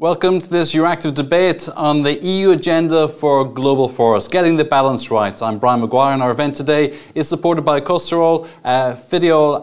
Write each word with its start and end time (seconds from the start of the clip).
Welcome 0.00 0.40
to 0.40 0.48
this 0.48 0.74
Euractiv 0.74 1.14
debate 1.14 1.68
on 1.70 2.04
the 2.04 2.14
EU 2.24 2.52
agenda 2.52 3.08
for 3.08 3.44
global 3.44 3.88
forests, 3.88 4.28
getting 4.28 4.56
the 4.56 4.62
balance 4.62 5.10
right. 5.10 5.42
I'm 5.42 5.58
Brian 5.58 5.80
McGuire, 5.80 6.12
and 6.12 6.22
our 6.22 6.30
event 6.30 6.54
today 6.54 6.96
is 7.16 7.28
supported 7.28 7.62
by 7.62 7.80
COCERAL, 7.80 8.46
uh, 8.62 8.94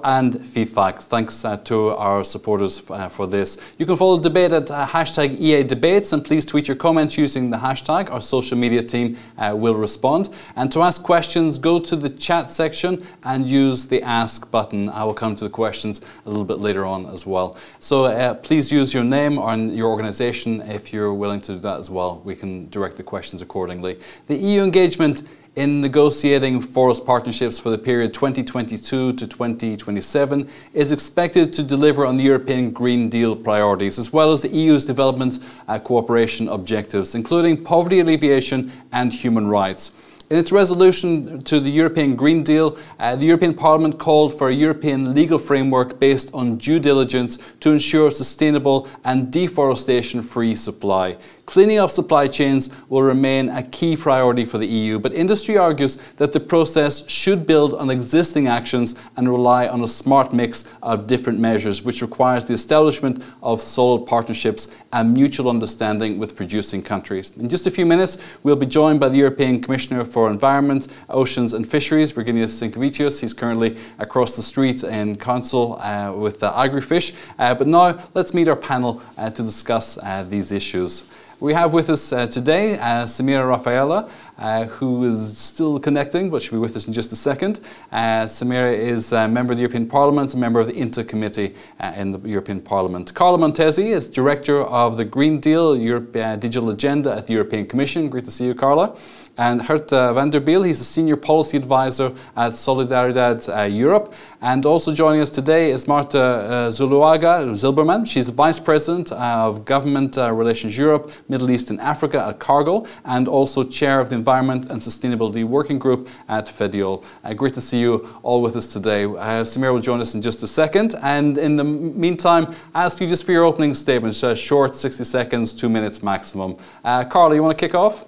and 0.04 0.34
FEFAC. 0.34 1.04
Thanks 1.04 1.46
uh, 1.46 1.56
to 1.64 1.92
our 1.92 2.26
supporters 2.26 2.82
uh, 2.90 3.08
for 3.08 3.28
this. 3.28 3.58
You 3.78 3.86
can 3.86 3.96
follow 3.96 4.18
the 4.18 4.28
debate 4.28 4.52
at 4.52 4.70
uh, 4.70 4.86
hashtag 4.86 5.40
EA 5.40 5.64
Debates, 5.64 6.12
and 6.12 6.22
please 6.22 6.46
tweet 6.46 6.68
your 6.68 6.76
comments 6.76 7.18
using 7.18 7.50
the 7.50 7.58
hashtag. 7.58 8.12
Our 8.12 8.20
social 8.20 8.58
media 8.58 8.84
team 8.84 9.18
uh, 9.38 9.54
will 9.56 9.76
respond. 9.76 10.28
And 10.58 10.70
to 10.74 10.82
ask 10.82 11.02
questions, 11.02 11.58
go 11.58 11.80
to 11.80 11.96
the 11.96 12.10
chat 12.10 12.52
section 12.52 13.08
and 13.24 13.48
use 13.48 13.86
the 13.86 14.04
Ask 14.04 14.52
button. 14.52 14.90
I 14.90 15.06
will 15.06 15.14
come 15.14 15.38
to 15.38 15.46
the 15.46 15.50
questions 15.50 16.02
a 16.26 16.30
little 16.30 16.44
bit 16.44 16.60
later 16.60 16.86
on 16.86 17.06
as 17.06 17.26
well. 17.26 17.56
So 17.80 18.08
uh, 18.08 18.34
please 18.34 18.70
use 18.70 18.94
your 18.94 19.06
name 19.06 19.38
or 19.38 19.56
your 19.56 19.88
organization 19.88 20.25
conversation 20.26 20.62
if 20.62 20.92
you're 20.92 21.14
willing 21.14 21.40
to 21.42 21.54
do 21.54 21.60
that 21.60 21.80
as 21.80 21.90
well. 21.90 22.22
We 22.26 22.36
can 22.36 22.68
direct 22.70 22.98
the 22.98 23.04
questions 23.04 23.42
accordingly. 23.44 24.00
The 24.28 24.36
EU 24.36 24.64
engagement 24.64 25.22
in 25.56 25.82
negotiating 25.82 26.62
forest 26.62 27.06
partnerships 27.06 27.60
for 27.60 27.70
the 27.70 27.78
period 27.78 28.14
2022 28.14 29.14
to 29.14 29.28
2027 29.28 30.50
is 30.74 30.92
expected 30.92 31.54
to 31.54 31.64
deliver 31.64 32.06
on 32.06 32.18
the 32.18 32.24
European 32.24 32.72
Green 32.72 33.08
Deal 33.08 33.36
priorities, 33.36 34.00
as 34.00 34.12
well 34.12 34.32
as 34.32 34.42
the 34.42 34.50
EU's 34.50 34.84
development 34.84 35.40
cooperation 35.84 36.50
objectives, 36.50 37.14
including 37.14 37.64
poverty 37.64 38.00
alleviation 38.00 38.72
and 38.92 39.14
human 39.14 39.48
rights. 39.48 39.92
In 40.28 40.38
its 40.38 40.52
resolution 40.52 41.44
to 41.44 41.60
the 41.60 41.70
European 41.70 42.16
Green 42.16 42.42
Deal, 42.42 42.80
uh, 43.00 43.16
the 43.16 43.26
European 43.26 43.54
Parliament 43.54 44.00
called 44.00 44.36
for 44.36 44.50
a 44.50 44.54
European 44.54 45.14
legal 45.14 45.38
framework 45.38 46.00
based 46.00 46.32
on 46.34 46.58
due 46.58 46.80
diligence 46.80 47.38
to 47.60 47.72
ensure 47.72 48.10
sustainable 48.10 48.88
and 49.04 49.32
deforestation 49.32 50.24
free 50.24 50.56
supply. 50.56 51.18
Cleaning 51.46 51.78
up 51.78 51.92
supply 51.92 52.28
chains 52.28 52.70
will 52.90 53.04
remain 53.04 53.50
a 53.50 53.62
key 53.62 53.96
priority 53.96 54.46
for 54.46 54.58
the 54.58 54.66
EU, 54.66 54.98
but 54.98 55.14
industry 55.14 55.58
argues 55.58 55.98
that 56.18 56.34
the 56.34 56.40
process 56.40 57.08
should 57.08 57.46
build 57.46 57.76
on 57.76 57.90
existing 57.90 58.48
actions 58.48 58.96
and 59.16 59.30
rely 59.30 59.68
on 59.68 59.84
a 59.84 59.88
smart 59.88 60.34
mix 60.34 60.66
of 60.82 61.06
different 61.06 61.40
measures, 61.40 61.84
which 61.84 62.02
requires 62.02 62.46
the 62.46 62.54
establishment 62.54 63.24
of 63.44 63.62
solid 63.62 64.08
partnerships 64.08 64.70
and 64.92 65.14
mutual 65.14 65.50
understanding 65.50 66.18
with 66.18 66.36
producing 66.36 66.82
countries. 66.82 67.32
In 67.38 67.48
just 67.48 67.68
a 67.68 67.72
few 67.72 67.86
minutes, 67.86 68.18
we'll 68.44 68.56
be 68.56 68.66
joined 68.66 69.00
by 69.00 69.10
the 69.10 69.18
European 69.18 69.62
Commissioner 69.62 70.04
for 70.04 70.30
Environment, 70.32 70.88
Oceans 71.10 71.54
and 71.54 71.70
Fisheries, 71.70 72.12
Virginijus 72.12 72.60
Sinkevicius. 72.60 73.20
He's 73.20 73.34
currently 73.34 73.78
across 74.00 74.36
the 74.36 74.42
street 74.42 74.84
in 74.84 75.16
Council 75.18 75.78
uh, 75.80 76.12
with 76.12 76.42
uh, 76.42 76.54
Agrifish. 76.54 77.14
Uh, 77.38 77.54
but 77.54 77.68
now 77.68 78.04
let's 78.14 78.34
meet 78.34 78.48
our 78.48 78.56
panel 78.56 79.02
uh, 79.18 79.30
to 79.30 79.44
discuss 79.44 79.98
uh, 79.98 80.26
these 80.28 80.52
issues. 80.52 81.04
We 81.42 81.54
have 81.54 81.74
with 81.74 81.90
us 81.90 82.14
uh, 82.14 82.28
today 82.28 82.80
uh, 82.80 83.04
Samira 83.04 83.46
Rafaela, 83.46 84.10
uh, 84.38 84.66
who 84.68 85.04
is 85.04 85.38
still 85.38 85.82
connecting, 85.82 86.30
but 86.30 86.42
she'll 86.42 86.54
be 86.54 86.58
with 86.60 86.78
us 86.78 86.88
in 86.88 86.94
just 86.94 87.12
a 87.12 87.16
second. 87.18 87.60
Uh, 87.92 88.24
Samira 88.24 88.74
is 88.74 89.12
a 89.12 89.28
member 89.28 89.52
of 89.52 89.58
the 89.58 89.62
European 89.64 89.86
Parliament, 89.86 90.34
a 90.34 90.38
member 90.38 90.62
of 90.62 90.68
the 90.68 90.74
INTA 90.74 91.04
Committee 91.04 91.54
uh, 91.82 91.92
in 91.98 92.14
the 92.14 92.20
European 92.20 92.62
Parliament. 92.62 93.14
Carla 93.14 93.38
Montesi 93.38 93.88
is 93.88 94.10
Director 94.10 94.64
of 94.64 94.96
the 94.96 95.04
Green 95.04 95.42
Deal 95.42 95.76
Europe, 95.76 96.16
uh, 96.16 96.38
Digital 96.38 96.70
Agenda 96.70 97.14
at 97.14 97.28
the 97.28 97.34
European 97.34 97.66
Commission. 97.66 98.08
Great 98.08 98.24
to 98.24 98.32
see 98.32 98.46
you, 98.46 98.56
Carla 98.56 98.98
and 99.38 99.62
Geert 99.62 99.92
uh, 99.92 100.14
van 100.14 100.30
der 100.30 100.40
Bijl. 100.40 100.64
He's 100.64 100.80
a 100.80 100.84
senior 100.84 101.18
policy 101.18 101.58
advisor 101.58 102.12
at 102.36 102.54
Solidaridad 102.54 103.48
uh, 103.50 103.64
Europe. 103.64 104.14
And 104.42 104.66
also 104.66 104.94
joining 104.94 105.22
us 105.22 105.30
today 105.30 105.72
is 105.72 105.88
Marta 105.88 106.20
uh, 106.20 106.72
Zuluaga 106.72 107.56
Zilberman. 107.56 108.08
She's 108.08 108.28
the 108.28 108.32
vice 108.32 108.60
president 108.60 109.12
of 109.12 109.66
Government 109.66 110.18
uh, 110.18 110.32
Relations 110.32 110.78
Europe, 110.78 111.12
Middle 111.28 111.50
East 111.52 111.70
and 111.70 111.82
Africa 111.82 112.26
at 112.28 112.40
Cargill, 112.40 112.88
and 113.04 113.28
also 113.28 113.64
chair 113.64 114.00
of 114.00 114.10
the 114.10 114.16
Environment 114.16 114.70
and 114.70 114.82
Sustainability 114.82 115.44
Working 115.44 115.80
Group 115.80 116.08
at 116.30 116.46
Fediol. 116.46 117.04
Uh, 117.24 117.34
great 117.34 117.54
to 117.56 117.62
see 117.62 117.80
you 117.80 118.08
all 118.24 118.42
with 118.42 118.56
us 118.56 118.68
today. 118.68 119.04
Uh, 119.06 119.44
Samir 119.44 119.74
will 119.74 119.82
join 119.82 120.00
us 120.00 120.16
in 120.16 120.22
just 120.22 120.44
a 120.44 120.48
second. 120.48 120.96
And 121.02 121.38
in 121.38 121.58
the 121.58 121.64
meantime, 121.64 122.56
I 122.74 122.86
ask 122.86 123.02
you 123.02 123.08
just 123.08 123.26
for 123.26 123.32
your 123.32 123.44
opening 123.44 123.74
statements, 123.74 124.24
short, 124.40 124.76
60 124.76 125.04
seconds, 125.04 125.54
two 125.54 125.70
minutes 125.70 126.04
maximum. 126.04 126.58
Carla, 126.84 127.36
you 127.36 127.44
want 127.44 127.58
to 127.58 127.66
kick 127.66 127.76
off? 127.76 128.06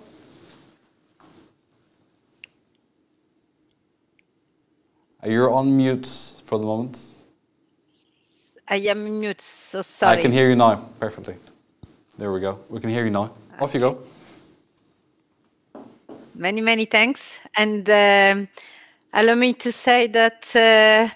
You're 5.28 5.52
on 5.52 5.76
mute 5.76 6.08
for 6.46 6.58
the 6.58 6.66
moment. 6.66 7.02
I 8.70 8.78
am 8.78 9.20
mute, 9.20 9.42
so 9.42 9.82
sorry. 9.82 10.18
I 10.18 10.22
can 10.22 10.32
hear 10.32 10.50
you 10.50 10.56
now 10.56 10.76
perfectly. 11.02 11.36
There 12.18 12.32
we 12.32 12.40
go. 12.40 12.60
We 12.70 12.80
can 12.80 12.90
hear 12.90 13.04
you 13.04 13.12
now. 13.12 13.24
Okay. 13.26 13.64
Off 13.64 13.74
you 13.74 13.80
go. 13.82 13.98
Many, 16.34 16.62
many 16.62 16.86
thanks. 16.86 17.40
And 17.58 17.90
um, 17.90 18.48
allow 19.14 19.36
me 19.36 19.52
to 19.54 19.72
say 19.74 20.08
that 20.08 20.50
uh, 20.56 21.10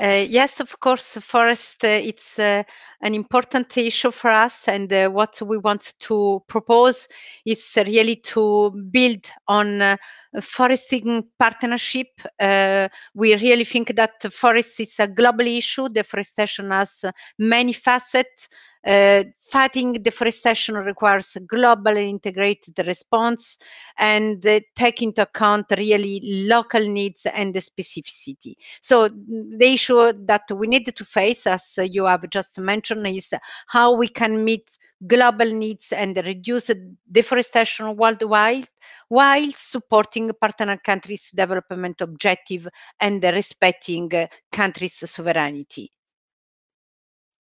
uh, 0.00 0.24
yes, 0.28 0.60
of 0.60 0.78
course, 0.78 1.16
forest, 1.20 1.82
uh, 1.82 1.88
it's 1.88 2.38
uh, 2.38 2.62
an 3.06 3.14
important 3.14 3.78
issue 3.78 4.10
for 4.10 4.30
us. 4.30 4.66
And 4.66 4.92
uh, 4.92 5.08
what 5.08 5.40
we 5.40 5.58
want 5.58 5.94
to 6.00 6.42
propose 6.48 7.06
is 7.44 7.72
really 7.76 8.16
to 8.16 8.70
build 8.90 9.24
on 9.46 9.80
uh, 9.80 9.96
foresting 10.42 11.24
partnership. 11.38 12.08
Uh, 12.40 12.88
we 13.14 13.36
really 13.36 13.64
think 13.64 13.94
that 13.94 14.32
forest 14.32 14.80
is 14.80 14.96
a 14.98 15.06
global 15.06 15.46
issue. 15.46 15.88
Deforestation 15.88 16.70
has 16.70 17.04
many 17.38 17.72
facets. 17.72 18.48
Uh, 18.86 19.24
fighting 19.40 19.94
deforestation 19.94 20.76
requires 20.76 21.34
a 21.34 21.40
global 21.40 21.96
integrated 21.96 22.78
response 22.86 23.58
and 23.98 24.46
uh, 24.46 24.60
take 24.76 25.02
into 25.02 25.22
account 25.22 25.66
really 25.76 26.20
local 26.46 26.86
needs 26.86 27.26
and 27.26 27.52
the 27.52 27.58
specificity. 27.58 28.54
So 28.80 29.08
the 29.08 29.72
issue 29.74 30.12
that 30.26 30.42
we 30.54 30.68
need 30.68 30.86
to 30.94 31.04
face, 31.04 31.48
as 31.48 31.76
you 31.82 32.04
have 32.04 32.30
just 32.30 32.60
mentioned, 32.60 32.95
is 33.04 33.34
how 33.66 33.92
we 33.92 34.08
can 34.08 34.44
meet 34.44 34.78
global 35.06 35.46
needs 35.46 35.92
and 35.92 36.16
reduce 36.16 36.70
deforestation 37.10 37.96
worldwide 37.96 38.68
while 39.08 39.50
supporting 39.52 40.30
partner 40.40 40.78
countries' 40.78 41.30
development 41.34 42.00
objective 42.00 42.66
and 43.00 43.22
respecting 43.22 44.10
countries' 44.52 45.10
sovereignty. 45.10 45.90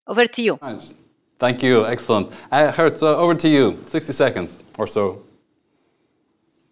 Over 0.07 0.27
to 0.27 0.43
you. 0.43 0.59
Nice. 0.63 0.95
Thank 1.39 1.63
you. 1.63 1.87
Excellent. 1.87 2.33
Uh, 2.51 2.71
Geert, 2.71 3.03
uh, 3.03 3.17
over 3.17 3.35
to 3.35 3.49
you. 3.49 3.79
60 3.83 4.13
seconds 4.13 4.63
or 4.79 4.87
so. 4.87 5.23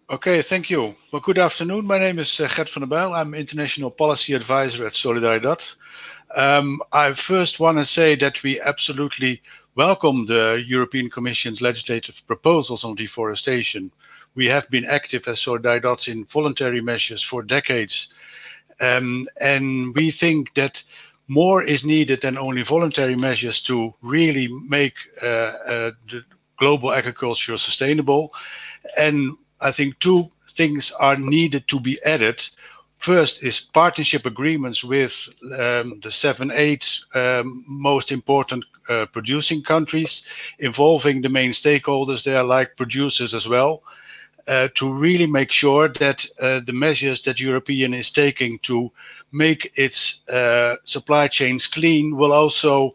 Okay, 0.09 0.41
thank 0.41 0.69
you. 0.69 0.95
Well, 1.11 1.21
good 1.21 1.39
afternoon. 1.39 1.85
My 1.85 1.97
name 1.97 2.19
is 2.19 2.39
uh, 2.39 2.47
Gert 2.47 2.69
van 2.69 2.81
der 2.81 2.89
Bijl. 2.89 3.13
I'm 3.13 3.33
International 3.33 3.89
Policy 3.89 4.33
Advisor 4.33 4.85
at 4.85 4.93
Solidaridad. 4.93 5.75
Um, 6.35 6.81
I 6.93 7.13
first 7.13 7.59
want 7.59 7.77
to 7.77 7.85
say 7.85 8.15
that 8.15 8.41
we 8.43 8.61
absolutely 8.61 9.41
welcome 9.75 10.25
the 10.25 10.63
European 10.65 11.09
Commission's 11.09 11.61
legislative 11.61 12.25
proposals 12.27 12.83
on 12.83 12.95
deforestation. 12.95 13.91
We 14.35 14.47
have 14.47 14.69
been 14.69 14.85
active 14.85 15.27
as 15.27 15.39
Solidaridad 15.39 16.07
in 16.07 16.25
voluntary 16.25 16.81
measures 16.81 17.21
for 17.21 17.43
decades. 17.43 18.09
Um, 18.79 19.25
and 19.39 19.93
we 19.95 20.09
think 20.09 20.53
that 20.55 20.83
more 21.27 21.63
is 21.63 21.85
needed 21.85 22.21
than 22.21 22.37
only 22.37 22.63
voluntary 22.63 23.15
measures 23.15 23.61
to 23.63 23.93
really 24.01 24.47
make 24.67 24.95
uh, 25.21 25.25
uh, 25.25 25.91
global 26.57 26.91
agriculture 26.91 27.57
sustainable. 27.57 28.33
And 28.97 29.37
I 29.59 29.71
think 29.71 29.99
two 29.99 30.31
things 30.49 30.91
are 30.99 31.15
needed 31.15 31.67
to 31.67 31.79
be 31.79 31.99
added. 32.05 32.49
First 33.01 33.43
is 33.43 33.59
partnership 33.59 34.27
agreements 34.27 34.83
with 34.83 35.27
um, 35.57 35.99
the 36.03 36.11
seven, 36.11 36.51
eight 36.51 36.99
um, 37.15 37.65
most 37.67 38.11
important 38.11 38.63
uh, 38.89 39.07
producing 39.07 39.63
countries, 39.63 40.23
involving 40.59 41.23
the 41.23 41.29
main 41.29 41.49
stakeholders 41.49 42.23
there, 42.23 42.43
like 42.43 42.77
producers 42.77 43.33
as 43.33 43.47
well, 43.49 43.81
uh, 44.47 44.67
to 44.75 44.93
really 44.93 45.25
make 45.25 45.51
sure 45.51 45.89
that 45.89 46.27
uh, 46.39 46.59
the 46.59 46.73
measures 46.73 47.23
that 47.23 47.39
European 47.39 47.95
is 47.95 48.11
taking 48.11 48.59
to 48.59 48.91
make 49.31 49.71
its 49.75 50.21
uh, 50.29 50.75
supply 50.83 51.27
chains 51.27 51.65
clean 51.65 52.15
will 52.15 52.33
also 52.33 52.93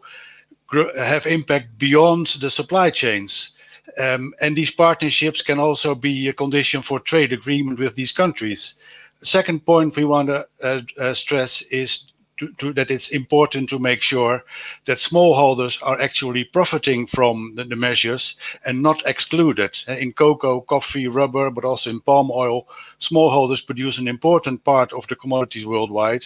have 0.97 1.27
impact 1.27 1.77
beyond 1.77 2.27
the 2.39 2.49
supply 2.49 2.89
chains. 2.89 3.57
Um, 3.97 4.33
and 4.39 4.55
these 4.55 4.71
partnerships 4.71 5.41
can 5.41 5.59
also 5.59 5.95
be 5.95 6.29
a 6.29 6.33
condition 6.33 6.81
for 6.81 7.01
trade 7.01 7.33
agreement 7.33 7.77
with 7.77 7.95
these 7.95 8.13
countries. 8.13 8.75
Second 9.21 9.65
point 9.65 9.95
we 9.95 10.05
want 10.05 10.29
to 10.29 10.45
uh, 10.63 10.81
uh, 10.99 11.13
stress 11.13 11.61
is 11.63 12.11
to, 12.37 12.53
to, 12.59 12.73
that 12.73 12.91
it's 12.91 13.09
important 13.09 13.67
to 13.69 13.79
make 13.79 14.01
sure 14.01 14.43
that 14.85 14.97
smallholders 14.97 15.81
are 15.83 15.99
actually 15.99 16.43
profiting 16.43 17.07
from 17.07 17.53
the, 17.55 17.63
the, 17.63 17.75
measures 17.75 18.37
and 18.63 18.83
not 18.83 19.05
excluded. 19.05 19.77
In 19.87 20.13
cocoa, 20.13 20.61
coffee, 20.61 21.07
rubber, 21.07 21.49
but 21.49 21.65
also 21.65 21.89
in 21.89 21.99
palm 21.99 22.29
oil, 22.31 22.67
smallholders 22.99 23.65
produce 23.65 23.97
an 23.97 24.07
important 24.07 24.63
part 24.63 24.93
of 24.93 25.07
the 25.07 25.15
commodities 25.15 25.65
worldwide. 25.65 26.25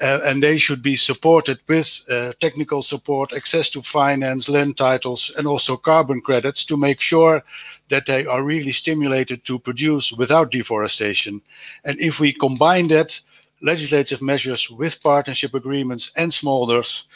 Uh, 0.00 0.20
and 0.24 0.42
they 0.42 0.56
should 0.56 0.82
be 0.82 0.96
supported 0.96 1.58
with 1.68 2.04
uh, 2.08 2.32
technical 2.40 2.82
support, 2.82 3.32
access 3.32 3.68
to 3.70 3.82
finance, 3.82 4.48
land 4.48 4.76
titles, 4.76 5.32
and 5.36 5.46
also 5.46 5.76
carbon 5.76 6.20
credits 6.20 6.64
to 6.64 6.76
make 6.76 7.00
sure 7.00 7.42
that 7.88 8.06
they 8.06 8.24
are 8.24 8.44
really 8.44 8.72
stimulated 8.72 9.44
to 9.44 9.58
produce 9.58 10.12
without 10.12 10.52
deforestation. 10.52 11.42
And 11.84 11.98
if 11.98 12.20
we 12.20 12.32
combine 12.32 12.88
that 12.88 13.20
legislative 13.62 14.22
measures 14.22 14.70
with 14.70 15.02
partnership 15.02 15.54
agreements 15.54 16.12
and 16.16 16.30
smallholders 16.30 17.06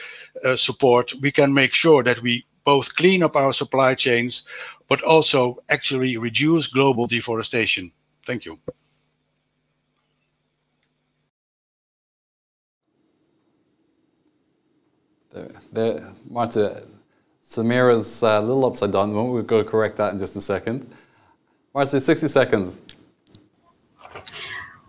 uh, 0.45 0.57
support, 0.57 1.15
we 1.23 1.31
can 1.31 1.55
make 1.55 1.75
sure 1.75 2.03
that 2.03 2.23
we 2.23 2.45
both 2.65 2.95
clean 2.97 3.23
up 3.23 3.37
our 3.37 3.53
supply 3.53 3.95
chains, 3.95 4.43
but 4.89 5.03
also 5.03 5.59
actually 5.69 6.17
reduce 6.17 6.67
global 6.67 7.07
deforestation. 7.07 7.93
Thank 8.27 8.45
you. 8.45 8.59
The, 15.73 16.15
Marta, 16.31 16.85
Samira's 17.45 18.23
uh, 18.23 18.39
a 18.39 18.41
little 18.41 18.65
upside 18.67 18.93
down. 18.93 19.13
We'll 19.13 19.43
go 19.43 19.65
correct 19.65 19.97
that 19.97 20.13
in 20.13 20.19
just 20.19 20.37
a 20.37 20.41
second. 20.41 20.87
Marta, 21.75 22.01
60 22.01 22.29
seconds. 22.29 22.77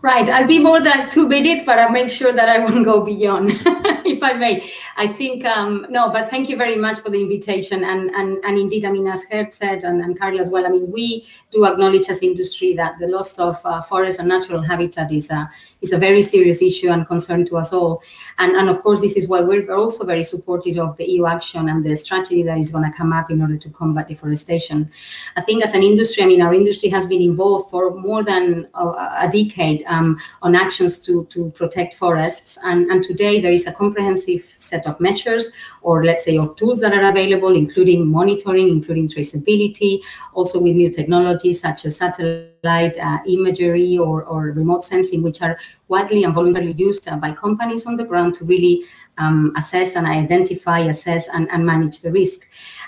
Right, 0.05 0.29
I'll 0.29 0.47
be 0.47 0.59
more 0.59 0.79
than 0.81 1.09
two 1.09 1.27
minutes, 1.27 1.63
but 1.65 1.79
I'll 1.79 1.89
make 1.89 2.11
sure 2.11 2.31
that 2.31 2.47
I 2.47 2.59
won't 2.59 2.85
go 2.85 3.03
beyond, 3.03 3.49
if 4.05 4.21
I 4.21 4.33
may. 4.33 4.63
I 4.97 5.07
think, 5.07 5.43
um, 5.45 5.87
no, 5.89 6.11
but 6.11 6.29
thank 6.29 6.47
you 6.47 6.57
very 6.57 6.75
much 6.75 6.99
for 6.99 7.09
the 7.09 7.19
invitation. 7.19 7.83
And, 7.83 8.11
and, 8.11 8.37
and 8.45 8.55
indeed, 8.59 8.85
I 8.85 8.91
mean, 8.91 9.07
as 9.07 9.25
Gert 9.25 9.55
said, 9.55 9.83
and, 9.83 9.99
and 10.01 10.19
Carl 10.19 10.39
as 10.39 10.51
well, 10.51 10.63
I 10.63 10.69
mean, 10.69 10.91
we 10.91 11.25
do 11.51 11.65
acknowledge 11.65 12.07
as 12.07 12.21
industry 12.21 12.75
that 12.75 12.99
the 12.99 13.07
loss 13.07 13.39
of 13.39 13.59
uh, 13.65 13.81
forest 13.81 14.19
and 14.19 14.29
natural 14.29 14.61
habitat 14.61 15.11
is 15.11 15.31
a, 15.31 15.49
is 15.81 15.91
a 15.91 15.97
very 15.97 16.21
serious 16.21 16.61
issue 16.61 16.89
and 16.89 17.07
concern 17.07 17.45
to 17.45 17.57
us 17.57 17.73
all. 17.73 18.01
And, 18.37 18.55
and 18.55 18.69
of 18.69 18.81
course, 18.81 19.01
this 19.01 19.15
is 19.15 19.27
why 19.27 19.41
we're 19.41 19.71
also 19.73 20.05
very 20.05 20.23
supportive 20.23 20.77
of 20.77 20.97
the 20.97 21.05
EU 21.09 21.25
action 21.25 21.69
and 21.69 21.83
the 21.83 21.95
strategy 21.95 22.43
that 22.43 22.57
is 22.57 22.71
going 22.71 22.89
to 22.89 22.97
come 22.97 23.13
up 23.13 23.29
in 23.29 23.41
order 23.41 23.57
to 23.57 23.69
combat 23.69 24.07
deforestation. 24.07 24.89
I 25.35 25.41
think 25.41 25.63
as 25.63 25.73
an 25.73 25.83
industry, 25.83 26.23
I 26.23 26.27
mean, 26.27 26.41
our 26.41 26.53
industry 26.53 26.89
has 26.89 27.05
been 27.05 27.21
involved 27.21 27.69
for 27.69 27.95
more 27.95 28.23
than 28.23 28.67
a, 28.73 28.87
a 28.87 29.29
decade 29.31 29.83
um, 29.87 30.17
on 30.41 30.55
actions 30.55 30.99
to, 30.99 31.25
to 31.25 31.51
protect 31.51 31.93
forests. 31.93 32.57
And, 32.63 32.89
and 32.89 33.03
today 33.03 33.41
there 33.41 33.51
is 33.51 33.67
a 33.67 33.73
comprehensive 33.73 34.41
set 34.41 34.87
of 34.87 34.99
measures, 34.99 35.51
or 35.81 36.03
let's 36.03 36.23
say, 36.25 36.37
or 36.37 36.53
tools 36.55 36.81
that 36.81 36.93
are 36.93 37.09
available, 37.09 37.55
including 37.55 38.07
monitoring, 38.07 38.69
including 38.69 39.07
traceability, 39.07 39.99
also 40.33 40.61
with 40.61 40.75
new 40.75 40.89
technologies 40.89 41.61
such 41.61 41.85
as 41.85 41.97
satellite 41.97 42.54
uh, 42.65 43.19
imagery 43.27 43.97
or, 43.97 44.23
or 44.23 44.51
remote 44.51 44.83
sensing, 44.83 45.23
which 45.23 45.41
are 45.41 45.57
widely 45.87 46.23
and 46.23 46.33
voluntarily 46.33 46.73
used 46.73 47.07
uh, 47.07 47.15
by 47.17 47.31
companies 47.31 47.85
on 47.85 47.95
the 47.95 48.03
ground 48.03 48.35
to 48.35 48.45
really 48.45 48.83
um, 49.17 49.53
assess 49.55 49.95
and 49.95 50.07
identify, 50.07 50.79
assess, 50.79 51.29
and, 51.29 51.49
and 51.51 51.65
manage 51.65 51.99
the 51.99 52.11
risk. 52.11 52.47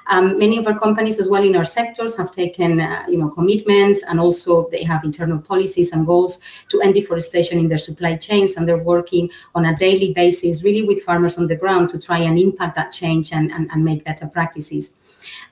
Um, 0.09 0.39
many 0.39 0.57
of 0.57 0.65
our 0.67 0.79
companies 0.79 1.19
as 1.19 1.27
well 1.27 1.43
in 1.43 1.55
our 1.55 1.65
sectors 1.65 2.15
have 2.15 2.31
taken, 2.31 2.79
uh, 2.79 3.05
you 3.09 3.17
know, 3.17 3.29
commitments 3.29 4.03
and 4.03 4.19
also 4.19 4.69
they 4.69 4.83
have 4.83 5.03
internal 5.03 5.37
policies 5.37 5.91
and 5.91 6.05
goals 6.05 6.39
to 6.69 6.81
end 6.81 6.93
deforestation 6.93 7.59
in 7.59 7.67
their 7.67 7.77
supply 7.77 8.15
chains 8.15 8.55
and 8.55 8.67
they're 8.67 8.77
working 8.77 9.29
on 9.53 9.65
a 9.65 9.75
daily 9.75 10.13
basis 10.13 10.63
really 10.63 10.83
with 10.83 11.03
farmers 11.03 11.37
on 11.37 11.47
the 11.47 11.55
ground 11.55 11.89
to 11.89 11.99
try 11.99 12.19
and 12.19 12.39
impact 12.39 12.75
that 12.75 12.93
change 12.93 13.33
and, 13.33 13.51
and, 13.51 13.69
and 13.71 13.83
make 13.83 14.05
better 14.05 14.27
practices. 14.27 14.97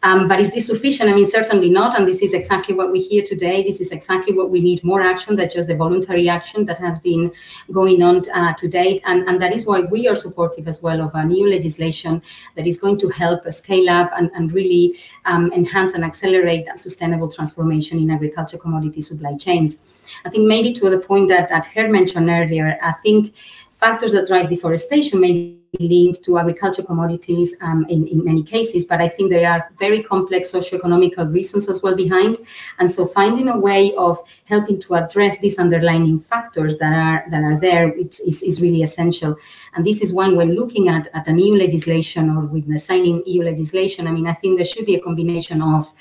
Um, 0.04 0.28
but 0.28 0.40
is 0.40 0.54
this 0.54 0.68
sufficient? 0.68 1.10
I 1.10 1.14
mean, 1.14 1.26
certainly 1.26 1.70
not. 1.70 1.98
And 1.98 2.08
this 2.08 2.22
is 2.22 2.34
exactly 2.34 2.76
what 2.76 2.92
we 2.92 3.00
hear 3.00 3.24
today. 3.24 3.64
This 3.64 3.80
is 3.82 3.92
exactly 3.92 4.34
what 4.34 4.50
we 4.50 4.62
need 4.62 4.84
more 4.84 5.02
action 5.02 5.36
than 5.36 5.50
just 5.50 5.68
the 5.68 5.76
voluntary 5.76 6.30
action 6.30 6.66
that 6.66 6.78
has 6.80 7.00
been 7.00 7.32
going 7.72 8.04
on 8.04 8.22
uh, 8.34 8.54
to 8.56 8.68
date. 8.68 9.02
And, 9.06 9.28
and 9.28 9.42
that 9.42 9.54
is 9.54 9.66
why 9.66 9.82
we 9.82 10.08
are 10.08 10.16
supportive 10.16 10.68
as 10.68 10.82
well 10.82 11.02
of 11.02 11.16
a 11.16 11.26
new 11.26 11.50
legislation 11.50 12.22
that 12.56 12.68
is 12.68 12.78
going 12.78 13.00
to 13.00 13.10
help 13.10 13.52
scale 13.52 13.90
up 13.90 14.12
and, 14.16 14.30
and 14.36 14.52
really 14.52 14.96
um, 15.26 15.52
enhance 15.54 15.94
and 15.94 16.04
accelerate 16.04 16.68
sustainable 16.76 17.30
transformation 17.30 18.00
in 18.00 18.12
agriculture 18.12 18.58
commodity 18.58 19.02
supply 19.02 19.36
chains. 19.38 20.06
I 20.26 20.30
think 20.30 20.48
maybe 20.48 20.74
to 20.74 20.90
the 20.90 21.00
point 21.00 21.30
that, 21.30 21.50
that 21.50 21.68
Gert 21.74 21.92
mentioned 21.92 22.30
earlier, 22.30 22.78
I 22.82 22.94
think 22.94 23.36
factors 23.70 24.14
that 24.14 24.28
drive 24.28 24.50
deforestation 24.50 25.20
may 25.20 25.58
linked 25.80 26.24
to 26.24 26.38
agriculture 26.38 26.84
commodities 26.84 27.56
um, 27.62 27.86
in, 27.90 28.08
in 28.08 28.24
many 28.24 28.44
cases, 28.44 28.86
but 28.86 29.02
I 29.02 29.10
think 29.10 29.30
there 29.30 29.50
are 29.50 29.70
very 29.80 30.04
complex 30.04 30.52
socioeconomical 30.52 31.32
reasons 31.34 31.70
as 31.70 31.82
well 31.82 31.96
behind. 31.96 32.38
And 32.80 32.92
so 32.92 33.06
finding 33.06 33.50
a 33.50 33.58
way 33.58 33.94
of 33.96 34.18
helping 34.46 34.80
to 34.82 34.96
address 34.96 35.40
these 35.40 35.60
underlying 35.60 36.20
factors 36.20 36.78
that 36.78 36.94
are 36.94 37.26
that 37.32 37.44
are 37.44 37.60
there 37.60 37.94
is, 37.94 38.20
is 38.22 38.62
really 38.62 38.84
essential. 38.84 39.36
And 39.74 39.86
this 39.86 40.02
is 40.02 40.14
when 40.14 40.36
when 40.36 40.56
looking 40.56 40.90
at, 40.90 41.08
at 41.14 41.28
an 41.28 41.40
EU 41.40 41.56
legislation 41.56 42.30
or 42.30 42.46
with 42.46 42.68
the 42.68 42.80
signing 42.80 43.24
EU 43.26 43.44
legislation, 43.44 44.08
I 44.08 44.12
mean, 44.12 44.28
I 44.28 44.34
think 44.34 44.58
there 44.58 44.66
should 44.66 44.86
be 44.86 44.96
a 44.96 45.02
combination 45.02 45.62
of 45.62 45.92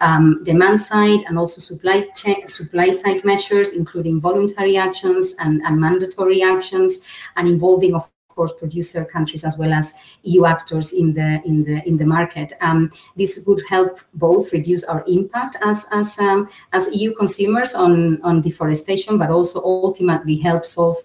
um, 0.00 0.42
demand 0.44 0.80
side 0.80 1.20
and 1.26 1.38
also 1.38 1.60
supply 1.60 2.08
chain, 2.16 2.46
supply 2.48 2.90
side 2.90 3.24
measures, 3.24 3.72
including 3.72 4.20
voluntary 4.20 4.76
actions 4.76 5.34
and, 5.38 5.60
and 5.62 5.78
mandatory 5.78 6.42
actions, 6.42 7.00
and 7.36 7.48
involving 7.48 7.94
of 7.94 8.08
course, 8.34 8.52
producer 8.52 9.04
countries 9.04 9.44
as 9.44 9.58
well 9.58 9.72
as 9.72 9.94
EU 10.22 10.44
actors 10.46 10.92
in 10.92 11.12
the 11.12 11.42
in 11.44 11.62
the 11.62 11.86
in 11.86 11.96
the 11.96 12.06
market. 12.06 12.52
Um, 12.60 12.90
this 13.16 13.44
would 13.46 13.62
help 13.68 14.00
both 14.14 14.52
reduce 14.52 14.84
our 14.84 15.04
impact 15.06 15.56
as 15.62 15.86
as 15.92 16.18
um, 16.18 16.48
as 16.72 16.88
EU 16.94 17.14
consumers 17.14 17.74
on 17.74 18.20
on 18.22 18.40
deforestation, 18.40 19.18
but 19.18 19.30
also 19.30 19.60
ultimately 19.62 20.36
help 20.36 20.64
solve 20.64 20.96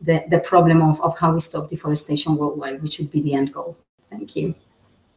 the 0.00 0.24
the 0.30 0.38
problem 0.38 0.82
of 0.82 1.00
of 1.00 1.18
how 1.18 1.32
we 1.32 1.40
stop 1.40 1.68
deforestation 1.68 2.36
worldwide, 2.36 2.82
which 2.82 2.98
would 2.98 3.10
be 3.10 3.20
the 3.20 3.34
end 3.34 3.52
goal. 3.52 3.76
Thank 4.10 4.36
you. 4.36 4.54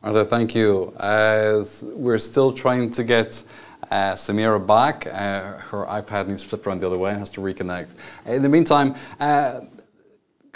Martha, 0.01 0.25
thank 0.25 0.55
you. 0.55 0.93
As 0.99 1.83
we're 1.83 2.19
still 2.19 2.53
trying 2.53 2.91
to 2.91 3.03
get 3.03 3.43
uh, 3.91 4.13
Samira 4.13 4.65
back. 4.65 5.07
Uh, 5.07 5.57
her 5.57 5.85
iPad 5.85 6.27
needs 6.27 6.43
to 6.43 6.49
flip 6.49 6.67
around 6.67 6.81
the 6.81 6.87
other 6.87 6.97
way 6.97 7.11
and 7.11 7.19
has 7.19 7.29
to 7.31 7.41
reconnect. 7.41 7.89
In 8.25 8.41
the 8.41 8.49
meantime, 8.49 8.95
uh, 9.19 9.61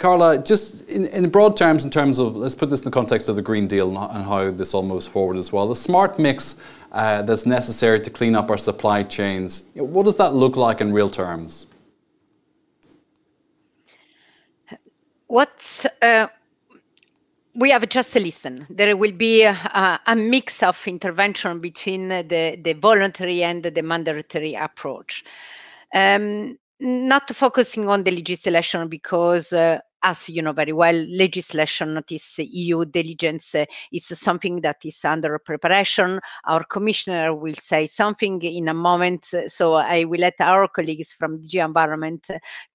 Carla, 0.02 0.38
just 0.38 0.86
in, 0.88 1.06
in, 1.06 1.30
broad 1.30 1.56
terms, 1.56 1.84
in 1.84 1.90
terms 1.90 2.18
of, 2.18 2.36
let's 2.36 2.54
put 2.54 2.70
this 2.70 2.80
in 2.80 2.84
the 2.84 2.90
context 2.90 3.28
of 3.28 3.36
the 3.36 3.42
Green 3.42 3.66
Deal 3.66 3.96
and 3.96 4.24
how 4.24 4.50
this 4.50 4.74
all 4.74 4.82
moves 4.82 5.06
forward 5.06 5.36
as 5.36 5.52
well. 5.52 5.68
The 5.68 5.76
smart 5.76 6.18
mix 6.18 6.56
uh, 6.90 7.22
that's 7.22 7.46
necessary 7.46 8.00
to 8.00 8.10
clean 8.10 8.34
up 8.34 8.50
our 8.50 8.58
supply 8.58 9.02
chains, 9.04 9.64
what 9.74 10.04
does 10.04 10.16
that 10.16 10.34
look 10.34 10.56
like 10.56 10.80
in 10.80 10.92
real 10.92 11.08
terms? 11.08 11.66
What 15.28 15.86
uh, 16.02 16.26
we 17.54 17.70
have 17.70 17.88
just 17.88 18.12
to 18.12 18.20
listen. 18.20 18.66
There 18.68 18.96
will 18.96 19.12
be 19.12 19.44
a, 19.44 20.00
a, 20.06 20.16
mix 20.16 20.62
of 20.62 20.86
intervention 20.86 21.60
between 21.60 22.08
the, 22.08 22.58
the 22.62 22.72
voluntary 22.74 23.42
and 23.42 23.62
the 23.62 23.82
mandatory 23.82 24.54
approach. 24.54 25.24
Um, 25.94 26.58
not 26.80 27.34
focusing 27.34 27.88
on 27.88 28.02
the 28.04 28.10
legislation 28.10 28.88
because 28.88 29.52
uh, 29.52 29.78
as 30.02 30.28
you 30.28 30.42
know 30.42 30.52
very 30.52 30.72
well, 30.72 30.94
legislation, 31.08 31.94
not 31.94 32.10
is 32.10 32.38
EU 32.38 32.84
diligence, 32.84 33.54
uh, 33.54 33.64
is 33.92 34.06
something 34.18 34.60
that 34.60 34.78
is 34.84 35.04
under 35.04 35.38
preparation. 35.38 36.20
Our 36.44 36.64
commissioner 36.64 37.34
will 37.34 37.54
say 37.54 37.86
something 37.86 38.42
in 38.42 38.68
a 38.68 38.74
moment, 38.74 39.32
so 39.46 39.74
I 39.74 40.04
will 40.04 40.20
let 40.20 40.34
our 40.40 40.68
colleagues 40.68 41.12
from 41.12 41.38
DG 41.38 41.64
Environment 41.64 42.26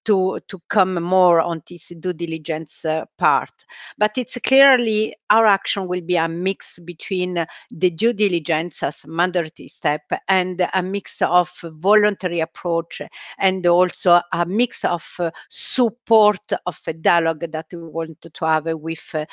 to, 0.04 0.40
to 0.48 0.62
come 0.68 0.94
more 1.02 1.40
on 1.40 1.62
this 1.68 1.92
due 2.00 2.12
diligence 2.12 2.84
uh, 2.84 3.04
part. 3.18 3.52
But 3.98 4.16
it's 4.16 4.38
clearly 4.44 5.14
our 5.30 5.46
action 5.46 5.86
will 5.86 6.00
be 6.00 6.16
a 6.16 6.28
mix 6.28 6.78
between 6.78 7.46
the 7.70 7.90
due 7.90 8.12
diligence 8.12 8.82
as 8.82 9.04
mandatory 9.06 9.68
step 9.68 10.02
and 10.28 10.66
a 10.72 10.82
mix 10.82 11.20
of 11.22 11.50
voluntary 11.62 12.40
approach 12.40 13.02
and 13.38 13.66
also 13.66 14.20
a 14.32 14.46
mix 14.46 14.84
of 14.84 15.04
uh, 15.18 15.30
support 15.48 16.40
of 16.66 16.80
dialogue 17.18 17.50
that 17.50 17.66
we 17.72 17.78
want 17.78 18.20
to 18.20 18.46
have 18.46 18.66
with 18.74 19.14
uh, 19.14 19.24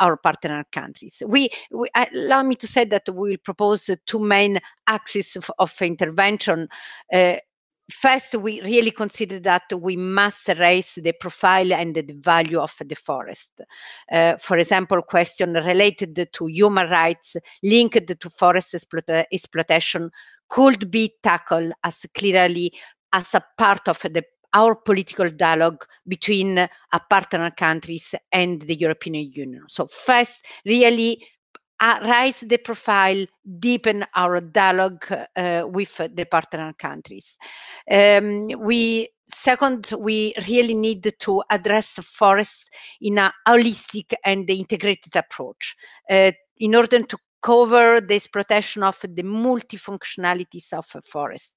our 0.00 0.16
partner 0.16 0.64
countries. 0.72 1.22
We, 1.26 1.48
we, 1.70 1.88
allow 1.94 2.42
me 2.42 2.56
to 2.56 2.66
say 2.66 2.84
that 2.86 3.08
we 3.08 3.30
will 3.30 3.36
propose 3.44 3.90
two 4.06 4.20
main 4.20 4.58
axes 4.86 5.36
of, 5.36 5.50
of 5.58 5.74
intervention 5.80 6.68
first 7.90 8.34
we 8.34 8.60
really 8.62 8.90
consider 8.90 9.40
that 9.40 9.62
we 9.74 9.96
must 9.96 10.46
raise 10.58 10.94
the 10.96 11.12
profile 11.12 11.72
and 11.72 11.94
the 11.94 12.14
value 12.20 12.60
of 12.60 12.74
the 12.84 12.94
forest 12.94 13.50
uh, 14.12 14.36
for 14.36 14.58
example 14.58 15.00
question 15.00 15.54
related 15.54 16.28
to 16.32 16.46
human 16.46 16.88
rights 16.90 17.36
linked 17.62 18.20
to 18.20 18.30
forest 18.30 18.74
exploitation 19.32 20.10
could 20.48 20.90
be 20.90 21.14
tackled 21.22 21.72
as 21.82 22.04
clearly 22.14 22.72
as 23.12 23.34
a 23.34 23.44
part 23.56 23.88
of 23.88 24.00
the 24.02 24.22
our 24.54 24.74
political 24.74 25.30
dialogue 25.30 25.84
between 26.06 26.58
our 26.58 27.00
partner 27.10 27.50
countries 27.50 28.14
and 28.32 28.62
the 28.62 28.74
European 28.74 29.30
Union. 29.32 29.64
So 29.68 29.86
first, 29.86 30.44
really 30.64 31.22
uh, 31.80 31.98
raise 32.02 32.40
the 32.40 32.58
profile, 32.58 33.24
deepen 33.60 34.04
our 34.16 34.40
dialogue 34.40 35.04
uh, 35.36 35.62
with 35.66 35.96
the 35.96 36.24
partner 36.24 36.72
countries. 36.78 37.38
Um, 37.90 38.48
we 38.58 39.08
second, 39.32 39.92
we 39.98 40.34
really 40.48 40.74
need 40.74 41.12
to 41.18 41.42
address 41.50 41.98
forests 42.02 42.68
in 43.00 43.18
a 43.18 43.32
holistic 43.46 44.12
and 44.24 44.48
integrated 44.48 45.14
approach. 45.16 45.76
Uh, 46.10 46.32
in 46.60 46.74
order 46.74 47.02
to 47.02 47.18
cover 47.42 48.00
this 48.00 48.26
protection 48.26 48.82
of 48.82 48.98
the 49.00 49.22
multifunctionalities 49.22 50.72
of 50.72 50.86
a 50.94 51.02
forest. 51.02 51.56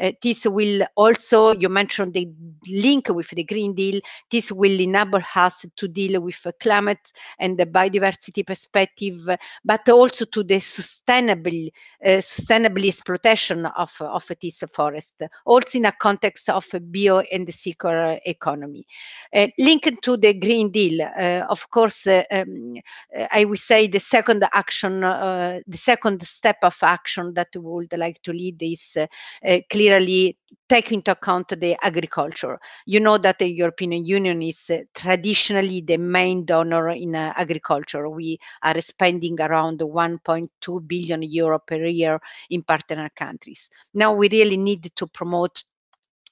Uh, 0.00 0.12
this 0.22 0.46
will 0.46 0.82
also, 0.96 1.54
you 1.54 1.68
mentioned 1.68 2.14
the 2.14 2.28
link 2.68 3.08
with 3.08 3.28
the 3.30 3.44
Green 3.44 3.74
Deal, 3.74 4.00
this 4.30 4.50
will 4.50 4.80
enable 4.80 5.20
us 5.34 5.66
to 5.76 5.88
deal 5.88 6.20
with 6.20 6.46
climate 6.60 7.12
and 7.38 7.58
the 7.58 7.66
biodiversity 7.66 8.46
perspective, 8.46 9.28
but 9.64 9.88
also 9.88 10.24
to 10.24 10.42
the 10.42 10.58
sustainable, 10.58 11.68
uh, 12.04 12.20
sustainable 12.20 12.84
exploitation 12.84 13.66
of, 13.66 13.94
of 14.00 14.26
this 14.40 14.62
forest, 14.72 15.22
also 15.44 15.78
in 15.78 15.84
a 15.84 15.92
context 15.92 16.48
of 16.48 16.66
a 16.72 16.80
bio 16.80 17.20
and 17.32 17.46
the 17.46 17.52
circular 17.52 18.18
economy. 18.24 18.86
Uh, 19.34 19.48
linked 19.58 20.02
to 20.02 20.16
the 20.16 20.32
Green 20.34 20.70
Deal, 20.70 21.02
uh, 21.02 21.46
of 21.48 21.68
course, 21.70 22.06
uh, 22.06 22.22
um, 22.30 22.76
I 23.32 23.44
would 23.44 23.58
say 23.58 23.86
the 23.86 24.00
second 24.00 24.44
action 24.52 25.04
uh, 25.20 25.60
the 25.66 25.76
second 25.76 26.22
step 26.26 26.56
of 26.62 26.76
action 26.82 27.34
that 27.34 27.48
we 27.54 27.60
would 27.60 27.98
like 27.98 28.20
to 28.22 28.32
lead 28.32 28.62
is 28.62 28.96
uh, 28.96 29.06
uh, 29.46 29.58
clearly 29.70 30.38
take 30.68 30.92
into 30.92 31.12
account 31.12 31.48
the 31.48 31.76
agriculture. 31.84 32.58
You 32.86 33.00
know 33.00 33.18
that 33.18 33.38
the 33.38 33.46
European 33.46 33.92
Union 34.04 34.42
is 34.42 34.70
traditionally 34.94 35.82
the 35.82 35.98
main 35.98 36.44
donor 36.44 36.88
in 36.88 37.14
agriculture. 37.14 38.08
We 38.08 38.38
are 38.62 38.80
spending 38.80 39.40
around 39.40 39.80
1.2 39.80 40.88
billion 40.88 41.22
euro 41.22 41.58
per 41.58 41.84
year 41.84 42.18
in 42.48 42.62
partner 42.62 43.10
countries. 43.14 43.68
Now 43.94 44.14
we 44.14 44.28
really 44.30 44.56
need 44.56 44.90
to 44.96 45.06
promote 45.06 45.64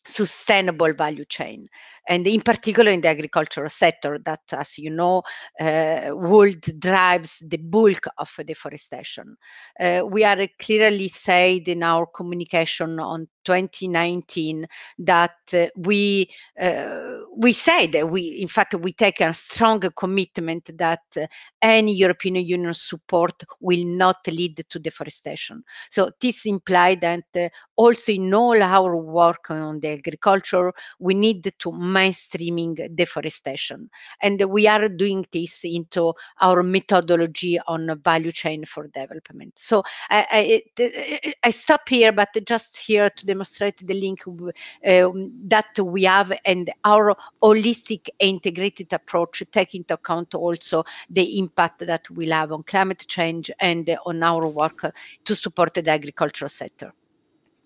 sustainable 0.08 0.92
value 0.94 1.24
chain 1.26 1.68
and 2.08 2.26
in 2.26 2.40
particular 2.40 2.90
in 2.90 3.00
the 3.00 3.08
agricultural 3.08 3.68
sector 3.68 4.18
that 4.24 4.40
as 4.52 4.78
you 4.78 4.90
know 4.90 5.22
uh, 5.60 6.10
wood 6.12 6.60
drives 6.78 7.42
the 7.46 7.58
bulk 7.58 8.06
of 8.16 8.30
deforestation. 8.46 9.36
Uh, 9.78 10.02
we 10.06 10.24
are 10.24 10.48
clearly 10.58 11.08
said 11.08 11.68
in 11.68 11.82
our 11.82 12.06
communication 12.06 12.98
on 12.98 13.28
2019 13.44 14.66
that 14.98 15.36
uh, 15.52 15.66
we 15.76 16.28
uh, 16.60 17.17
we 17.36 17.52
said 17.52 17.94
we 18.04 18.22
in 18.40 18.48
fact 18.48 18.74
we 18.74 18.92
take 18.92 19.20
a 19.20 19.32
strong 19.34 19.80
commitment 19.96 20.70
that 20.76 21.02
uh, 21.16 21.26
any 21.62 21.92
European 21.94 22.36
Union 22.36 22.74
support 22.74 23.42
will 23.60 23.84
not 23.84 24.16
lead 24.26 24.64
to 24.68 24.78
deforestation. 24.78 25.62
So 25.90 26.10
this 26.20 26.46
implies 26.46 26.98
that 27.00 27.24
uh, 27.36 27.48
also 27.76 28.12
in 28.12 28.32
all 28.34 28.62
our 28.62 28.96
work 28.96 29.50
on 29.50 29.80
the 29.80 29.88
agriculture, 29.88 30.72
we 30.98 31.14
need 31.14 31.52
to 31.58 31.70
mainstreaming 31.70 32.94
deforestation, 32.94 33.90
and 34.22 34.42
we 34.44 34.66
are 34.66 34.88
doing 34.88 35.26
this 35.32 35.60
into 35.64 36.14
our 36.40 36.62
methodology 36.62 37.58
on 37.66 38.00
value 38.04 38.32
chain 38.32 38.64
for 38.64 38.88
development. 38.88 39.54
So 39.56 39.82
I, 40.10 40.62
I, 40.78 41.32
I 41.44 41.50
stop 41.50 41.88
here, 41.88 42.12
but 42.12 42.30
just 42.46 42.78
here 42.78 43.10
to 43.10 43.26
demonstrate 43.26 43.86
the 43.86 43.94
link 43.94 44.22
uh, 44.26 45.10
that 45.48 45.78
we 45.78 46.04
have 46.04 46.32
and 46.44 46.70
our 46.84 47.14
holistic 47.42 48.08
and 48.20 48.38
integrated 48.38 48.92
approach 48.92 49.42
take 49.50 49.74
into 49.74 49.94
account 49.94 50.34
also 50.34 50.84
the 51.10 51.38
impact 51.38 51.86
that 51.86 52.08
we'll 52.10 52.32
have 52.32 52.52
on 52.52 52.62
climate 52.62 53.04
change 53.08 53.50
and 53.60 53.96
on 54.06 54.22
our 54.22 54.46
work 54.46 54.80
to 55.24 55.34
support 55.34 55.74
the 55.74 55.90
agricultural 55.90 56.48
sector. 56.48 56.92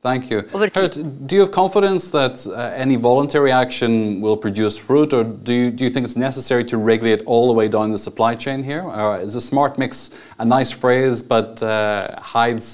Thank 0.02 0.30
you. 0.30 0.42
Geert, 0.42 0.94
do 1.28 1.37
you 1.37 1.42
have 1.42 1.52
confidence 1.52 2.11
that 2.11 2.44
uh, 2.44 2.54
any 2.75 2.97
voluntary 2.97 3.52
action 3.52 4.21
will 4.21 4.37
produce 4.37 4.76
fruit, 4.76 5.12
or 5.12 5.23
do 5.23 5.52
you, 5.52 5.71
do 5.71 5.85
you 5.85 5.90
think 5.90 6.04
it's 6.04 6.16
necessary 6.16 6.64
to 6.64 6.76
regulate 6.76 7.23
all 7.25 7.47
the 7.47 7.52
way 7.52 7.68
down 7.68 7.92
the 7.92 7.99
supply 7.99 8.35
chain 8.35 8.64
here? 8.64 8.82
Or 8.82 9.21
is 9.21 9.37
a 9.37 9.40
smart 9.40 9.78
mix 9.78 10.11
a 10.40 10.44
nice 10.44 10.73
phrase 10.73 11.23
but 11.23 11.62
uh, 11.62 12.21
hides 12.21 12.64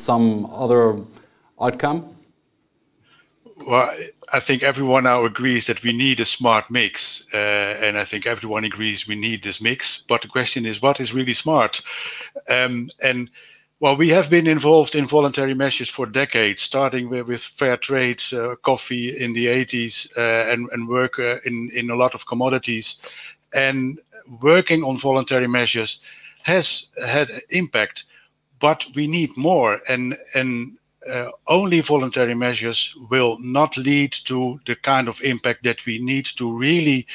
some 0.00 0.46
other 0.46 1.00
outcome? 1.60 2.16
Well, 3.66 3.94
I 4.32 4.40
think 4.40 4.62
everyone 4.62 5.04
now 5.04 5.24
agrees 5.24 5.66
that 5.66 5.82
we 5.82 5.92
need 5.92 6.18
a 6.18 6.24
smart 6.24 6.70
mix, 6.70 7.26
uh, 7.34 7.76
and 7.82 7.98
I 7.98 8.04
think 8.04 8.26
everyone 8.26 8.64
agrees 8.64 9.06
we 9.06 9.16
need 9.16 9.42
this 9.42 9.60
mix. 9.60 10.02
But 10.08 10.22
the 10.22 10.28
question 10.28 10.64
is, 10.64 10.80
what 10.80 10.98
is 10.98 11.12
really 11.12 11.34
smart? 11.34 11.82
Um, 12.48 12.88
and 13.02 13.30
well, 13.78 13.96
we 13.96 14.08
have 14.10 14.30
been 14.30 14.46
involved 14.46 14.94
in 14.94 15.06
voluntary 15.06 15.54
measures 15.54 15.90
for 15.90 16.06
decades, 16.06 16.62
starting 16.62 17.10
with, 17.10 17.26
with 17.26 17.42
fair 17.42 17.76
trade, 17.76 18.22
uh, 18.32 18.56
coffee 18.62 19.10
in 19.10 19.34
the 19.34 19.46
80s, 19.46 20.16
uh, 20.16 20.50
and, 20.50 20.68
and 20.72 20.88
work 20.88 21.18
uh, 21.18 21.36
in, 21.44 21.70
in 21.74 21.90
a 21.90 21.96
lot 21.96 22.14
of 22.14 22.26
commodities. 22.26 22.98
And 23.54 23.98
working 24.40 24.82
on 24.84 24.96
voluntary 24.96 25.48
measures 25.48 26.00
has 26.44 26.88
had 27.06 27.30
impact, 27.50 28.04
but 28.58 28.86
we 28.94 29.06
need 29.06 29.36
more. 29.36 29.80
And, 29.88 30.14
and 30.34 30.78
uh, 31.08 31.30
only 31.46 31.80
voluntary 31.80 32.34
measures 32.34 32.94
will 33.10 33.38
not 33.40 33.76
lead 33.76 34.12
to 34.12 34.60
the 34.66 34.76
kind 34.76 35.08
of 35.08 35.20
impact 35.22 35.64
that 35.64 35.84
we 35.86 35.98
need 35.98 36.26
to 36.26 36.56
really 36.56 37.06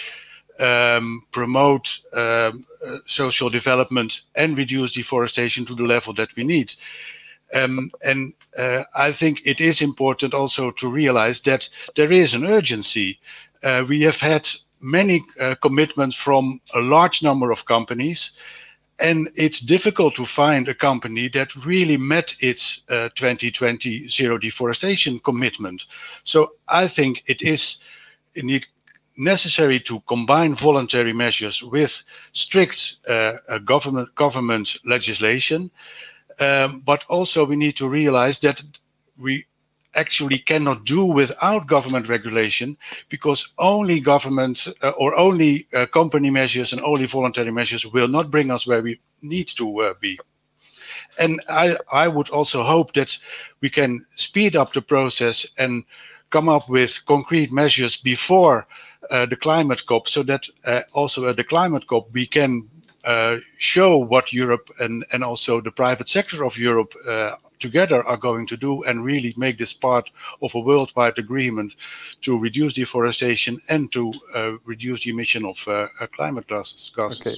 um, 0.60 1.24
promote 1.32 2.00
um, 2.14 2.66
uh, 2.86 2.98
social 3.06 3.50
development 3.50 4.22
and 4.36 4.58
reduce 4.58 4.94
deforestation 4.94 5.66
to 5.66 5.76
the 5.76 5.84
level 5.84 6.14
that 6.14 6.36
we 6.36 6.44
need. 6.44 6.74
Um, 7.54 7.92
and 8.04 8.34
uh, 8.58 8.84
I 8.96 9.12
think 9.12 9.42
it 9.46 9.62
is 9.62 9.82
important 9.82 10.34
also 10.34 10.72
to 10.72 10.90
realize 10.90 11.42
that 11.42 11.70
there 11.96 12.12
is 12.12 12.34
an 12.34 12.46
urgency. 12.46 13.20
Uh, 13.64 13.86
we 13.88 14.02
have 14.02 14.20
had 14.20 14.50
many 14.80 15.24
uh, 15.40 15.56
commitments 15.62 16.16
from 16.16 16.60
a 16.74 16.80
large 16.80 17.24
number 17.24 17.52
of 17.52 17.66
companies 17.66 18.32
and 19.00 19.30
it's 19.36 19.60
difficult 19.60 20.16
to 20.16 20.26
find 20.26 20.70
a 20.70 20.74
company 20.74 21.28
that 21.30 21.56
really 21.66 21.98
met 21.98 22.36
its 22.40 22.84
uh, 22.90 23.10
2020 23.16 24.08
zero 24.08 24.38
deforestation 24.38 25.20
commitment. 25.20 25.86
So 26.24 26.54
I 26.68 26.88
think 26.88 27.24
it 27.28 27.42
is 27.42 27.82
indeed 28.36 28.68
necessary 29.18 29.80
to 29.82 30.02
combine 30.02 30.56
voluntary 30.56 31.14
measures 31.14 31.64
with 31.64 32.04
strict 32.32 32.98
uh, 33.10 33.34
uh, 33.48 33.58
government 33.60 34.14
government 34.16 34.78
legislation, 34.86 35.72
um, 36.40 36.82
but 36.86 37.04
also 37.10 37.46
we 37.46 37.56
need 37.56 37.76
to 37.78 37.90
realize 37.90 38.40
that 38.40 38.62
we 39.18 39.46
actually 39.96 40.38
cannot 40.38 40.86
do 40.86 41.06
without 41.06 41.68
government 41.68 42.08
regulation 42.08 42.78
because 43.10 43.54
only 43.58 44.00
government 44.00 44.68
uh, 44.84 44.90
or 44.98 45.18
only 45.18 45.68
uh, 45.74 45.86
company 45.88 46.30
measures 46.30 46.74
and 46.74 46.82
only 46.82 47.06
voluntary 47.06 47.52
measures 47.52 47.86
will 47.86 48.08
not 48.08 48.32
bring 48.32 48.52
us 48.52 48.68
where 48.68 48.82
we 48.82 49.00
need 49.22 49.48
to 49.48 49.82
uh, 49.82 49.94
be. 50.00 50.20
And 51.20 51.42
I, 51.50 51.78
I 51.92 52.08
would 52.08 52.30
also 52.30 52.64
hope 52.64 52.94
that 52.94 53.18
we 53.62 53.70
can 53.70 54.06
speed 54.16 54.56
up 54.56 54.74
the 54.74 54.82
process 54.82 55.46
and 55.58 55.84
come 56.30 56.50
up 56.50 56.70
with 56.70 57.06
concrete 57.06 57.52
measures 57.52 57.98
before 57.98 58.68
uh, 59.12 59.26
the 59.26 59.36
climate 59.36 59.86
COP 59.86 60.08
so 60.08 60.24
that 60.24 60.48
uh, 60.66 60.82
also 60.94 61.30
at 61.30 61.38
the 61.38 61.44
climate 61.44 61.88
COP 61.88 62.10
we 62.12 62.26
can 62.26 62.68
uh, 63.06 63.38
show 63.60 63.98
what 63.98 64.34
Europe 64.34 64.70
and, 64.80 65.06
and 65.14 65.24
also 65.24 65.62
the 65.62 65.72
private 65.72 66.10
sector 66.10 66.44
of 66.44 66.58
Europe 66.58 66.94
together 67.68 68.00
are 68.12 68.18
going 68.18 68.46
to 68.48 68.58
do 68.58 68.84
and 68.84 69.06
really 69.12 69.34
make 69.38 69.58
this 69.58 69.74
part 69.74 70.06
of 70.42 70.56
a 70.56 70.60
worldwide 70.60 71.18
agreement 71.26 71.72
to 72.22 72.32
reduce 72.48 72.74
deforestation 72.74 73.60
and 73.74 73.92
to 73.92 74.04
uh, 74.40 74.54
reduce 74.66 75.00
the 75.04 75.10
emission 75.16 75.44
of 75.46 75.58
uh, 75.68 75.88
uh 76.00 76.08
climate 76.18 76.48
gases. 76.48 76.92
Okay. 76.98 77.38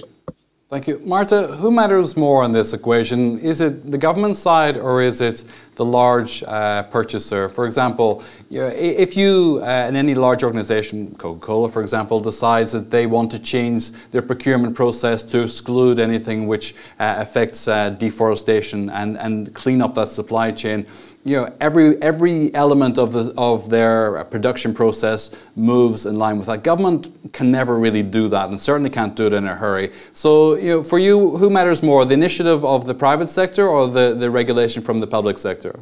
Thank 0.70 0.86
you. 0.86 1.00
Marta, 1.02 1.46
who 1.46 1.70
matters 1.70 2.14
more 2.14 2.44
in 2.44 2.52
this 2.52 2.74
equation? 2.74 3.38
Is 3.38 3.62
it 3.62 3.90
the 3.90 3.96
government 3.96 4.36
side 4.36 4.76
or 4.76 5.00
is 5.00 5.22
it 5.22 5.42
the 5.76 5.84
large 5.86 6.42
uh, 6.42 6.82
purchaser? 6.82 7.48
For 7.48 7.64
example, 7.64 8.22
if 8.50 9.16
you, 9.16 9.62
uh, 9.62 9.86
in 9.88 9.96
any 9.96 10.14
large 10.14 10.44
organization, 10.44 11.14
Coca 11.14 11.40
Cola, 11.40 11.70
for 11.70 11.80
example, 11.80 12.20
decides 12.20 12.72
that 12.72 12.90
they 12.90 13.06
want 13.06 13.30
to 13.30 13.38
change 13.38 13.92
their 14.10 14.20
procurement 14.20 14.76
process 14.76 15.22
to 15.22 15.42
exclude 15.42 15.98
anything 15.98 16.46
which 16.46 16.74
uh, 17.00 17.14
affects 17.16 17.66
uh, 17.66 17.88
deforestation 17.88 18.90
and, 18.90 19.16
and 19.16 19.54
clean 19.54 19.80
up 19.80 19.94
that 19.94 20.10
supply 20.10 20.52
chain, 20.52 20.86
you 21.28 21.36
know, 21.36 21.54
every 21.60 22.00
every 22.02 22.54
element 22.54 22.96
of 22.98 23.12
the 23.12 23.34
of 23.36 23.68
their 23.68 24.24
production 24.24 24.72
process 24.72 25.30
moves 25.54 26.06
in 26.06 26.16
line 26.16 26.38
with 26.38 26.46
that. 26.46 26.64
Government 26.64 27.32
can 27.32 27.50
never 27.50 27.78
really 27.78 28.02
do 28.02 28.28
that, 28.28 28.48
and 28.48 28.58
certainly 28.58 28.90
can't 28.90 29.14
do 29.14 29.26
it 29.26 29.34
in 29.34 29.46
a 29.46 29.54
hurry. 29.54 29.92
So, 30.12 30.54
you 30.54 30.70
know, 30.70 30.82
for 30.82 30.98
you, 30.98 31.36
who 31.36 31.50
matters 31.50 31.82
more, 31.82 32.04
the 32.04 32.14
initiative 32.14 32.64
of 32.64 32.86
the 32.86 32.94
private 32.94 33.28
sector 33.28 33.68
or 33.68 33.88
the, 33.88 34.14
the 34.14 34.30
regulation 34.30 34.82
from 34.82 35.00
the 35.00 35.06
public 35.06 35.36
sector? 35.38 35.78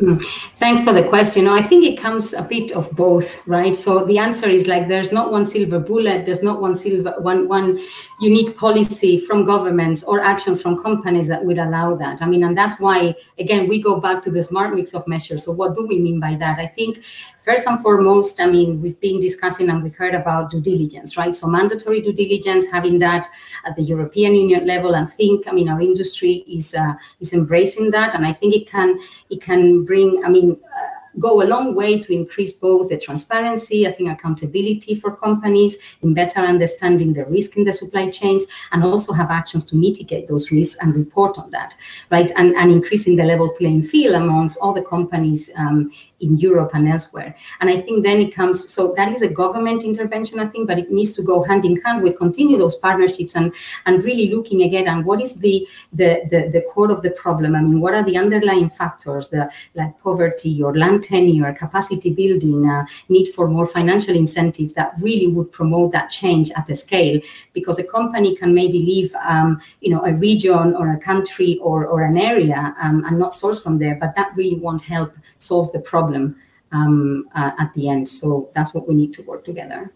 Mm. 0.00 0.20
Thanks 0.56 0.82
for 0.82 0.92
the 0.92 1.04
question. 1.04 1.46
I 1.46 1.62
think 1.62 1.84
it 1.84 1.96
comes 1.96 2.34
a 2.34 2.42
bit 2.42 2.72
of 2.72 2.90
both, 2.96 3.46
right? 3.46 3.76
So 3.76 4.04
the 4.04 4.18
answer 4.18 4.48
is 4.48 4.66
like 4.66 4.88
there's 4.88 5.12
not 5.12 5.30
one 5.30 5.44
silver 5.44 5.78
bullet, 5.78 6.26
there's 6.26 6.42
not 6.42 6.60
one 6.60 6.74
silver 6.74 7.14
one 7.18 7.46
one 7.46 7.78
unique 8.20 8.56
policy 8.56 9.20
from 9.20 9.44
governments 9.44 10.02
or 10.02 10.20
actions 10.20 10.60
from 10.60 10.82
companies 10.82 11.28
that 11.28 11.44
would 11.44 11.58
allow 11.58 11.94
that. 11.94 12.22
I 12.22 12.26
mean, 12.26 12.42
and 12.42 12.58
that's 12.58 12.80
why 12.80 13.14
again 13.38 13.68
we 13.68 13.80
go 13.80 14.00
back 14.00 14.20
to 14.24 14.32
the 14.32 14.42
smart 14.42 14.74
mix 14.74 14.94
of 14.94 15.06
measures. 15.06 15.44
So 15.44 15.52
what 15.52 15.76
do 15.76 15.86
we 15.86 16.00
mean 16.00 16.18
by 16.18 16.34
that? 16.34 16.58
I 16.58 16.66
think 16.66 17.04
first 17.44 17.66
and 17.66 17.80
foremost, 17.80 18.40
I 18.40 18.46
mean, 18.46 18.80
we've 18.80 18.98
been 19.00 19.20
discussing 19.20 19.68
and 19.68 19.82
we've 19.82 19.94
heard 19.94 20.14
about 20.14 20.50
due 20.50 20.60
diligence, 20.60 21.16
right? 21.16 21.34
So 21.34 21.46
mandatory 21.46 22.00
due 22.00 22.12
diligence, 22.12 22.66
having 22.70 22.98
that 23.00 23.26
at 23.66 23.76
the 23.76 23.82
European 23.82 24.34
Union 24.34 24.66
level, 24.66 24.94
and 24.94 25.10
think, 25.10 25.46
I 25.46 25.52
mean, 25.52 25.68
our 25.68 25.80
industry 25.80 26.44
is 26.48 26.74
uh, 26.74 26.94
is 27.20 27.32
embracing 27.32 27.90
that, 27.90 28.14
and 28.14 28.26
I 28.26 28.32
think 28.32 28.54
it 28.54 28.68
can 28.68 28.98
it 29.30 29.42
can 29.42 29.84
bring, 29.84 30.22
I 30.24 30.28
mean, 30.28 30.58
uh, 30.64 30.94
go 31.18 31.42
a 31.42 31.44
long 31.44 31.74
way 31.74 31.98
to 31.98 32.12
increase 32.12 32.52
both 32.52 32.88
the 32.88 32.98
transparency, 32.98 33.86
I 33.86 33.92
think 33.92 34.10
accountability 34.10 34.94
for 34.94 35.14
companies 35.14 35.78
in 36.02 36.14
better 36.14 36.40
understanding 36.40 37.12
the 37.12 37.24
risk 37.26 37.56
in 37.56 37.64
the 37.64 37.72
supply 37.72 38.10
chains, 38.10 38.46
and 38.72 38.82
also 38.82 39.12
have 39.12 39.30
actions 39.30 39.64
to 39.66 39.76
mitigate 39.76 40.28
those 40.28 40.50
risks 40.50 40.82
and 40.82 40.94
report 40.94 41.38
on 41.38 41.50
that, 41.50 41.76
right? 42.10 42.30
And, 42.36 42.54
and 42.56 42.72
increasing 42.72 43.16
the 43.16 43.24
level 43.24 43.54
playing 43.58 43.82
field 43.82 44.14
amongst 44.14 44.58
all 44.60 44.72
the 44.72 44.82
companies 44.82 45.50
um, 45.56 45.90
in 46.24 46.36
Europe 46.38 46.70
and 46.74 46.88
elsewhere. 46.88 47.34
And 47.60 47.70
I 47.70 47.80
think 47.80 48.04
then 48.04 48.18
it 48.18 48.34
comes, 48.34 48.68
so 48.72 48.92
that 48.94 49.10
is 49.10 49.22
a 49.22 49.28
government 49.28 49.84
intervention, 49.84 50.40
I 50.40 50.46
think, 50.46 50.66
but 50.66 50.78
it 50.78 50.90
needs 50.90 51.12
to 51.14 51.22
go 51.22 51.42
hand 51.42 51.64
in 51.64 51.80
hand 51.82 52.02
with 52.02 52.18
continue 52.18 52.58
those 52.58 52.76
partnerships 52.76 53.36
and, 53.36 53.52
and 53.86 54.02
really 54.02 54.30
looking 54.30 54.62
again 54.62 54.88
and 54.88 55.04
what 55.04 55.20
is 55.20 55.36
the, 55.36 55.66
the, 55.92 56.22
the, 56.30 56.50
the 56.50 56.62
core 56.72 56.90
of 56.90 57.02
the 57.02 57.10
problem? 57.10 57.54
I 57.54 57.60
mean, 57.60 57.80
what 57.80 57.94
are 57.94 58.04
the 58.04 58.16
underlying 58.16 58.68
factors, 58.68 59.28
the 59.28 59.50
like 59.74 59.98
poverty 60.00 60.62
or 60.62 60.76
land 60.76 61.02
tenure, 61.02 61.52
capacity 61.52 62.12
building, 62.12 62.68
uh, 62.68 62.84
need 63.08 63.26
for 63.26 63.48
more 63.48 63.66
financial 63.66 64.16
incentives 64.16 64.74
that 64.74 64.94
really 65.00 65.26
would 65.26 65.52
promote 65.52 65.92
that 65.92 66.10
change 66.10 66.50
at 66.56 66.66
the 66.66 66.74
scale? 66.74 67.20
Because 67.52 67.78
a 67.78 67.84
company 67.84 68.36
can 68.36 68.54
maybe 68.54 68.78
leave, 68.78 69.14
um, 69.16 69.60
you 69.80 69.90
know, 69.90 70.02
a 70.04 70.12
region 70.14 70.74
or 70.74 70.92
a 70.92 70.98
country 70.98 71.58
or, 71.58 71.86
or 71.86 72.02
an 72.02 72.18
area 72.18 72.74
um, 72.82 73.04
and 73.04 73.18
not 73.18 73.34
source 73.34 73.62
from 73.62 73.78
there, 73.78 73.96
but 74.00 74.14
that 74.16 74.32
really 74.36 74.56
won't 74.56 74.82
help 74.82 75.14
solve 75.38 75.72
the 75.72 75.80
problem 75.80 76.13
problem 76.14 76.36
um, 76.72 77.28
uh, 77.34 77.50
at 77.58 77.72
the 77.74 77.88
end. 77.88 78.08
So 78.08 78.50
that's 78.54 78.74
what 78.74 78.88
we 78.88 78.94
need 78.94 79.12
to 79.14 79.22
work 79.22 79.44
together. 79.44 79.92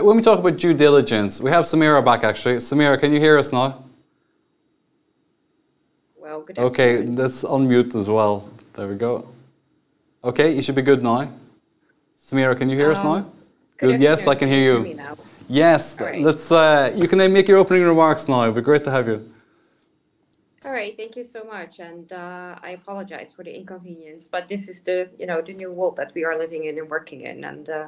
when 0.00 0.16
we 0.16 0.22
talk 0.22 0.38
about 0.38 0.56
due 0.56 0.74
diligence, 0.74 1.40
we 1.40 1.50
have 1.50 1.64
Samira 1.64 2.04
back 2.04 2.24
actually. 2.24 2.56
Samira, 2.56 2.98
can 2.98 3.12
you 3.12 3.20
hear 3.20 3.38
us 3.38 3.52
now? 3.52 3.84
Well, 6.18 6.40
good 6.42 6.58
Okay, 6.58 7.02
let's 7.02 7.42
unmute 7.42 7.94
as 7.94 8.08
well. 8.08 8.48
There 8.74 8.88
we 8.88 8.96
go. 8.96 9.28
Okay, 10.24 10.54
you 10.54 10.62
should 10.62 10.74
be 10.74 10.82
good 10.82 11.02
now. 11.02 11.30
Samira, 12.20 12.56
can 12.58 12.68
you 12.68 12.76
hear 12.76 12.90
um, 12.90 12.96
us 12.96 13.04
now? 13.04 13.32
Good. 13.76 13.92
good 13.92 14.00
yes, 14.00 14.26
I 14.26 14.34
can 14.34 14.48
hear 14.48 14.64
you. 14.70 15.00
Yes, 15.48 15.96
right. 16.00 16.20
let's. 16.20 16.50
Uh, 16.50 16.92
you 16.96 17.06
can 17.06 17.18
make 17.32 17.46
your 17.46 17.58
opening 17.58 17.84
remarks 17.84 18.26
now. 18.26 18.42
It'd 18.42 18.56
be 18.56 18.62
great 18.62 18.82
to 18.84 18.90
have 18.90 19.06
you. 19.06 19.18
All 20.66 20.72
right, 20.72 20.96
thank 20.96 21.14
you 21.14 21.22
so 21.22 21.44
much, 21.44 21.78
and 21.78 22.12
uh, 22.12 22.56
I 22.60 22.70
apologize 22.70 23.30
for 23.30 23.44
the 23.44 23.56
inconvenience, 23.56 24.26
but 24.26 24.48
this 24.48 24.68
is 24.68 24.80
the 24.80 25.08
you 25.16 25.24
know 25.24 25.40
the 25.40 25.54
new 25.54 25.70
world 25.70 25.94
that 25.94 26.10
we 26.12 26.24
are 26.24 26.36
living 26.36 26.64
in 26.64 26.76
and 26.76 26.90
working 26.90 27.20
in, 27.20 27.44
and 27.44 27.70
uh, 27.70 27.86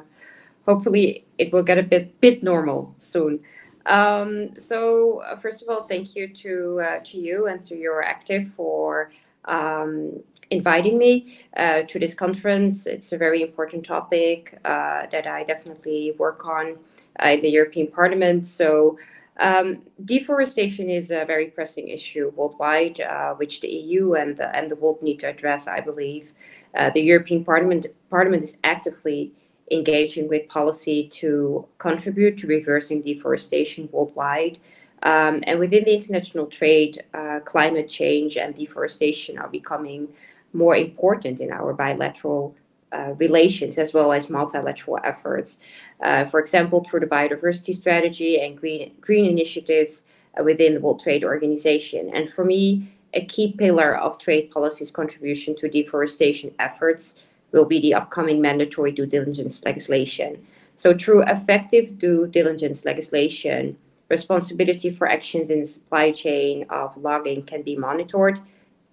hopefully 0.65 1.25
it 1.37 1.51
will 1.51 1.61
get 1.61 1.77
a 1.77 1.83
bit 1.83 2.21
bit 2.21 2.41
normal 2.41 2.95
soon. 2.97 3.41
Um, 3.85 4.57
so 4.57 5.19
uh, 5.23 5.35
first 5.35 5.61
of 5.61 5.67
all, 5.67 5.81
thank 5.89 6.15
you 6.15 6.29
to 6.35 6.81
uh, 6.87 6.99
to 7.03 7.17
you 7.19 7.47
and 7.47 7.61
to 7.63 7.75
Euractiv 7.75 8.47
for 8.47 9.11
um, 9.43 10.23
inviting 10.49 10.97
me 10.97 11.35
uh, 11.57 11.81
to 11.81 11.99
this 11.99 12.13
conference. 12.13 12.87
It's 12.87 13.11
a 13.11 13.17
very 13.17 13.41
important 13.41 13.85
topic 13.85 14.57
uh, 14.63 15.05
that 15.11 15.27
I 15.27 15.43
definitely 15.43 16.13
work 16.17 16.45
on 16.45 16.79
in 17.25 17.41
the 17.41 17.49
European 17.49 17.87
Parliament. 17.87 18.45
So. 18.45 18.97
Um, 19.39 19.83
deforestation 20.03 20.89
is 20.89 21.11
a 21.11 21.23
very 21.23 21.47
pressing 21.47 21.87
issue 21.87 22.31
worldwide, 22.35 22.99
uh, 22.99 23.33
which 23.35 23.61
the 23.61 23.69
EU 23.69 24.13
and 24.13 24.35
the, 24.35 24.53
and 24.55 24.69
the 24.69 24.75
world 24.75 25.01
need 25.01 25.19
to 25.19 25.29
address, 25.29 25.67
I 25.67 25.79
believe. 25.79 26.33
Uh, 26.77 26.89
the 26.89 27.01
European 27.01 27.45
Parliament, 27.45 27.87
Parliament 28.09 28.43
is 28.43 28.57
actively 28.63 29.31
engaging 29.71 30.27
with 30.27 30.49
policy 30.49 31.07
to 31.07 31.65
contribute 31.77 32.37
to 32.39 32.47
reversing 32.47 33.01
deforestation 33.01 33.87
worldwide. 33.91 34.59
Um, 35.03 35.41
and 35.43 35.59
within 35.59 35.85
the 35.85 35.93
international 35.93 36.47
trade, 36.47 37.03
uh, 37.13 37.39
climate 37.45 37.87
change 37.87 38.35
and 38.35 38.53
deforestation 38.53 39.37
are 39.37 39.47
becoming 39.47 40.09
more 40.51 40.75
important 40.75 41.39
in 41.39 41.51
our 41.51 41.73
bilateral 41.73 42.55
uh, 42.91 43.13
relations 43.17 43.77
as 43.77 43.93
well 43.93 44.11
as 44.11 44.29
multilateral 44.29 44.99
efforts. 45.03 45.59
Uh, 46.01 46.25
for 46.25 46.39
example, 46.39 46.83
through 46.83 46.99
the 46.99 47.05
biodiversity 47.05 47.73
strategy 47.73 48.39
and 48.39 48.57
green, 48.57 48.91
green 49.01 49.25
initiatives 49.25 50.05
uh, 50.39 50.43
within 50.43 50.75
the 50.75 50.79
World 50.79 51.01
Trade 51.01 51.23
Organization. 51.23 52.09
And 52.13 52.29
for 52.29 52.43
me, 52.45 52.91
a 53.13 53.25
key 53.25 53.53
pillar 53.53 53.95
of 53.95 54.19
trade 54.19 54.51
policy's 54.51 54.91
contribution 54.91 55.55
to 55.57 55.67
deforestation 55.67 56.53
efforts 56.59 57.19
will 57.51 57.65
be 57.65 57.79
the 57.79 57.93
upcoming 57.93 58.41
mandatory 58.41 58.91
due 58.91 59.05
diligence 59.05 59.63
legislation. 59.65 60.45
So, 60.75 60.95
through 60.95 61.23
effective 61.23 61.97
due 61.97 62.27
diligence 62.27 62.85
legislation, 62.85 63.77
responsibility 64.07 64.89
for 64.89 65.07
actions 65.09 65.49
in 65.49 65.61
the 65.61 65.65
supply 65.65 66.11
chain 66.11 66.65
of 66.69 66.95
logging 66.97 67.43
can 67.43 67.63
be 67.63 67.75
monitored. 67.75 68.39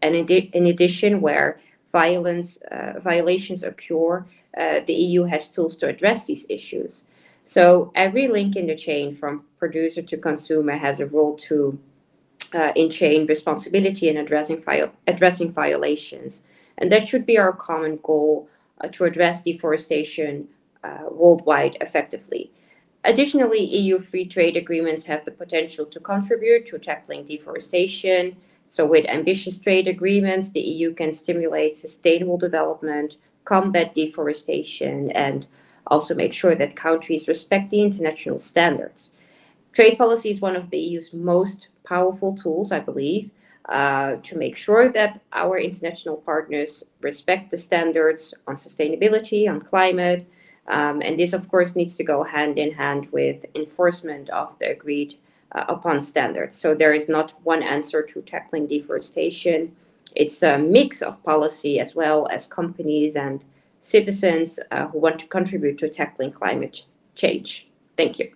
And 0.03 0.15
in, 0.15 0.27
in 0.29 0.67
addition, 0.67 1.21
where 1.21 1.61
violence 2.03 2.49
uh, 2.77 2.93
violations 3.11 3.63
occur, 3.71 4.13
uh, 4.63 4.79
the 4.89 4.97
EU 5.07 5.23
has 5.33 5.49
tools 5.49 5.75
to 5.79 5.87
address 5.93 6.27
these 6.27 6.45
issues. 6.59 7.05
So 7.45 7.93
every 7.95 8.27
link 8.37 8.57
in 8.57 8.67
the 8.67 8.79
chain 8.87 9.15
from 9.21 9.45
producer 9.63 10.03
to 10.11 10.17
consumer 10.31 10.77
has 10.87 11.01
a 11.01 11.07
role 11.17 11.35
to 11.49 11.79
uh, 12.59 12.73
in 12.81 12.89
chain 12.91 13.27
responsibility 13.27 14.05
in 14.11 14.17
addressing 14.17 14.61
addressing 15.13 15.51
violations, 15.63 16.33
and 16.79 16.87
that 16.93 17.07
should 17.09 17.25
be 17.31 17.39
our 17.39 17.55
common 17.69 17.95
goal 18.11 18.49
uh, 18.81 18.89
to 18.95 19.05
address 19.05 19.43
deforestation 19.43 20.33
uh, 20.89 21.05
worldwide 21.21 21.75
effectively. 21.87 22.45
Additionally, 23.11 23.63
EU 23.81 23.99
free 24.11 24.27
trade 24.35 24.57
agreements 24.57 25.05
have 25.11 25.23
the 25.25 25.37
potential 25.43 25.85
to 25.87 26.01
contribute 26.13 26.67
to 26.67 26.79
tackling 26.79 27.23
deforestation, 27.27 28.37
so, 28.69 28.85
with 28.85 29.07
ambitious 29.07 29.59
trade 29.59 29.87
agreements, 29.87 30.51
the 30.51 30.61
EU 30.61 30.93
can 30.93 31.13
stimulate 31.13 31.77
sustainable 31.77 32.37
development, 32.37 33.17
combat 33.45 33.95
deforestation, 33.95 35.11
and 35.13 35.47
also 35.87 36.15
make 36.15 36.33
sure 36.33 36.55
that 36.57 36.75
countries 36.75 37.29
respect 37.29 37.71
the 37.71 37.81
international 37.81 38.39
standards. 38.39 39.13
Trade 39.73 39.99
policy 39.99 40.31
is 40.31 40.41
one 40.41 40.57
of 40.57 40.71
the 40.71 40.79
EU's 40.79 41.13
most 41.15 41.69
powerful 41.85 42.35
tools, 42.35 42.73
I 42.73 42.81
believe, 42.81 43.31
uh, 43.69 44.17
to 44.23 44.37
make 44.37 44.57
sure 44.57 44.89
that 44.91 45.21
our 45.33 45.59
international 45.59 46.17
partners 46.17 46.85
respect 47.01 47.51
the 47.51 47.59
standards 47.59 48.35
on 48.47 48.57
sustainability, 48.57 49.49
on 49.49 49.61
climate. 49.61 50.27
Um, 50.67 51.03
and 51.03 51.19
this, 51.19 51.33
of 51.33 51.49
course, 51.49 51.77
needs 51.77 51.95
to 51.97 52.05
go 52.05 52.25
hand 52.25 52.59
in 52.59 52.73
hand 52.73 53.09
with 53.13 53.45
enforcement 53.55 54.29
of 54.31 54.59
the 54.59 54.71
agreed 54.71 55.17
upon 55.69 56.01
standards. 56.01 56.57
So 56.57 56.75
there 56.75 56.93
is 56.93 57.09
not 57.09 57.33
one 57.45 57.63
answer 57.63 58.03
to 58.03 58.23
tackling 58.23 58.67
deforestation. 58.67 59.75
It's 60.15 60.43
a 60.43 60.59
mix 60.59 61.03
of 61.03 61.23
policy 61.23 61.81
as 61.81 61.95
well 61.95 62.29
as 62.29 62.47
companies 62.47 63.17
and 63.17 63.45
citizens 63.81 64.59
uh, 64.71 64.89
who 64.89 64.99
want 64.99 65.19
to 65.21 65.27
contribute 65.27 65.79
to 65.79 65.89
tackling 65.89 66.33
climate 66.33 66.85
change. 67.15 67.69
Thank 67.97 68.19
you. 68.19 68.33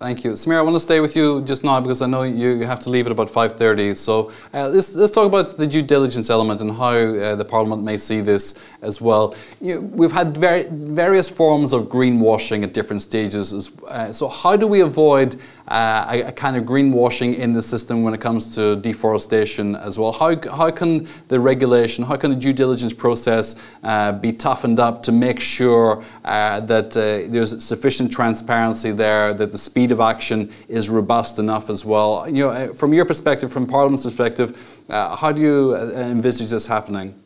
Thank 0.00 0.24
you. 0.24 0.32
Samir, 0.32 0.56
I 0.58 0.62
want 0.62 0.74
to 0.74 0.80
stay 0.80 1.00
with 1.00 1.14
you 1.16 1.40
just 1.42 1.62
now 1.62 1.80
because 1.80 2.02
I 2.02 2.06
know 2.06 2.24
you, 2.24 2.66
have 2.66 2.80
to 2.80 2.90
leave 2.90 3.06
at 3.06 3.12
about 3.12 3.30
5.30. 3.30 3.96
So 3.96 4.32
uh, 4.52 4.68
let's, 4.68 4.92
let's 4.94 5.12
talk 5.12 5.24
about 5.24 5.56
the 5.56 5.66
due 5.66 5.82
diligence 5.82 6.30
element 6.30 6.60
and 6.60 6.72
how 6.72 6.90
uh, 6.90 7.36
the 7.36 7.44
Parliament 7.44 7.84
may 7.84 7.96
see 7.96 8.20
this 8.20 8.58
as 8.82 9.00
well. 9.00 9.36
You, 9.60 9.80
we've 9.80 10.12
had 10.12 10.36
very, 10.36 10.64
various 10.70 11.30
forms 11.30 11.72
of 11.72 11.84
greenwashing 11.84 12.64
at 12.64 12.74
different 12.74 13.02
stages. 13.02 13.70
Uh, 13.88 14.12
so 14.12 14.28
how 14.28 14.56
do 14.56 14.66
we 14.66 14.80
avoid 14.80 15.40
uh, 15.68 16.06
a, 16.08 16.22
a, 16.22 16.32
kind 16.32 16.56
of 16.56 16.64
greenwashing 16.64 17.36
in 17.36 17.52
the 17.52 17.62
system 17.62 18.02
when 18.02 18.12
it 18.12 18.20
comes 18.20 18.54
to 18.54 18.76
deforestation 18.76 19.74
as 19.74 19.98
well? 19.98 20.12
How, 20.12 20.36
how 20.50 20.70
can 20.70 21.08
the 21.28 21.40
regulation, 21.40 22.04
how 22.04 22.16
can 22.16 22.30
the 22.30 22.36
due 22.36 22.52
diligence 22.52 22.92
process 22.92 23.56
uh, 23.82 24.12
be 24.12 24.32
toughened 24.32 24.78
up 24.78 25.02
to 25.04 25.12
make 25.12 25.40
sure 25.40 26.04
uh, 26.24 26.60
that 26.60 26.90
there's 26.92 27.64
sufficient 27.64 28.12
transparency 28.12 28.92
there, 28.92 29.32
that 29.34 29.52
the 29.52 29.58
speed 29.58 29.90
of 29.92 30.00
action 30.00 30.52
is 30.68 30.90
robust 30.90 31.38
enough 31.38 31.70
as 31.70 31.84
well? 31.84 32.28
You 32.28 32.44
know, 32.44 32.74
from 32.74 32.92
your 32.92 33.04
perspective, 33.04 33.52
from 33.52 33.66
Parliament's 33.66 34.04
perspective, 34.04 34.56
how 34.88 35.32
do 35.32 35.40
you 35.40 35.76
envisage 35.76 36.50
this 36.50 36.66
happening? 36.66 37.23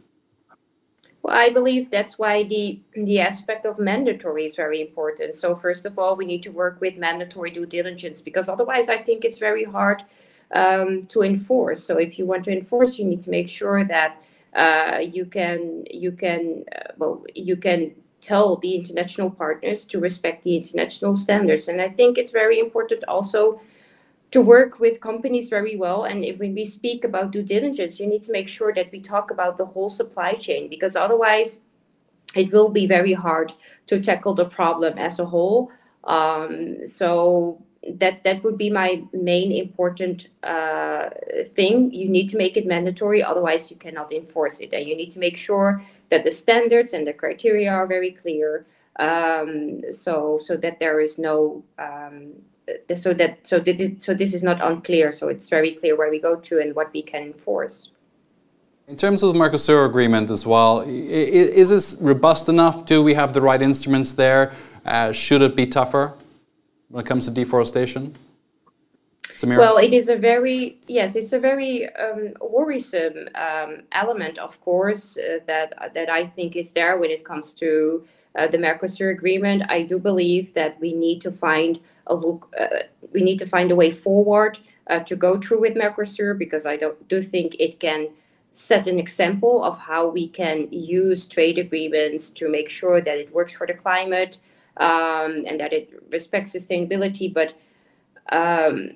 Well, 1.29 1.37
I 1.37 1.51
believe 1.51 1.91
that's 1.91 2.19
why 2.19 2.45
the 2.45 2.81
the 2.95 3.21
aspect 3.21 3.67
of 3.67 3.79
mandatory 3.79 4.47
is 4.47 4.55
very 4.57 4.81
important. 4.81 5.35
So 5.35 5.55
first 5.55 5.85
of 5.85 5.99
all, 5.99 6.17
we 6.17 6.25
need 6.25 6.43
to 6.45 6.51
work 6.51 6.81
with 6.81 6.97
mandatory 6.97 7.51
due 7.51 7.67
diligence 7.67 8.23
because 8.23 8.49
otherwise, 8.49 8.89
I 8.89 8.97
think 8.97 9.27
it's 9.27 9.37
very 9.39 9.65
hard 9.65 10.05
um, 10.55 11.03
to 11.13 11.23
enforce. 11.23 11.85
So 11.85 11.99
if 11.99 12.19
you 12.19 12.25
want 12.25 12.45
to 12.45 12.51
enforce, 12.51 12.99
you 12.99 13.05
need 13.05 13.21
to 13.23 13.31
make 13.31 13.51
sure 13.51 13.85
that 13.85 14.23
uh, 14.55 15.01
you 15.03 15.27
can 15.27 15.85
you 15.91 16.13
can 16.13 16.65
uh, 16.75 16.93
well 16.97 17.23
you 17.35 17.57
can 17.57 17.93
tell 18.23 18.57
the 18.57 18.75
international 18.75 19.29
partners 19.29 19.85
to 19.87 20.01
respect 20.01 20.45
the 20.45 20.57
international 20.57 21.15
standards. 21.15 21.69
And 21.69 21.83
I 21.83 21.91
think 21.91 22.17
it's 22.17 22.33
very 22.33 22.59
important 22.59 23.05
also 23.07 23.61
to 24.31 24.43
work 24.43 24.79
with 24.79 25.01
companies 25.01 25.49
very 25.49 25.77
well. 25.77 26.05
And 26.05 26.25
if, 26.25 26.39
when 26.39 26.55
we 26.55 26.65
speak 26.65 27.05
about 27.05 27.31
due 27.31 27.43
diligence, 27.43 27.99
you 27.99 28.07
need 28.07 28.23
to 28.23 28.33
make 28.33 28.49
sure 28.49 28.73
that 28.75 28.93
we 28.93 29.01
talk 29.01 29.31
about 29.31 29.57
the 29.57 29.65
whole 29.65 29.89
supply 29.89 30.33
chain 30.35 30.69
because 30.69 30.97
otherwise 30.97 31.61
it 32.37 32.53
will 32.53 32.69
be 32.69 32.87
very 32.87 33.15
hard 33.15 33.53
to 33.87 34.01
tackle 34.01 34.35
the 34.35 34.45
problem 34.45 34.99
as 34.99 35.19
a 35.19 35.25
whole. 35.25 35.71
Um, 36.05 36.87
so 36.87 37.63
that 37.95 38.25
that 38.25 38.43
would 38.43 38.59
be 38.59 38.71
my 38.71 39.03
main 39.13 39.53
important 39.53 40.29
uh, 40.43 41.11
thing. 41.55 41.93
You 41.93 42.09
need 42.09 42.29
to 42.29 42.37
make 42.37 42.57
it 42.57 42.67
mandatory, 42.67 43.23
otherwise 43.23 43.71
you 43.71 43.77
cannot 43.77 44.13
enforce 44.13 44.61
it, 44.61 44.73
and 44.73 44.87
you 44.87 44.97
need 44.97 45.11
to 45.13 45.21
make 45.21 45.37
sure 45.37 45.83
that 46.11 46.25
the 46.25 46.31
standards 46.31 46.93
and 46.93 47.07
the 47.07 47.13
criteria 47.13 47.71
are 47.71 47.87
very 47.87 48.11
clear. 48.11 48.67
Um, 48.99 49.81
so 49.93 50.39
so 50.39 50.57
that 50.57 50.81
there 50.81 51.01
is 51.01 51.19
no 51.19 51.63
um, 51.79 52.33
so 52.95 53.15
that 53.15 53.47
so 53.47 53.59
this 53.59 53.81
is, 53.81 53.91
so 54.05 54.15
this 54.15 54.35
is 54.35 54.43
not 54.43 54.61
unclear. 54.61 55.13
So 55.13 55.29
it's 55.29 55.49
very 55.49 55.75
clear 55.75 55.97
where 55.97 56.11
we 56.11 56.19
go 56.19 56.37
to 56.37 56.61
and 56.61 56.75
what 56.75 56.93
we 56.93 57.03
can 57.03 57.23
enforce. 57.23 57.91
In 58.87 58.97
terms 58.97 59.23
of 59.23 59.35
the 59.35 59.39
Mercosur 59.39 59.85
agreement 59.85 60.31
as 60.31 60.47
well, 60.47 60.81
is 60.87 61.69
this 61.69 61.97
robust 62.01 62.49
enough? 62.49 62.87
Do 62.87 63.03
we 63.03 63.13
have 63.15 63.35
the 63.35 63.43
right 63.43 63.61
instruments 63.61 64.15
there? 64.15 64.53
Uh, 64.85 65.13
should 65.13 65.43
it 65.43 65.55
be 65.55 65.67
tougher 65.67 66.15
when 66.89 67.05
it 67.05 67.07
comes 67.07 67.27
to 67.27 67.31
deforestation? 67.31 68.17
Samira? 69.39 69.59
Well, 69.59 69.77
it 69.79 69.93
is 69.93 70.09
a 70.09 70.17
very 70.17 70.79
yes, 70.89 71.15
it's 71.15 71.33
a 71.33 71.39
very 71.39 71.89
um, 71.95 72.35
worrisome 72.41 73.29
um, 73.37 73.83
element, 73.93 74.37
of 74.39 74.61
course, 74.61 75.17
uh, 75.17 75.39
that 75.47 75.95
that 75.95 76.11
I 76.11 76.27
think 76.27 76.57
is 76.57 76.73
there 76.73 76.99
when 76.99 77.11
it 77.11 77.25
comes 77.25 77.55
to 77.55 78.05
uh, 78.37 78.49
the 78.49 78.59
Mercosur 78.59 79.13
agreement. 79.13 79.63
I 79.69 79.83
do 79.83 79.99
believe 80.01 80.55
that 80.55 80.81
we 80.81 80.93
need 80.93 81.21
to 81.21 81.31
find 81.31 81.79
a 82.09 82.15
look. 82.15 82.53
Uh, 82.59 82.83
we 83.13 83.23
need 83.23 83.39
to 83.39 83.47
find 83.47 83.71
a 83.71 83.77
way 83.77 83.93
forward 83.93 84.59
uh, 84.89 85.01
to 85.01 85.15
go 85.15 85.39
through 85.41 85.61
with 85.61 85.77
Mercosur 85.77 86.37
because 86.37 86.67
I 86.67 86.77
don't 86.77 87.09
do 87.09 87.23
think 87.23 87.55
it 87.61 87.79
can 87.79 88.09
set 88.51 88.89
an 88.89 88.99
example 88.99 89.63
of 89.63 89.79
how 89.79 90.09
we 90.09 90.29
can 90.29 90.67
use 90.73 91.29
trade 91.29 91.59
agreements 91.59 92.29
to 92.31 92.49
make 92.49 92.69
sure 92.69 93.01
that 93.01 93.19
it 93.19 93.33
works 93.33 93.53
for 93.53 93.69
the 93.69 93.75
climate 93.75 94.39
um, 94.79 95.45
and 95.47 95.61
that 95.61 95.73
it 95.73 96.03
respects 96.11 96.55
sustainability, 96.55 97.33
but 97.33 97.55
um, 98.33 98.91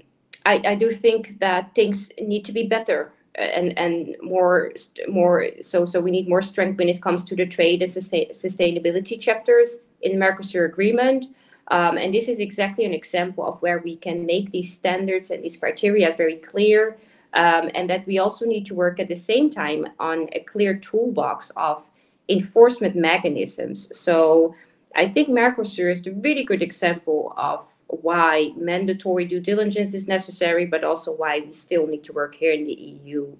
I, 0.44 0.62
I 0.66 0.74
do 0.74 0.90
think 0.90 1.38
that 1.38 1.74
things 1.74 2.10
need 2.20 2.44
to 2.44 2.52
be 2.52 2.66
better 2.66 3.12
and 3.34 3.76
and 3.78 4.16
more 4.22 4.72
more 5.08 5.48
so 5.62 5.86
so 5.86 6.00
we 6.00 6.10
need 6.10 6.28
more 6.28 6.42
strength 6.42 6.78
when 6.78 6.88
it 6.88 7.00
comes 7.00 7.24
to 7.24 7.36
the 7.36 7.46
trade 7.46 7.82
and 7.82 7.90
sustain, 7.90 8.28
sustainability 8.30 9.18
chapters 9.18 9.78
in 10.02 10.18
the 10.18 10.24
Mercosur 10.24 10.66
agreement. 10.66 11.26
Um, 11.68 11.96
and 11.96 12.12
this 12.12 12.28
is 12.28 12.40
exactly 12.40 12.84
an 12.84 12.92
example 12.92 13.46
of 13.46 13.62
where 13.62 13.78
we 13.78 13.96
can 13.96 14.26
make 14.26 14.50
these 14.50 14.74
standards 14.74 15.30
and 15.30 15.42
these 15.42 15.56
criteria 15.56 16.10
very 16.10 16.36
clear, 16.36 16.98
um, 17.34 17.70
and 17.74 17.88
that 17.88 18.06
we 18.06 18.18
also 18.18 18.44
need 18.44 18.66
to 18.66 18.74
work 18.74 19.00
at 19.00 19.08
the 19.08 19.14
same 19.14 19.48
time 19.48 19.86
on 19.98 20.28
a 20.32 20.40
clear 20.40 20.74
toolbox 20.74 21.50
of 21.56 21.90
enforcement 22.28 22.96
mechanisms. 22.96 23.96
So 23.96 24.54
I 24.94 25.08
think 25.08 25.28
Mercosur 25.28 25.90
is 25.90 26.06
a 26.06 26.12
really 26.12 26.44
good 26.44 26.62
example 26.62 27.32
of 27.36 27.74
why 27.86 28.52
mandatory 28.56 29.24
due 29.24 29.40
diligence 29.40 29.94
is 29.94 30.08
necessary, 30.08 30.66
but 30.66 30.84
also 30.84 31.12
why 31.12 31.40
we 31.40 31.52
still 31.52 31.86
need 31.86 32.04
to 32.04 32.12
work 32.12 32.34
here 32.34 32.52
in 32.52 32.64
the 32.64 32.74
EU 32.74 33.34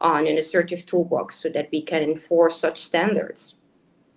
on 0.00 0.26
an 0.26 0.38
assertive 0.38 0.86
toolbox 0.86 1.34
so 1.36 1.48
that 1.50 1.68
we 1.72 1.82
can 1.82 2.02
enforce 2.02 2.58
such 2.58 2.78
standards. 2.78 3.54